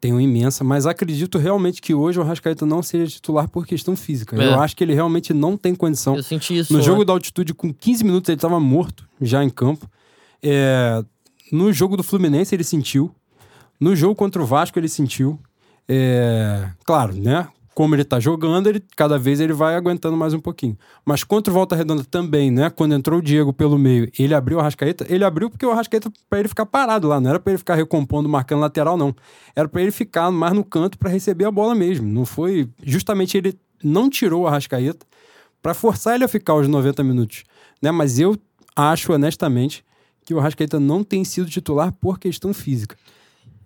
tenho 0.00 0.20
imensa, 0.20 0.62
mas 0.62 0.86
acredito 0.86 1.38
realmente 1.38 1.80
que 1.80 1.94
hoje 1.94 2.20
o 2.20 2.22
Rascaeta 2.22 2.64
não 2.66 2.82
seja 2.82 3.10
titular 3.10 3.48
por 3.48 3.66
questão 3.66 3.96
física. 3.96 4.40
É. 4.40 4.48
Eu 4.48 4.60
acho 4.60 4.76
que 4.76 4.84
ele 4.84 4.94
realmente 4.94 5.32
não 5.32 5.56
tem 5.56 5.74
condição. 5.74 6.14
Eu 6.14 6.22
senti 6.22 6.58
isso. 6.58 6.72
No 6.72 6.82
jogo 6.82 7.04
da 7.04 7.12
altitude, 7.12 7.54
com 7.54 7.72
15 7.72 8.04
minutos, 8.04 8.28
ele 8.28 8.36
estava 8.36 8.60
morto 8.60 9.08
já 9.20 9.42
em 9.42 9.50
campo. 9.50 9.88
É, 10.42 11.02
no 11.50 11.72
jogo 11.72 11.96
do 11.96 12.02
Fluminense, 12.02 12.54
ele 12.54 12.64
sentiu. 12.64 13.14
No 13.80 13.96
jogo 13.96 14.14
contra 14.14 14.42
o 14.42 14.46
Vasco, 14.46 14.78
ele 14.78 14.88
sentiu. 14.88 15.40
É, 15.88 16.68
claro, 16.84 17.14
né? 17.14 17.48
Como 17.74 17.94
ele 17.94 18.04
tá 18.04 18.20
jogando, 18.20 18.68
ele 18.68 18.82
cada 18.96 19.18
vez 19.18 19.40
ele 19.40 19.52
vai 19.52 19.74
aguentando 19.74 20.16
mais 20.16 20.32
um 20.32 20.40
pouquinho. 20.40 20.78
Mas 21.04 21.24
contra 21.24 21.50
o 21.50 21.54
Volta 21.54 21.74
Redonda 21.74 22.04
também, 22.04 22.50
né? 22.50 22.70
Quando 22.70 22.94
entrou 22.94 23.18
o 23.18 23.22
Diego 23.22 23.52
pelo 23.52 23.76
meio, 23.76 24.10
ele 24.18 24.32
abriu 24.32 24.58
o 24.58 24.60
Arrascaeta, 24.60 25.04
ele 25.08 25.24
abriu 25.24 25.50
porque 25.50 25.66
o 25.66 25.70
Arrascaeta 25.70 26.10
para 26.30 26.38
ele 26.38 26.48
ficar 26.48 26.66
parado 26.66 27.08
lá, 27.08 27.20
não 27.20 27.30
era 27.30 27.40
para 27.40 27.52
ele 27.52 27.58
ficar 27.58 27.74
recompondo, 27.74 28.28
marcando 28.28 28.60
lateral 28.60 28.96
não. 28.96 29.14
Era 29.56 29.68
para 29.68 29.82
ele 29.82 29.90
ficar 29.90 30.30
mais 30.30 30.52
no 30.52 30.64
canto 30.64 30.96
para 30.96 31.10
receber 31.10 31.46
a 31.46 31.50
bola 31.50 31.74
mesmo. 31.74 32.06
Não 32.06 32.24
foi 32.24 32.68
justamente 32.82 33.36
ele 33.36 33.58
não 33.82 34.08
tirou 34.08 34.42
o 34.42 34.46
Arrascaeta 34.46 35.04
para 35.60 35.74
forçar 35.74 36.14
ele 36.14 36.24
a 36.24 36.28
ficar 36.28 36.54
os 36.54 36.68
90 36.68 37.02
minutos, 37.02 37.42
né? 37.82 37.90
Mas 37.90 38.18
eu 38.18 38.36
acho 38.76 39.12
honestamente 39.12 39.84
que 40.24 40.32
o 40.32 40.38
Arrascaeta 40.38 40.78
não 40.78 41.02
tem 41.02 41.24
sido 41.24 41.50
titular 41.50 41.92
por 41.92 42.18
questão 42.18 42.54
física. 42.54 42.96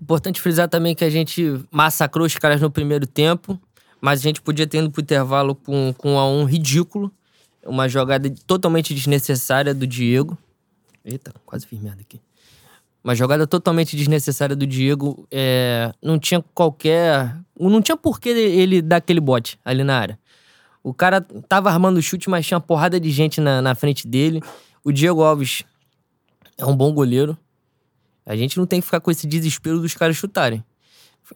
Importante 0.01 0.41
frisar 0.41 0.69
também 0.69 0.95
que 0.95 1.05
a 1.05 1.11
gente 1.11 1.61
massacrou 1.71 2.25
os 2.25 2.37
caras 2.37 2.61
no 2.61 2.71
primeiro 2.71 3.07
tempo 3.07 3.61
mas 4.01 4.21
a 4.21 4.23
gente 4.23 4.41
podia 4.41 4.67
ter 4.67 4.79
ido 4.79 4.91
pro 4.91 5.03
intervalo 5.03 5.55
com, 5.55 5.95
com 5.97 6.17
um 6.17 6.45
ridículo. 6.45 7.13
Uma 7.65 7.89
jogada 7.89 8.33
totalmente 8.47 8.95
desnecessária 8.95 9.75
do 9.75 9.87
Diego. 9.87 10.39
Eita, 11.05 11.33
quase 11.45 11.67
fiz 11.67 11.81
merda 11.81 12.01
aqui. 12.01 12.21
Uma 13.03 13.15
jogada 13.15 13.47
totalmente 13.47 13.97
desnecessária 13.97 14.55
do 14.55 14.67
Diego. 14.67 15.27
É, 15.31 15.93
não 16.03 16.19
tinha 16.19 16.43
qualquer. 16.55 17.37
Não 17.59 17.83
tinha 17.83 17.97
porquê 17.97 18.31
ele 18.31 18.81
dar 18.81 18.97
aquele 18.97 19.21
bote 19.21 19.59
ali 19.65 19.83
na 19.83 19.99
área. 19.99 20.19
O 20.83 20.95
cara 20.95 21.21
tava 21.49 21.71
armando 21.71 21.99
o 21.99 22.03
chute, 22.03 22.31
mas 22.31 22.47
tinha 22.47 22.57
uma 22.57 22.65
porrada 22.65 22.99
de 23.01 23.11
gente 23.11 23.41
na, 23.41 23.61
na 23.61 23.75
frente 23.75 24.07
dele. 24.07 24.41
O 24.85 24.93
Diego 24.93 25.23
Alves 25.23 25.65
é 26.57 26.65
um 26.65 26.77
bom 26.77 26.93
goleiro. 26.93 27.37
A 28.25 28.37
gente 28.37 28.57
não 28.59 28.67
tem 28.67 28.81
que 28.81 28.87
ficar 28.87 29.01
com 29.01 29.11
esse 29.11 29.27
desespero 29.27 29.81
dos 29.81 29.95
caras 29.95 30.17
chutarem. 30.17 30.63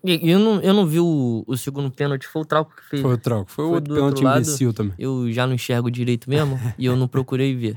Eu 0.02 0.38
não, 0.38 0.60
eu 0.60 0.72
não 0.72 0.86
vi 0.86 1.00
o, 1.00 1.44
o 1.46 1.56
segundo 1.56 1.90
pênalti, 1.90 2.26
foi 2.26 2.42
o 2.42 2.44
Trauco 2.44 2.74
que 2.74 2.88
fez. 2.88 3.02
Foi 3.02 3.14
o 3.14 3.18
Trauco, 3.18 3.50
foi, 3.50 3.64
o 3.64 3.70
outro 3.72 3.94
pênalti 3.94 4.20
imbecil 4.20 4.72
também. 4.72 4.94
Eu 4.98 5.30
já 5.32 5.46
não 5.46 5.54
enxergo 5.54 5.90
direito 5.90 6.30
mesmo 6.30 6.58
e 6.78 6.86
eu 6.86 6.96
não 6.96 7.06
procurei 7.06 7.54
ver. 7.54 7.76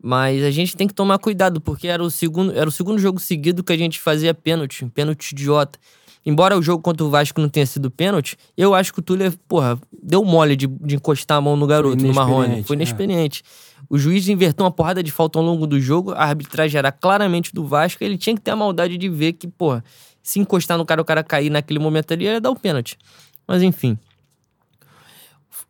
Mas 0.00 0.44
a 0.44 0.50
gente 0.50 0.76
tem 0.76 0.86
que 0.86 0.94
tomar 0.94 1.18
cuidado, 1.18 1.60
porque 1.60 1.88
era 1.88 2.02
o 2.02 2.10
segundo, 2.10 2.52
era 2.52 2.68
o 2.68 2.72
segundo 2.72 2.98
jogo 2.98 3.18
seguido 3.18 3.64
que 3.64 3.72
a 3.72 3.76
gente 3.76 3.98
fazia 3.98 4.32
pênalti, 4.32 4.84
pênalti 4.86 5.32
idiota. 5.32 5.78
Embora 6.24 6.58
o 6.58 6.62
jogo 6.62 6.82
contra 6.82 7.04
o 7.04 7.10
Vasco 7.10 7.40
não 7.40 7.48
tenha 7.48 7.64
sido 7.64 7.90
pênalti, 7.90 8.36
eu 8.56 8.74
acho 8.74 8.92
que 8.92 8.98
o 8.98 9.02
Túlio, 9.02 9.32
porra, 9.48 9.78
deu 10.02 10.22
mole 10.24 10.56
de, 10.56 10.66
de 10.66 10.96
encostar 10.96 11.38
a 11.38 11.40
mão 11.40 11.56
no 11.56 11.66
garoto, 11.66 12.04
no 12.04 12.12
Marrone. 12.12 12.62
Foi 12.62 12.76
inexperiente. 12.76 13.42
É. 13.44 13.68
O 13.88 13.98
juiz 13.98 14.28
inverteu 14.28 14.64
uma 14.64 14.70
porrada 14.70 15.02
de 15.02 15.10
falta 15.10 15.38
ao 15.38 15.44
longo 15.44 15.66
do 15.66 15.80
jogo, 15.80 16.12
a 16.12 16.24
arbitragem 16.24 16.78
era 16.78 16.92
claramente 16.92 17.54
do 17.54 17.66
Vasco, 17.66 18.04
ele 18.04 18.18
tinha 18.18 18.36
que 18.36 18.42
ter 18.42 18.50
a 18.50 18.56
maldade 18.56 18.98
de 18.98 19.08
ver 19.08 19.32
que, 19.32 19.48
porra, 19.48 19.82
se 20.28 20.38
encostar 20.38 20.76
no 20.76 20.84
cara, 20.84 21.00
o 21.00 21.04
cara 21.06 21.24
cair 21.24 21.48
naquele 21.48 21.78
momento 21.78 22.12
ali, 22.12 22.26
ia 22.26 22.38
dar 22.38 22.50
o 22.50 22.54
pênalti. 22.54 22.98
Mas 23.46 23.62
enfim. 23.62 23.98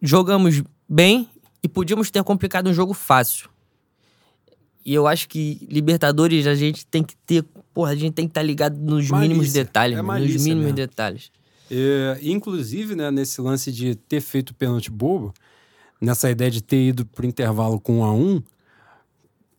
Jogamos 0.02 0.64
bem 0.88 1.30
e 1.62 1.68
podíamos 1.68 2.10
ter 2.10 2.24
complicado 2.24 2.68
um 2.68 2.74
jogo 2.74 2.92
fácil. 2.92 3.48
E 4.84 4.92
eu 4.92 5.06
acho 5.06 5.28
que 5.28 5.64
Libertadores 5.70 6.44
a 6.48 6.56
gente 6.56 6.84
tem 6.84 7.04
que 7.04 7.14
ter. 7.18 7.44
Porra, 7.72 7.92
a 7.92 7.94
gente 7.94 8.14
tem 8.14 8.26
que 8.26 8.32
estar 8.32 8.40
tá 8.40 8.46
ligado 8.46 8.76
nos 8.76 9.08
malícia. 9.08 9.28
mínimos 9.28 9.52
detalhes. 9.52 9.96
É 9.96 10.02
nos 10.02 10.42
mínimos 10.42 10.64
mesmo. 10.64 10.72
detalhes. 10.76 11.30
É, 11.70 12.18
inclusive, 12.20 12.96
né, 12.96 13.12
nesse 13.12 13.40
lance 13.40 13.70
de 13.70 13.94
ter 13.94 14.20
feito 14.20 14.52
pênalti 14.52 14.90
bobo, 14.90 15.32
nessa 16.00 16.28
ideia 16.32 16.50
de 16.50 16.60
ter 16.60 16.88
ido 16.88 17.06
pro 17.06 17.24
intervalo 17.24 17.78
com 17.78 17.98
um 17.98 18.04
a 18.04 18.12
um, 18.12 18.42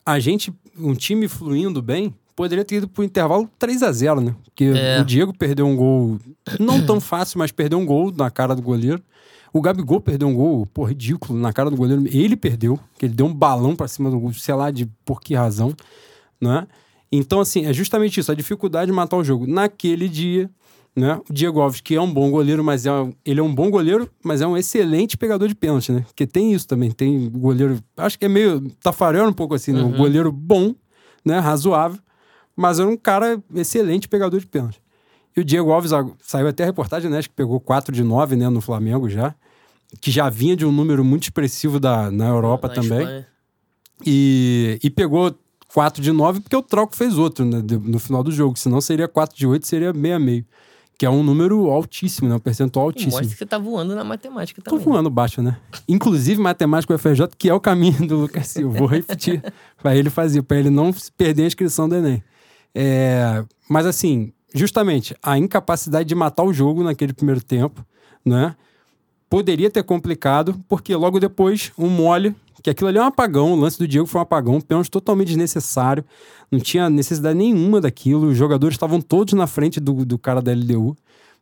a 0.05 0.19
gente, 0.19 0.53
um 0.77 0.93
time 0.93 1.29
fluindo 1.29 1.81
bem, 1.81 2.13
poderia 2.39 2.63
ter 2.63 2.75
ido 2.77 2.87
pro 2.87 3.03
intervalo 3.03 3.49
3 3.59 3.83
a 3.83 3.91
0 3.91 4.21
né? 4.21 4.33
Porque 4.45 4.63
é. 4.63 5.01
o 5.01 5.03
Diego 5.03 5.37
perdeu 5.37 5.67
um 5.67 5.75
gol, 5.75 6.17
não 6.57 6.81
tão 6.85 7.01
fácil, 7.01 7.37
mas 7.37 7.51
perdeu 7.51 7.77
um 7.77 7.85
gol 7.85 8.13
na 8.15 8.31
cara 8.31 8.55
do 8.55 8.61
goleiro. 8.61 9.03
O 9.51 9.61
Gabigol 9.61 9.99
perdeu 9.99 10.25
um 10.25 10.33
gol, 10.33 10.65
pô, 10.65 10.85
ridículo, 10.85 11.37
na 11.37 11.51
cara 11.51 11.69
do 11.69 11.75
goleiro. 11.75 12.05
Ele 12.07 12.37
perdeu, 12.37 12.79
que 12.97 13.07
ele 13.07 13.13
deu 13.13 13.25
um 13.25 13.33
balão 13.33 13.75
para 13.75 13.89
cima 13.89 14.09
do 14.09 14.17
gol, 14.17 14.31
sei 14.31 14.55
lá 14.55 14.71
de 14.71 14.89
por 15.03 15.19
que 15.19 15.35
razão, 15.35 15.75
né? 16.39 16.65
Então, 17.11 17.41
assim, 17.41 17.65
é 17.65 17.73
justamente 17.73 18.21
isso, 18.21 18.31
a 18.31 18.35
dificuldade 18.35 18.89
de 18.89 18.95
matar 18.95 19.17
o 19.17 19.23
jogo. 19.23 19.45
Naquele 19.45 20.07
dia, 20.07 20.49
né? 20.95 21.19
O 21.29 21.33
Diego 21.33 21.59
Alves, 21.59 21.81
que 21.81 21.95
é 21.95 22.01
um 22.01 22.13
bom 22.13 22.31
goleiro, 22.31 22.63
mas 22.63 22.85
é, 22.85 22.91
ele 23.25 23.41
é 23.41 23.43
um 23.43 23.53
bom 23.53 23.69
goleiro, 23.69 24.09
mas 24.23 24.39
é 24.39 24.47
um 24.47 24.55
excelente 24.55 25.17
pegador 25.17 25.49
de 25.49 25.55
pênalti, 25.55 25.91
né? 25.91 26.05
Porque 26.07 26.25
tem 26.25 26.53
isso 26.53 26.65
também, 26.65 26.89
tem 26.89 27.29
goleiro, 27.29 27.83
acho 27.97 28.17
que 28.17 28.23
é 28.23 28.29
meio 28.29 28.61
tafarel 28.81 29.27
um 29.27 29.33
pouco 29.33 29.55
assim, 29.55 29.73
né? 29.73 29.81
Um 29.81 29.87
uhum. 29.87 29.97
goleiro 29.97 30.31
bom, 30.31 30.73
né? 31.25 31.37
Razoável, 31.39 31.99
mas 32.59 32.77
é 32.77 32.85
um 32.85 32.97
cara 32.97 33.41
excelente 33.55 34.05
pegador 34.09 34.37
de 34.37 34.45
pênalti. 34.45 34.81
E 35.35 35.39
o 35.39 35.45
Diego 35.45 35.71
Alves 35.71 35.91
saiu 36.21 36.49
até 36.49 36.63
a 36.63 36.65
reportagem, 36.65 37.09
né? 37.09 37.17
Acho 37.17 37.29
que 37.29 37.35
pegou 37.35 37.57
4 37.57 37.95
de 37.95 38.03
9 38.03 38.35
né, 38.35 38.49
no 38.49 38.59
Flamengo 38.59 39.07
já. 39.07 39.33
Que 40.01 40.11
já 40.11 40.29
vinha 40.29 40.57
de 40.57 40.65
um 40.65 40.71
número 40.71 41.01
muito 41.01 41.23
expressivo 41.23 41.79
da, 41.79 42.11
na 42.11 42.27
Europa 42.27 42.67
na 42.67 42.73
também. 42.73 43.25
E, 44.05 44.77
e 44.83 44.89
pegou 44.89 45.33
4 45.73 46.03
de 46.03 46.11
9 46.11 46.41
porque 46.41 46.55
o 46.55 46.61
Troco 46.61 46.97
fez 46.97 47.17
outro 47.17 47.45
né, 47.45 47.63
no 47.81 47.97
final 47.97 48.21
do 48.21 48.31
jogo. 48.31 48.59
Senão 48.59 48.81
seria 48.81 49.07
4 49.07 49.37
de 49.37 49.47
8, 49.47 49.65
seria 49.65 49.93
meia 49.93 50.19
meio. 50.19 50.45
Que 50.97 51.05
é 51.05 51.09
um 51.09 51.23
número 51.23 51.69
altíssimo, 51.69 52.27
né? 52.27 52.35
Um 52.35 52.39
percentual 52.39 52.87
altíssimo. 52.87 53.13
Mostra 53.13 53.29
que 53.29 53.37
você 53.37 53.45
tá 53.45 53.57
voando 53.57 53.95
na 53.95 54.03
matemática 54.03 54.61
também. 54.61 54.77
Tô 54.77 54.83
voando 54.83 55.09
baixo, 55.09 55.41
né? 55.41 55.57
Inclusive, 55.87 56.41
matemática 56.41 56.93
UFRJ, 56.93 57.29
que 57.37 57.49
é 57.49 57.53
o 57.53 57.59
caminho 57.61 58.05
do 58.05 58.17
Lucas 58.17 58.47
Silva. 58.47 58.77
Vou 58.77 58.87
repetir 58.87 59.41
para 59.81 59.95
ele 59.95 60.09
fazer, 60.09 60.41
para 60.41 60.59
ele 60.59 60.69
não 60.69 60.93
perder 61.15 61.43
a 61.43 61.47
inscrição 61.47 61.87
do 61.87 61.95
Enem. 61.95 62.21
É, 62.73 63.43
mas 63.69 63.85
assim, 63.85 64.31
justamente 64.53 65.15
a 65.21 65.37
incapacidade 65.37 66.07
de 66.07 66.15
matar 66.15 66.43
o 66.43 66.53
jogo 66.53 66.83
naquele 66.83 67.13
primeiro 67.13 67.43
tempo, 67.43 67.85
né? 68.25 68.55
Poderia 69.29 69.69
ter 69.69 69.83
complicado, 69.83 70.59
porque 70.67 70.95
logo 70.95 71.19
depois 71.19 71.71
um 71.77 71.87
mole, 71.87 72.35
que 72.63 72.69
aquilo 72.69 72.89
ali 72.89 72.97
é 72.97 73.01
um 73.01 73.05
apagão, 73.05 73.53
o 73.53 73.55
lance 73.55 73.77
do 73.77 73.87
Diego 73.87 74.07
foi 74.07 74.19
um 74.19 74.23
apagão, 74.23 74.55
um 74.55 74.61
pênalti 74.61 74.89
totalmente 74.89 75.27
desnecessário, 75.27 76.03
não 76.51 76.59
tinha 76.59 76.89
necessidade 76.89 77.37
nenhuma 77.37 77.79
daquilo, 77.79 78.27
os 78.27 78.37
jogadores 78.37 78.73
estavam 78.73 78.99
todos 78.99 79.33
na 79.33 79.45
frente 79.45 79.79
do, 79.79 80.03
do 80.03 80.17
cara 80.17 80.41
da 80.41 80.51
LDU. 80.51 80.97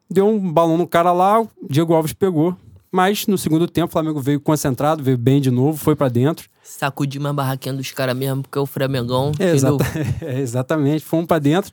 Deu 0.10 0.28
um 0.28 0.52
balão 0.52 0.78
no 0.78 0.88
cara 0.88 1.12
lá, 1.12 1.42
o 1.42 1.50
Diego 1.70 1.94
Alves 1.94 2.14
pegou, 2.14 2.56
mas 2.98 3.28
no 3.28 3.38
segundo 3.38 3.68
tempo 3.68 3.90
o 3.90 3.92
Flamengo 3.92 4.20
veio 4.20 4.42
concentrado, 4.42 5.04
veio 5.04 5.20
bem 5.20 5.40
de 5.40 5.52
novo, 5.52 5.78
foi 5.78 5.96
para 5.96 6.10
dentro. 6.10 6.50
Sacudiu 6.64 7.22
uma 7.22 7.32
barraquinha 7.32 7.76
dos 7.76 7.92
caras 7.92 8.18
mesmo, 8.18 8.42
porque 8.42 8.58
é 8.58 8.62
o 8.62 8.66
Flamengão. 8.66 9.32
É, 9.38 9.52
exata 9.52 9.86
é, 10.26 10.40
exatamente, 10.40 11.06
fomos 11.06 11.28
para 11.28 11.38
dentro 11.38 11.72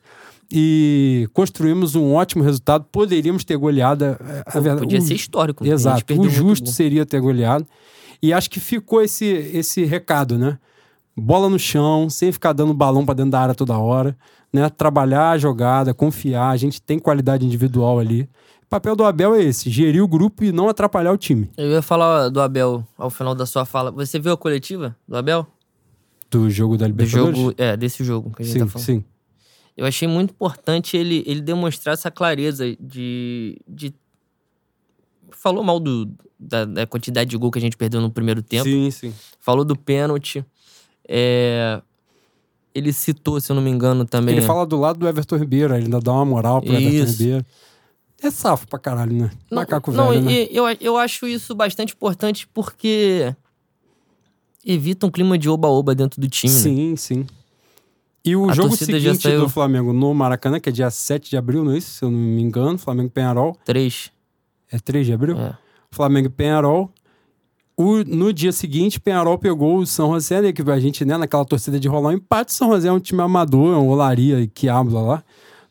e 0.53 1.27
construímos 1.33 1.95
um 1.95 2.13
ótimo 2.13 2.45
resultado. 2.45 2.85
Poderíamos 2.93 3.43
ter 3.43 3.57
goleado. 3.57 4.05
É, 4.05 4.19
a 4.45 4.61
verdade, 4.61 4.83
Podia 4.83 4.99
o, 4.99 5.03
ser 5.03 5.15
histórico. 5.15 5.67
Exato. 5.67 6.21
O 6.21 6.29
justo 6.29 6.69
seria 6.69 7.07
ter 7.07 7.23
goleado. 7.23 7.67
E 8.21 8.31
acho 8.31 8.51
que 8.51 8.61
ficou 8.61 9.01
esse, 9.01 9.25
esse 9.25 9.83
recado, 9.83 10.37
né? 10.37 10.59
Bola 11.17 11.49
no 11.49 11.59
chão, 11.59 12.11
sem 12.11 12.31
ficar 12.31 12.53
dando 12.53 12.75
balão 12.75 13.07
para 13.07 13.15
dentro 13.15 13.31
da 13.31 13.41
área 13.41 13.55
toda 13.55 13.79
hora, 13.79 14.15
né? 14.53 14.69
Trabalhar 14.69 15.31
a 15.31 15.39
jogada, 15.39 15.95
confiar. 15.95 16.51
A 16.51 16.57
gente 16.59 16.83
tem 16.83 16.99
qualidade 16.99 17.47
individual 17.47 17.99
ali. 17.99 18.29
O 18.65 18.69
papel 18.69 18.97
do 18.97 19.05
Abel 19.05 19.35
é 19.35 19.43
esse: 19.43 19.71
gerir 19.71 20.03
o 20.03 20.09
grupo 20.09 20.45
e 20.45 20.53
não 20.53 20.69
atrapalhar 20.69 21.13
o 21.13 21.17
time. 21.17 21.51
Eu 21.57 21.71
ia 21.71 21.83
falar 21.83 22.29
do 22.29 22.41
Abel 22.41 22.87
ao 22.99 23.11
final 23.11 23.35
da 23.35 23.47
sua 23.47 23.65
fala. 23.65 23.91
Você 23.93 24.19
viu 24.19 24.33
a 24.33 24.37
coletiva 24.37 24.97
do 25.07 25.17
Abel? 25.17 25.47
Do 26.31 26.51
jogo 26.51 26.77
da 26.77 26.87
Libertadores? 26.87 27.35
Do 27.35 27.41
jogo, 27.41 27.55
é, 27.57 27.77
desse 27.77 28.03
jogo 28.03 28.33
que 28.35 28.43
a 28.43 28.45
gente 28.45 28.55
sim, 28.55 28.59
tá 28.61 28.67
falando. 28.67 28.87
Sim 28.87 29.05
eu 29.77 29.85
achei 29.87 30.07
muito 30.07 30.31
importante 30.31 30.97
ele, 30.97 31.25
ele 31.27 31.41
demonstrar 31.41 31.95
essa 31.95 32.11
clareza 32.11 32.77
de, 32.81 33.59
de. 33.69 33.93
Falou 35.33 35.65
mal 35.65 35.81
do, 35.81 36.09
da, 36.39 36.65
da, 36.65 36.87
quantidade 36.87 37.31
de 37.31 37.37
gol 37.37 37.51
que 37.51 37.59
a 37.59 37.63
gente 37.63 37.77
perdeu 37.77 38.01
no 38.01 38.11
primeiro 38.11 38.41
tempo. 38.41 38.65
Sim, 38.65 38.91
sim. 38.91 39.13
Falou 39.41 39.65
do 39.65 39.77
pênalti. 39.77 40.45
É... 41.09 41.83
Ele 42.73 42.93
citou, 42.93 43.41
se 43.41 43.51
eu 43.51 43.57
não 43.57 43.63
me 43.63 43.71
engano, 43.71 44.05
também. 44.05 44.37
Ele 44.37 44.47
fala 44.47 44.67
do 44.67 44.79
lado 44.79 44.99
do 44.99 45.09
Everton 45.09 45.37
Ribeiro, 45.37 45.75
ele 45.75 45.85
ainda 45.85 46.01
dá 46.01 46.13
uma 46.13 46.25
moral 46.25 46.61
pro 46.61 46.73
isso. 46.73 46.87
Everton 46.87 47.13
Ribeiro. 47.13 47.47
É 48.23 48.31
safo 48.31 48.67
pra 48.67 48.79
caralho, 48.79 49.13
né? 49.13 49.31
Não, 49.51 49.63
Macaco 49.63 49.93
não, 49.93 50.11
velho, 50.11 50.23
né? 50.23 50.47
Eu, 50.51 50.65
eu 50.81 50.97
acho 50.97 51.27
isso 51.27 51.55
bastante 51.55 51.93
importante 51.93 52.49
porque 52.53 53.35
evita 54.65 55.07
um 55.07 55.11
clima 55.11 55.37
de 55.37 55.49
oba-oba 55.49 55.95
dentro 55.95 56.21
do 56.21 56.29
time. 56.29 56.53
Sim, 56.53 56.91
né? 56.91 56.97
sim. 56.97 57.27
E 58.25 58.35
o 58.35 58.49
a 58.49 58.55
jogo 58.55 58.75
seguinte 58.75 59.23
saiu... 59.23 59.41
do 59.41 59.49
Flamengo 59.51 59.93
no 59.93 60.15
Maracanã, 60.15 60.59
que 60.59 60.71
é 60.71 60.73
dia 60.73 60.91
7 60.91 61.29
de 61.29 61.37
abril, 61.37 61.63
não 61.63 61.73
é 61.73 61.79
isso? 61.79 61.91
Se 61.91 62.05
eu 62.05 62.11
não 62.11 62.19
me 62.19 62.41
engano, 62.41 62.79
Flamengo 62.79 63.11
Penharol. 63.11 63.55
3. 63.67 64.11
É 64.73 64.79
3 64.79 65.07
de 65.07 65.13
abril? 65.13 65.39
É. 65.39 65.59
Flamengo 65.91 66.31
Penharol. 66.31 66.91
O, 67.77 67.97
no 68.05 68.33
dia 68.33 68.53
seguinte, 68.53 68.99
Penharol 68.99 69.37
pegou 69.37 69.79
o 69.79 69.87
São 69.87 70.13
José, 70.15 70.41
né, 70.41 70.53
que 70.53 70.63
a 70.63 70.81
gente, 70.81 71.05
né, 71.05 71.19
naquela 71.19 71.45
torcida 71.45 71.79
de 71.79 71.87
rolar 71.87 72.11
um 72.11 72.13
empate. 72.13 72.55
São 72.55 72.73
José 72.73 72.89
é 72.89 72.93
um 72.93 73.01
time 73.01 73.21
amador, 73.21 73.75
é 73.75 73.77
um 73.77 73.89
olaria 73.89 74.47
que 74.47 74.71
habla 74.71 75.03
lá. 75.03 75.25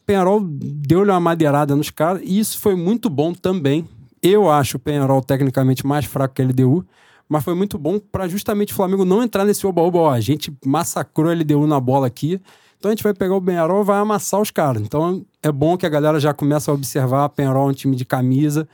Penharol 0.06 0.42
deu-lhe 0.42 1.12
uma 1.12 1.20
madeirada 1.20 1.76
nos 1.76 1.90
caras 1.90 2.22
e 2.24 2.40
isso 2.40 2.60
foi 2.60 2.76
muito 2.76 3.10
bom 3.10 3.34
também. 3.34 3.88
Eu 4.22 4.50
acho 4.50 4.78
o 4.78 4.80
Penharol 4.80 5.22
tecnicamente 5.22 5.86
mais 5.86 6.06
fraco 6.06 6.34
que 6.36 6.42
a 6.42 6.46
LDU 6.46 6.86
mas 7.28 7.44
foi 7.44 7.56
muito 7.56 7.78
bom 7.78 8.00
para 8.00 8.28
justamente 8.28 8.74
o 8.74 8.76
Flamengo 8.76 9.06
não 9.06 9.24
entrar 9.24 9.46
nesse 9.46 9.66
oba-oba. 9.66 10.12
A 10.12 10.20
gente 10.20 10.56
massacrou 10.64 11.32
a 11.32 11.34
LDU 11.34 11.66
na 11.66 11.80
bola 11.80 12.08
aqui, 12.08 12.40
então 12.78 12.90
a 12.90 12.94
gente 12.94 13.04
vai 13.04 13.14
pegar 13.14 13.36
o 13.36 13.42
Penharol 13.42 13.82
e 13.82 13.86
vai 13.86 13.98
amassar 13.98 14.40
os 14.40 14.52
caras. 14.52 14.82
Então 14.82 15.26
é 15.42 15.52
bom 15.52 15.78
que 15.78 15.86
a 15.86 15.90
galera 15.90 16.20
já 16.20 16.34
comece 16.34 16.70
a 16.70 16.74
observar. 16.74 17.28
Penharol 17.30 17.68
é 17.68 17.72
um 17.72 17.74
time 17.74 17.96
de 17.96 18.06
camisa, 18.06 18.68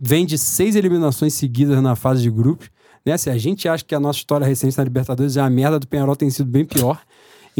vem 0.00 0.24
de 0.24 0.38
seis 0.38 0.76
eliminações 0.76 1.34
seguidas 1.34 1.82
na 1.82 1.96
fase 1.96 2.22
de 2.22 2.30
grupos. 2.30 2.70
Né? 3.04 3.16
Se 3.16 3.30
a 3.30 3.38
gente 3.38 3.68
acha 3.68 3.84
que 3.84 3.94
a 3.94 4.00
nossa 4.00 4.18
história 4.18 4.46
recente 4.46 4.76
na 4.76 4.84
Libertadores 4.84 5.36
é 5.36 5.40
a 5.40 5.50
merda 5.50 5.78
do 5.78 5.88
Penharol 5.88 6.14
tem 6.14 6.30
sido 6.30 6.50
bem 6.50 6.64
pior. 6.64 7.00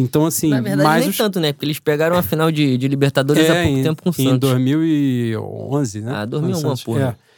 Então, 0.00 0.26
assim. 0.26 0.50
Na 0.50 0.60
verdade, 0.60 0.82
mais 0.88 1.00
nem 1.00 1.10
os... 1.10 1.16
tanto, 1.16 1.40
né? 1.40 1.52
Porque 1.52 1.66
eles 1.66 1.78
pegaram 1.78 2.16
a 2.16 2.22
final 2.22 2.50
de, 2.50 2.76
de 2.76 2.88
Libertadores 2.88 3.44
é, 3.44 3.50
há 3.50 3.64
pouco 3.64 3.78
em, 3.78 3.82
tempo 3.82 4.02
com 4.02 4.10
o 4.10 4.12
Santos. 4.12 4.32
Em 4.32 4.38
2011, 4.38 6.00
né? 6.00 6.12
Ah, 6.14 6.24
2011, 6.24 6.84
porra. 6.84 7.16
É 7.24 7.28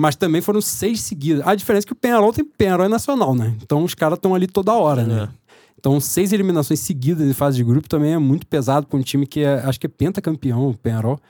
mas 0.00 0.14
também 0.14 0.40
foram 0.40 0.60
seis 0.60 1.00
seguidas. 1.00 1.44
A 1.44 1.56
diferença 1.56 1.84
é 1.84 1.88
que 1.88 1.92
o 1.92 1.96
Penharol 1.96 2.32
tem 2.32 2.44
Penharol 2.44 2.86
é 2.86 2.88
nacional, 2.88 3.34
né? 3.34 3.56
Então 3.60 3.82
os 3.82 3.94
caras 3.94 4.16
estão 4.16 4.32
ali 4.32 4.46
toda 4.46 4.72
hora, 4.72 5.02
né? 5.02 5.24
É. 5.24 5.28
Então, 5.78 6.00
seis 6.00 6.32
eliminações 6.32 6.80
seguidas 6.80 7.28
em 7.28 7.32
fase 7.32 7.56
de 7.56 7.64
grupo 7.64 7.88
também 7.88 8.12
é 8.12 8.18
muito 8.18 8.46
pesado 8.46 8.86
para 8.86 8.98
um 8.98 9.02
time 9.02 9.26
que 9.26 9.40
é, 9.40 9.60
acho 9.60 9.78
que 9.78 9.86
é 9.86 9.88
pentacampeão, 9.88 10.70
o 10.70 10.76
Penharol, 10.76 11.20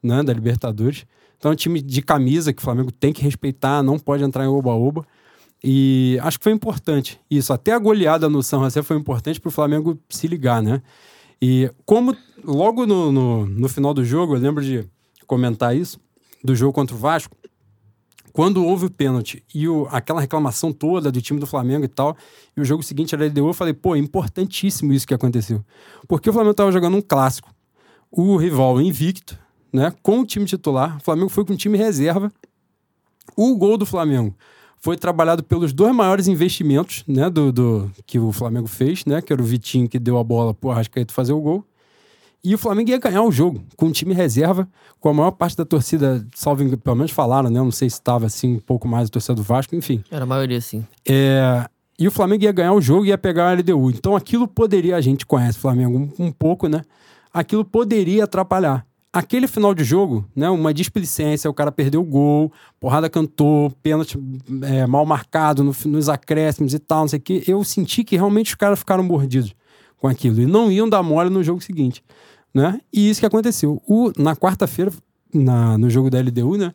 né, 0.00 0.22
da 0.22 0.32
Libertadores. 0.32 1.04
Então, 1.36 1.50
é 1.50 1.54
um 1.54 1.56
time 1.56 1.80
de 1.80 2.00
camisa 2.00 2.52
que 2.52 2.60
o 2.60 2.62
Flamengo 2.62 2.92
tem 2.92 3.12
que 3.12 3.22
respeitar, 3.22 3.82
não 3.82 3.98
pode 3.98 4.22
entrar 4.22 4.44
em 4.44 4.48
oba-oba. 4.48 5.04
E 5.62 6.18
acho 6.22 6.38
que 6.38 6.44
foi 6.44 6.52
importante 6.52 7.20
isso. 7.30 7.52
Até 7.52 7.72
a 7.72 7.78
goleada 7.78 8.28
no 8.28 8.42
São 8.42 8.62
José 8.62 8.82
foi 8.82 8.96
importante 8.96 9.40
para 9.40 9.48
o 9.48 9.52
Flamengo 9.52 9.98
se 10.08 10.26
ligar, 10.26 10.62
né? 10.62 10.82
E 11.40 11.70
como 11.84 12.16
logo 12.44 12.86
no, 12.86 13.10
no, 13.12 13.46
no 13.46 13.68
final 13.68 13.94
do 13.94 14.04
jogo, 14.04 14.34
eu 14.34 14.40
lembro 14.40 14.64
de 14.64 14.88
comentar 15.26 15.76
isso, 15.76 15.98
do 16.42 16.54
jogo 16.54 16.72
contra 16.72 16.94
o 16.94 16.98
Vasco, 16.98 17.36
quando 18.32 18.64
houve 18.64 18.86
o 18.86 18.90
pênalti 18.90 19.44
e 19.54 19.68
o, 19.68 19.86
aquela 19.90 20.20
reclamação 20.20 20.72
toda 20.72 21.10
do 21.10 21.20
time 21.20 21.40
do 21.40 21.46
Flamengo 21.46 21.84
e 21.84 21.88
tal, 21.88 22.16
e 22.56 22.60
o 22.60 22.64
jogo 22.64 22.82
seguinte 22.82 23.14
era 23.14 23.26
LDU, 23.26 23.48
eu 23.48 23.54
falei, 23.54 23.74
pô, 23.74 23.96
importantíssimo 23.96 24.92
isso 24.92 25.06
que 25.06 25.14
aconteceu. 25.14 25.64
Porque 26.06 26.30
o 26.30 26.32
Flamengo 26.32 26.52
estava 26.52 26.72
jogando 26.72 26.96
um 26.96 27.02
clássico, 27.02 27.52
o 28.10 28.36
rival 28.36 28.80
invicto, 28.80 29.38
né, 29.72 29.92
com 30.02 30.20
o 30.20 30.26
time 30.26 30.46
titular, 30.46 30.96
o 30.96 31.00
Flamengo 31.00 31.28
foi 31.28 31.44
com 31.44 31.52
o 31.52 31.56
time 31.56 31.76
reserva. 31.76 32.32
O 33.36 33.56
gol 33.56 33.78
do 33.78 33.86
Flamengo 33.86 34.34
foi 34.80 34.96
trabalhado 34.96 35.44
pelos 35.44 35.72
dois 35.72 35.94
maiores 35.94 36.26
investimentos 36.26 37.04
né, 37.06 37.28
do, 37.28 37.52
do, 37.52 37.90
que 38.06 38.18
o 38.18 38.32
Flamengo 38.32 38.66
fez, 38.66 39.04
né? 39.04 39.20
Que 39.20 39.32
era 39.32 39.40
o 39.40 39.44
Vitinho 39.44 39.88
que 39.88 39.98
deu 39.98 40.18
a 40.18 40.24
bola 40.24 40.54
pro 40.54 40.70
Arrascaeta 40.70 41.12
fazer 41.12 41.34
o 41.34 41.40
gol. 41.40 41.64
E 42.42 42.54
o 42.54 42.58
Flamengo 42.58 42.88
ia 42.88 42.98
ganhar 42.98 43.22
o 43.22 43.30
jogo 43.30 43.62
com 43.76 43.88
o 43.88 43.92
time 43.92 44.14
reserva, 44.14 44.66
com 44.98 45.10
a 45.10 45.12
maior 45.12 45.32
parte 45.32 45.58
da 45.58 45.64
torcida, 45.66 46.26
salvo 46.34 46.76
pelo 46.78 46.96
menos 46.96 47.12
falaram, 47.12 47.50
né? 47.50 47.60
Não 47.60 47.70
sei 47.70 47.90
se 47.90 47.96
estava 47.96 48.24
assim 48.24 48.56
um 48.56 48.60
pouco 48.60 48.88
mais 48.88 49.08
a 49.08 49.10
torcida 49.10 49.34
do 49.34 49.42
Vasco, 49.42 49.76
enfim. 49.76 50.02
Era 50.10 50.24
a 50.24 50.26
maioria, 50.26 50.58
sim. 50.62 50.86
É, 51.06 51.68
e 51.98 52.08
o 52.08 52.10
Flamengo 52.10 52.44
ia 52.44 52.52
ganhar 52.52 52.72
o 52.72 52.80
jogo 52.80 53.04
e 53.04 53.08
ia 53.08 53.18
pegar 53.18 53.50
a 53.50 53.52
LDU. 53.52 53.90
Então 53.90 54.16
aquilo 54.16 54.48
poderia, 54.48 54.96
a 54.96 55.00
gente 55.02 55.26
conhece 55.26 55.58
o 55.58 55.60
Flamengo 55.60 55.98
um, 55.98 56.26
um 56.26 56.32
pouco, 56.32 56.66
né? 56.66 56.82
Aquilo 57.30 57.62
poderia 57.62 58.24
atrapalhar 58.24 58.86
aquele 59.12 59.46
final 59.46 59.74
de 59.74 59.82
jogo, 59.82 60.24
né, 60.34 60.48
uma 60.48 60.72
displicência, 60.72 61.50
o 61.50 61.54
cara 61.54 61.72
perdeu 61.72 62.00
o 62.00 62.04
gol, 62.04 62.52
porrada 62.78 63.10
cantou, 63.10 63.70
pênalti 63.82 64.18
é, 64.62 64.86
mal 64.86 65.04
marcado 65.04 65.64
no, 65.64 65.74
nos 65.86 66.08
acréscimos 66.08 66.74
e 66.74 66.78
tal, 66.78 67.00
não 67.00 67.08
sei 67.08 67.18
o 67.18 67.22
quê. 67.22 67.42
Eu 67.46 67.64
senti 67.64 68.04
que 68.04 68.16
realmente 68.16 68.48
os 68.48 68.54
caras 68.54 68.78
ficaram 68.78 69.02
mordidos 69.02 69.54
com 69.96 70.08
aquilo 70.08 70.40
e 70.40 70.46
não 70.46 70.70
iam 70.70 70.88
dar 70.88 71.02
mole 71.02 71.28
no 71.28 71.42
jogo 71.42 71.60
seguinte, 71.60 72.02
né? 72.54 72.80
E 72.92 73.10
isso 73.10 73.20
que 73.20 73.26
aconteceu. 73.26 73.82
O, 73.86 74.12
na 74.16 74.34
quarta-feira, 74.34 74.92
no 75.32 75.90
jogo 75.90 76.08
da 76.08 76.18
LDU, 76.20 76.56
né? 76.56 76.72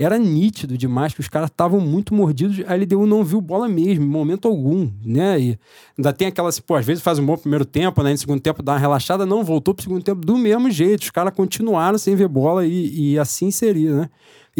Era 0.00 0.18
nítido 0.18 0.78
demais 0.78 1.12
que 1.12 1.20
os 1.20 1.28
caras 1.28 1.50
estavam 1.50 1.78
muito 1.78 2.14
mordidos. 2.14 2.62
A 2.66 2.74
LDU 2.74 3.06
não 3.06 3.22
viu 3.22 3.40
bola 3.40 3.68
mesmo, 3.68 4.04
em 4.04 4.08
momento 4.08 4.48
algum, 4.48 4.90
né? 5.04 5.38
E 5.38 5.58
ainda 5.96 6.12
tem 6.12 6.28
aquela, 6.28 6.50
pô, 6.66 6.74
às 6.74 6.86
vezes 6.86 7.02
faz 7.02 7.18
um 7.18 7.26
bom 7.26 7.36
primeiro 7.36 7.66
tempo, 7.66 8.02
né? 8.02 8.12
No 8.12 8.18
segundo 8.18 8.40
tempo 8.40 8.62
dá 8.62 8.72
uma 8.72 8.78
relaxada, 8.78 9.26
não, 9.26 9.44
voltou 9.44 9.74
pro 9.74 9.82
segundo 9.82 10.02
tempo 10.02 10.24
do 10.24 10.38
mesmo 10.38 10.70
jeito. 10.70 11.02
Os 11.02 11.10
caras 11.10 11.34
continuaram 11.34 11.98
sem 11.98 12.16
ver 12.16 12.28
bola 12.28 12.66
e, 12.66 13.12
e 13.12 13.18
assim 13.18 13.50
seria, 13.50 13.94
né? 13.94 14.10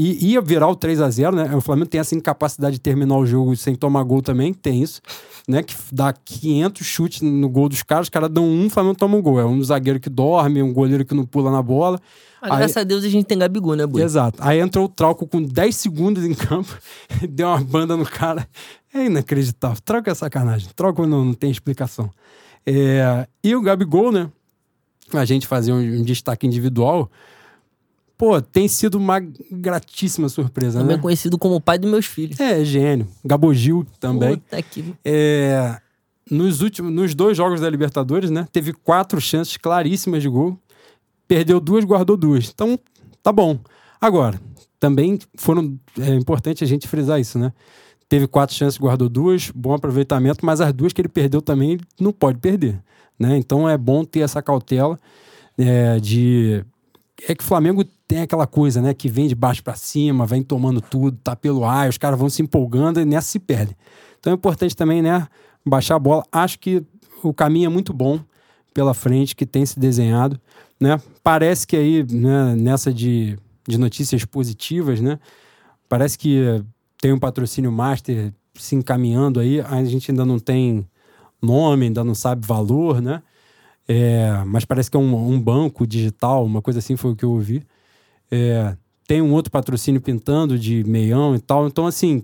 E 0.03 0.33
ia 0.33 0.41
virar 0.41 0.67
o 0.67 0.75
3 0.75 0.99
a 1.03 1.11
0 1.11 1.37
né? 1.37 1.55
O 1.55 1.61
Flamengo 1.61 1.91
tem 1.91 2.01
essa 2.01 2.15
incapacidade 2.15 2.77
de 2.77 2.81
terminar 2.81 3.19
o 3.19 3.27
jogo 3.27 3.55
sem 3.55 3.75
tomar 3.75 4.03
gol 4.03 4.23
também, 4.23 4.55
tem 4.55 4.83
isso, 4.83 5.03
né? 5.47 5.63
Que 5.63 5.75
dá 5.93 6.11
500 6.11 6.87
chutes 6.87 7.21
no 7.21 7.47
gol 7.51 7.69
dos 7.69 7.83
caras, 7.83 8.07
os 8.07 8.09
caras 8.09 8.31
dão 8.31 8.47
um, 8.47 8.67
o 8.67 8.71
Flamengo 8.71 8.95
toma 8.95 9.19
um 9.19 9.21
gol. 9.21 9.39
É 9.39 9.45
um 9.45 9.63
zagueiro 9.63 10.01
que 10.01 10.09
dorme, 10.09 10.63
um 10.63 10.73
goleiro 10.73 11.05
que 11.05 11.13
não 11.13 11.27
pula 11.27 11.51
na 11.51 11.61
bola. 11.61 12.01
Mas, 12.41 12.57
graças 12.57 12.77
a 12.79 12.83
Deus 12.83 13.05
a 13.05 13.11
gente 13.11 13.27
tem 13.27 13.37
Gabigol, 13.37 13.77
né, 13.77 13.87
Bui? 13.87 14.01
Exato. 14.01 14.39
Aí 14.41 14.59
entrou 14.59 14.87
o 14.87 14.89
Trauco 14.89 15.27
com 15.27 15.43
10 15.43 15.77
segundos 15.77 16.25
em 16.25 16.33
campo, 16.33 16.75
deu 17.29 17.49
uma 17.49 17.61
banda 17.61 17.95
no 17.95 18.07
cara. 18.07 18.49
É 18.95 19.05
inacreditável. 19.05 19.83
Trauco 19.85 20.09
é 20.09 20.15
sacanagem. 20.15 20.71
Trauco 20.75 21.07
não, 21.07 21.27
não 21.27 21.35
tem 21.35 21.51
explicação. 21.51 22.11
É... 22.65 23.29
E 23.45 23.55
o 23.55 23.61
Gabigol, 23.61 24.11
né? 24.11 24.31
A 25.13 25.27
gente 25.27 25.47
fazia 25.47 25.75
um, 25.75 25.79
um 25.79 26.03
destaque 26.03 26.47
individual 26.47 27.11
pô, 28.21 28.41
tem 28.41 28.69
sido 28.69 28.97
uma 28.99 29.19
gratíssima 29.51 30.29
surpresa, 30.29 30.81
também 30.81 30.97
né? 30.97 31.03
conhecido 31.03 31.39
como 31.39 31.55
o 31.55 31.61
pai 31.61 31.79
dos 31.79 31.91
meus 31.91 32.05
filhos. 32.05 32.39
É, 32.39 32.63
gênio. 32.65 33.09
Gabogil 33.25 33.87
também. 33.99 34.37
Puta 34.37 34.63
que... 34.63 34.95
É, 35.05 35.81
nos 36.31 36.61
últimos, 36.61 36.93
nos 36.93 37.15
dois 37.15 37.37
jogos 37.37 37.61
da 37.61 37.71
Libertadores, 37.71 38.31
né? 38.31 38.47
Teve 38.53 38.73
quatro 38.73 39.21
chances 39.21 39.57
claríssimas 39.57 40.23
de 40.23 40.29
gol 40.29 40.57
perdeu 41.31 41.61
duas, 41.61 41.85
guardou 41.85 42.17
duas. 42.17 42.51
Então, 42.53 42.77
tá 43.23 43.31
bom. 43.31 43.57
Agora, 44.01 44.41
também 44.81 45.17
foram. 45.37 45.79
É 45.97 46.13
importante 46.17 46.65
a 46.65 46.67
gente 46.67 46.89
frisar 46.89 47.21
isso, 47.21 47.39
né? 47.39 47.53
Teve 48.09 48.27
quatro 48.27 48.57
chances, 48.57 48.77
guardou 48.77 49.09
duas, 49.09 49.53
bom 49.55 49.73
aproveitamento, 49.73 50.45
mas 50.45 50.61
as 50.61 50.73
duas 50.73 50.93
que 50.93 51.01
ele 51.01 51.09
perdeu 51.09 51.41
também 51.41 51.79
não 52.01 52.13
pode 52.13 52.41
perder. 52.41 52.83
Né? 53.17 53.37
Então 53.37 53.69
é 53.69 53.79
bom 53.79 54.05
ter 54.05 54.21
essa 54.21 54.43
cautela 54.43 54.99
é, 55.57 56.01
de. 56.01 56.65
É 57.29 57.35
que 57.35 57.43
o 57.43 57.47
Flamengo 57.47 57.85
tem 58.07 58.21
aquela 58.21 58.47
coisa, 58.47 58.81
né? 58.81 58.95
Que 58.95 59.09
vem 59.09 59.29
de 59.29 59.35
baixo 59.35 59.63
para 59.63 59.75
cima, 59.75 60.27
vem 60.27 60.43
tomando 60.43 60.81
tudo, 60.81 61.17
tá 61.23 61.37
pelo 61.37 61.65
ar, 61.65 61.89
os 61.89 61.99
caras 61.99 62.19
vão 62.19 62.31
se 62.31 62.43
empolgando 62.43 63.01
e 63.01 63.05
nessa 63.05 63.29
se 63.29 63.39
perde. 63.39 63.77
Então 64.19 64.33
é 64.33 64.35
importante 64.35 64.75
também, 64.75 65.03
né? 65.03 65.27
Baixar 65.65 65.97
a 65.97 65.99
bola. 65.99 66.25
Acho 66.33 66.59
que 66.59 66.83
o 67.23 67.35
caminho 67.35 67.67
é 67.67 67.69
muito 67.69 67.93
bom 67.93 68.21
pela 68.73 68.95
frente 68.95 69.37
que 69.37 69.45
tem 69.45 69.67
se 69.67 69.79
desenhado 69.79 70.41
né? 70.81 71.01
Parece 71.23 71.67
que 71.67 71.77
aí, 71.77 72.03
né, 72.11 72.57
nessa 72.57 72.93
de, 72.93 73.39
de 73.69 73.77
notícias 73.77 74.25
positivas, 74.25 75.01
né? 75.01 75.21
Parece 75.89 76.17
que 76.17 76.65
tem 77.01 77.13
um 77.13 77.19
patrocínio 77.19 77.71
master 77.71 78.33
se 78.55 78.75
encaminhando 78.75 79.39
aí, 79.39 79.61
a 79.61 79.85
gente 79.85 80.11
ainda 80.11 80.25
não 80.25 80.39
tem 80.39 80.87
nome, 81.43 81.87
ainda 81.87 82.03
não 82.03 82.15
sabe 82.15 82.47
valor, 82.47 83.03
né? 83.03 83.23
É, 83.93 84.45
mas 84.47 84.65
parece 84.65 84.89
que 84.89 84.97
é 84.97 85.01
um, 85.01 85.33
um, 85.33 85.41
banco 85.41 85.85
digital, 85.85 86.45
uma 86.45 86.63
coisa 86.63 86.79
assim 86.79 86.97
foi 86.97 87.11
o 87.11 87.17
que 87.17 87.25
eu 87.25 87.33
ouvi. 87.33 87.67
É, 88.31 88.77
tem 89.05 89.21
um 89.21 89.33
outro 89.33 89.51
patrocínio 89.51 90.01
pintando 90.01 90.57
de 90.57 90.85
meião 90.85 91.35
e 91.35 91.41
tal. 91.41 91.67
Então, 91.67 91.89
assim, 91.89 92.23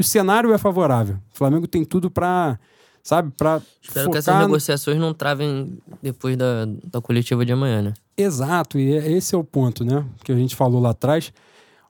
o 0.00 0.02
cenário 0.02 0.54
é 0.54 0.56
favorável. 0.56 1.16
O 1.34 1.36
Flamengo 1.36 1.66
tem 1.66 1.84
tudo 1.84 2.10
para 2.10 2.58
sabe? 3.02 3.30
Pra 3.36 3.60
Espero 3.82 4.10
que 4.10 4.16
essas 4.16 4.38
negociações 4.38 4.98
não 4.98 5.12
travem 5.12 5.78
depois 6.02 6.34
da, 6.34 6.64
da 6.64 7.02
coletiva 7.02 7.44
de 7.44 7.52
amanhã, 7.52 7.82
né? 7.82 7.94
Exato, 8.16 8.78
e 8.78 8.94
é, 8.96 9.12
esse 9.12 9.34
é 9.34 9.38
o 9.38 9.44
ponto, 9.44 9.84
né? 9.84 10.02
Que 10.24 10.32
a 10.32 10.34
gente 10.34 10.56
falou 10.56 10.80
lá 10.80 10.90
atrás. 10.90 11.30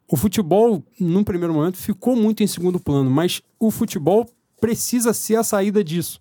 O 0.08 0.16
futebol, 0.16 0.82
num 0.98 1.22
primeiro 1.22 1.54
momento, 1.54 1.76
ficou 1.76 2.16
muito 2.16 2.42
em 2.42 2.46
segundo 2.48 2.80
plano, 2.80 3.08
mas 3.08 3.40
o 3.56 3.70
futebol 3.70 4.28
precisa 4.60 5.14
ser 5.14 5.36
a 5.36 5.44
saída 5.44 5.84
disso, 5.84 6.20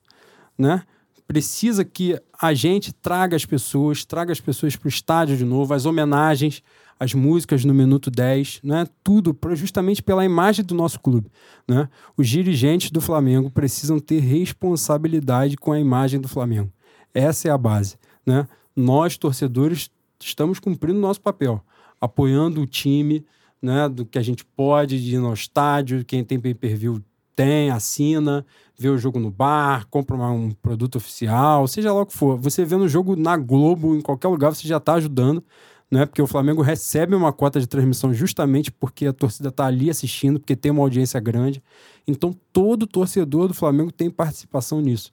né? 0.55 0.83
Precisa 1.27 1.83
que 1.83 2.19
a 2.39 2.53
gente 2.53 2.93
traga 2.93 3.35
as 3.35 3.45
pessoas, 3.45 4.05
traga 4.05 4.31
as 4.31 4.39
pessoas 4.39 4.75
para 4.75 4.87
o 4.87 4.89
estádio 4.89 5.35
de 5.35 5.43
novo, 5.43 5.73
as 5.73 5.85
homenagens, 5.85 6.61
as 6.99 7.13
músicas 7.13 7.65
no 7.65 7.73
minuto 7.73 8.09
10, 8.09 8.61
né? 8.63 8.87
tudo 9.03 9.33
pra, 9.33 9.55
justamente 9.55 10.01
pela 10.01 10.23
imagem 10.23 10.63
do 10.63 10.75
nosso 10.75 10.99
clube. 10.99 11.29
Né? 11.67 11.89
Os 12.15 12.29
dirigentes 12.29 12.91
do 12.91 13.01
Flamengo 13.01 13.49
precisam 13.49 13.99
ter 13.99 14.19
responsabilidade 14.19 15.57
com 15.57 15.71
a 15.71 15.79
imagem 15.79 16.21
do 16.21 16.27
Flamengo. 16.27 16.71
Essa 17.13 17.49
é 17.49 17.51
a 17.51 17.57
base. 17.57 17.97
Né? 18.25 18.47
Nós, 18.75 19.17
torcedores, 19.17 19.89
estamos 20.19 20.59
cumprindo 20.59 20.99
nosso 20.99 21.21
papel, 21.21 21.61
apoiando 21.99 22.61
o 22.61 22.67
time 22.67 23.25
né, 23.61 23.89
do 23.89 24.05
que 24.05 24.19
a 24.19 24.21
gente 24.21 24.45
pode, 24.45 25.03
de 25.03 25.15
ir 25.15 25.19
no 25.19 25.33
estádio, 25.33 26.05
quem 26.05 26.23
tem 26.23 26.39
pay-per-view 26.39 27.01
tem, 27.35 27.69
assina, 27.69 28.45
vê 28.77 28.89
o 28.89 28.97
jogo 28.97 29.19
no 29.19 29.29
bar, 29.29 29.85
compra 29.89 30.15
um 30.15 30.51
produto 30.51 30.95
oficial, 30.95 31.67
seja 31.67 31.91
lá 31.93 32.01
o 32.01 32.05
que 32.05 32.13
for. 32.15 32.37
Você 32.37 32.63
vendo 32.63 32.83
o 32.83 32.89
jogo 32.89 33.15
na 33.15 33.35
Globo, 33.37 33.95
em 33.95 34.01
qualquer 34.01 34.27
lugar, 34.27 34.53
você 34.53 34.67
já 34.67 34.77
está 34.77 34.93
ajudando 34.93 35.43
né? 35.89 36.05
Porque 36.05 36.21
o 36.21 36.27
Flamengo 36.27 36.61
recebe 36.61 37.15
uma 37.15 37.31
cota 37.31 37.59
de 37.59 37.67
transmissão 37.67 38.13
justamente 38.13 38.71
porque 38.71 39.05
a 39.05 39.13
torcida 39.13 39.49
está 39.49 39.65
ali 39.65 39.89
assistindo, 39.89 40.39
porque 40.39 40.55
tem 40.55 40.71
uma 40.71 40.81
audiência 40.81 41.19
grande. 41.19 41.63
Então, 42.07 42.35
todo 42.51 42.87
torcedor 42.87 43.47
do 43.47 43.53
Flamengo 43.53 43.91
tem 43.91 44.09
participação 44.09 44.81
nisso. 44.81 45.11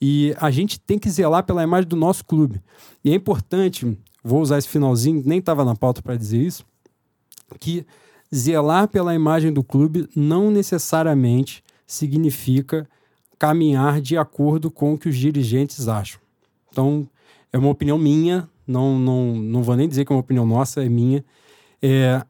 E 0.00 0.34
a 0.38 0.50
gente 0.50 0.78
tem 0.80 0.98
que 0.98 1.08
zelar 1.08 1.44
pela 1.44 1.62
imagem 1.62 1.88
do 1.88 1.96
nosso 1.96 2.24
clube. 2.24 2.60
E 3.04 3.10
é 3.10 3.14
importante, 3.14 3.96
vou 4.22 4.40
usar 4.40 4.58
esse 4.58 4.68
finalzinho, 4.68 5.22
nem 5.24 5.38
estava 5.38 5.64
na 5.64 5.74
pauta 5.74 6.02
para 6.02 6.16
dizer 6.16 6.38
isso, 6.38 6.64
que 7.58 7.86
zelar 8.34 8.88
pela 8.88 9.14
imagem 9.14 9.52
do 9.52 9.62
clube 9.62 10.08
não 10.14 10.50
necessariamente 10.50 11.62
significa 11.86 12.88
caminhar 13.38 14.00
de 14.00 14.16
acordo 14.16 14.70
com 14.70 14.94
o 14.94 14.98
que 14.98 15.08
os 15.08 15.16
dirigentes 15.16 15.88
acham. 15.88 16.20
Então, 16.70 17.08
é 17.52 17.58
uma 17.58 17.70
opinião 17.70 17.98
minha, 17.98 18.48
não, 18.66 18.98
não, 18.98 19.36
não 19.36 19.62
vou 19.62 19.76
nem 19.76 19.88
dizer 19.88 20.04
que 20.04 20.12
é 20.12 20.14
uma 20.14 20.20
opinião 20.20 20.44
nossa, 20.44 20.84
é 20.84 20.88
minha. 20.88 21.24
É, 21.80 22.24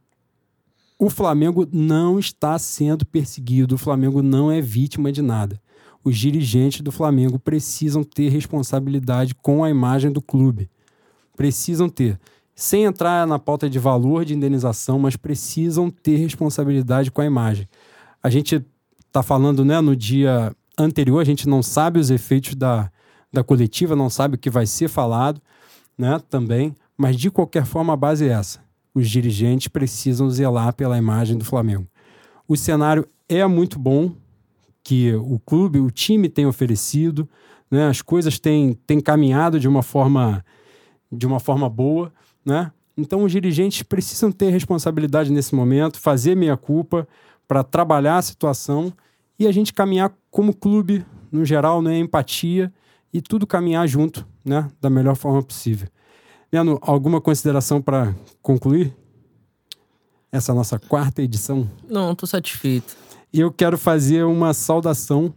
o 0.99 1.09
Flamengo 1.11 1.66
não 1.72 2.18
está 2.18 2.59
sendo 2.59 3.05
perseguido, 3.07 3.74
o 3.74 3.78
Flamengo 3.78 4.22
não 4.22 4.51
é 4.51 4.61
vítima 4.61 5.11
de 5.11 5.22
nada. 5.22 5.61
Os 6.05 6.16
dirigentes 6.16 6.80
do 6.82 6.92
Flamengo 6.92 7.38
precisam 7.38 8.05
ter 8.05 8.28
responsabilidade 8.28 9.34
com 9.34 9.64
a 9.64 9.70
imagem 9.70 10.11
do 10.12 10.22
clube. 10.22 10.70
Precisam 11.36 11.88
ter. 11.88 12.18
Sem 12.59 12.85
entrar 12.85 13.27
na 13.27 13.39
pauta 13.39 13.69
de 13.69 13.79
valor 13.79 14.25
de 14.25 14.35
indenização, 14.35 14.99
mas 14.99 15.15
precisam 15.15 15.91
ter 15.91 16.17
responsabilidade 16.17 17.11
com 17.11 17.21
a 17.21 17.27
imagem. 17.27 17.69
A 18.23 18.31
gente 18.31 18.65
está 19.07 19.23
falando 19.23 19.63
né, 19.63 19.79
no 19.83 19.95
dia 19.95 20.57
anterior, 20.79 21.21
a 21.21 21.25
gente 21.25 21.47
não 21.47 21.63
sabe 21.63 22.01
os 22.01 22.11
efeitos 22.11 22.55
da, 22.55 22.91
da 23.31 23.45
coletiva, 23.45 23.95
não 23.95 24.09
sabe 24.09 24.37
o 24.37 24.39
que 24.39 24.49
vai 24.49 24.65
ser 24.65 24.89
falado 24.89 25.39
né, 25.99 26.19
também, 26.31 26.75
mas 26.97 27.17
de 27.17 27.31
qualquer 27.31 27.67
forma 27.67 27.93
a 27.93 27.97
base 27.97 28.27
é 28.27 28.33
essa. 28.33 28.59
Os 28.95 29.11
dirigentes 29.11 29.69
precisam 29.69 30.31
zelar 30.31 30.73
pela 30.75 30.97
imagem 30.97 31.37
do 31.37 31.45
Flamengo. 31.45 31.87
O 32.49 32.57
cenário 32.57 33.07
é 33.29 33.47
muito 33.47 33.79
bom 33.79 34.13
que 34.83 35.15
o 35.15 35.39
clube, 35.39 35.79
o 35.79 35.91
time 35.91 36.27
tem 36.27 36.47
oferecido, 36.47 37.29
né, 37.71 37.87
as 37.87 38.01
coisas 38.01 38.39
têm, 38.39 38.73
têm 38.87 38.99
caminhado 38.99 39.61
de 39.61 39.69
uma 39.69 39.83
forma 39.83 40.43
de 41.11 41.27
uma 41.27 41.39
forma 41.39 41.69
boa, 41.69 42.13
né? 42.47 42.70
Então 42.97 43.24
os 43.24 43.32
dirigentes 43.32 43.82
precisam 43.82 44.32
ter 44.32 44.49
responsabilidade 44.51 45.30
nesse 45.30 45.55
momento, 45.55 45.99
fazer 45.99 46.34
meia 46.34 46.57
culpa 46.57 47.07
para 47.47 47.62
trabalhar 47.62 48.16
a 48.16 48.22
situação 48.22 48.92
e 49.38 49.47
a 49.47 49.53
gente 49.53 49.74
caminhar 49.74 50.12
como 50.30 50.55
clube 50.55 51.05
no 51.30 51.44
geral, 51.44 51.82
né, 51.82 51.99
empatia 51.99 52.72
e 53.12 53.20
tudo 53.20 53.47
caminhar 53.47 53.86
junto, 53.86 54.26
né, 54.44 54.68
da 54.80 54.88
melhor 54.88 55.16
forma 55.16 55.42
possível. 55.42 55.88
Leandro, 56.51 56.78
alguma 56.80 57.20
consideração 57.20 57.82
para 57.82 58.14
concluir 58.40 58.94
essa 60.32 60.55
nossa 60.55 60.78
quarta 60.78 61.20
edição? 61.20 61.68
Não, 61.88 62.12
estou 62.12 62.26
satisfeito. 62.26 62.97
eu 63.32 63.53
quero 63.53 63.76
fazer 63.76 64.24
uma 64.24 64.55
saudação. 64.55 65.34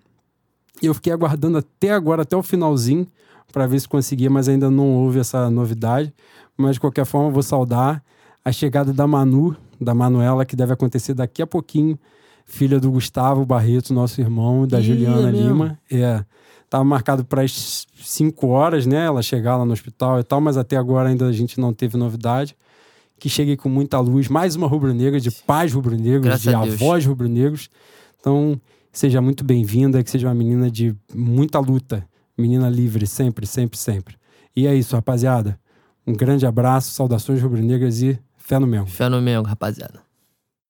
Eu 0.81 0.93
fiquei 0.93 1.11
aguardando 1.11 1.57
até 1.57 1.91
agora, 1.91 2.21
até 2.21 2.37
o 2.37 2.43
finalzinho, 2.43 3.05
para 3.51 3.67
ver 3.67 3.79
se 3.81 3.87
conseguia, 3.87 4.29
mas 4.29 4.47
ainda 4.47 4.69
não 4.71 4.93
houve 4.93 5.19
essa 5.19 5.49
novidade. 5.49 6.13
Mas 6.59 6.73
de 6.73 6.81
qualquer 6.81 7.05
forma, 7.05 7.29
eu 7.29 7.31
vou 7.31 7.41
saudar 7.41 8.03
a 8.43 8.51
chegada 8.51 8.91
da 8.91 9.07
Manu, 9.07 9.55
da 9.79 9.93
Manuela, 9.93 10.45
que 10.45 10.57
deve 10.57 10.73
acontecer 10.73 11.13
daqui 11.13 11.41
a 11.41 11.47
pouquinho, 11.47 11.97
filha 12.45 12.81
do 12.81 12.91
Gustavo 12.91 13.45
Barreto, 13.45 13.93
nosso 13.93 14.19
irmão, 14.19 14.67
da 14.67 14.77
Ih, 14.81 14.83
Juliana 14.83 15.29
é? 15.29 15.31
Lima. 15.31 15.79
É. 15.89 16.25
Tava 16.69 16.83
marcado 16.83 17.23
para 17.23 17.43
as 17.43 17.87
5 17.95 18.47
horas, 18.47 18.85
né? 18.85 19.05
Ela 19.05 19.21
chegar 19.21 19.55
lá 19.55 19.63
no 19.63 19.71
hospital 19.71 20.19
e 20.19 20.23
tal, 20.23 20.41
mas 20.41 20.57
até 20.57 20.75
agora 20.75 21.07
ainda 21.07 21.27
a 21.27 21.31
gente 21.31 21.61
não 21.61 21.73
teve 21.73 21.95
novidade. 21.95 22.57
Que 23.17 23.29
cheguei 23.29 23.55
com 23.55 23.69
muita 23.69 23.97
luz, 23.97 24.27
mais 24.27 24.57
uma 24.57 24.67
rubro-negra, 24.67 25.17
de 25.17 25.31
pais 25.31 25.71
rubro-negros, 25.71 26.41
de 26.41 26.53
avós 26.53 27.05
rubro-negros. 27.05 27.69
Então, 28.19 28.59
seja 28.91 29.21
muito 29.21 29.45
bem-vinda, 29.45 30.03
que 30.03 30.11
seja 30.11 30.27
uma 30.27 30.35
menina 30.35 30.69
de 30.69 30.93
muita 31.15 31.57
luta, 31.59 32.05
menina 32.37 32.69
livre, 32.69 33.07
sempre, 33.07 33.47
sempre, 33.47 33.77
sempre. 33.77 34.15
E 34.53 34.67
é 34.67 34.75
isso, 34.75 34.93
rapaziada. 34.93 35.57
Um 36.09 36.13
grande 36.13 36.43
abraço, 36.43 36.91
saudações 36.91 37.39
rubro-negras 37.39 38.01
e 38.01 38.19
fé 38.35 38.57
no 38.57 38.65
Mengo. 38.65 38.87
Fé 38.87 39.07
no 39.07 39.21
Mengo, 39.21 39.47
rapaziada. 39.47 40.08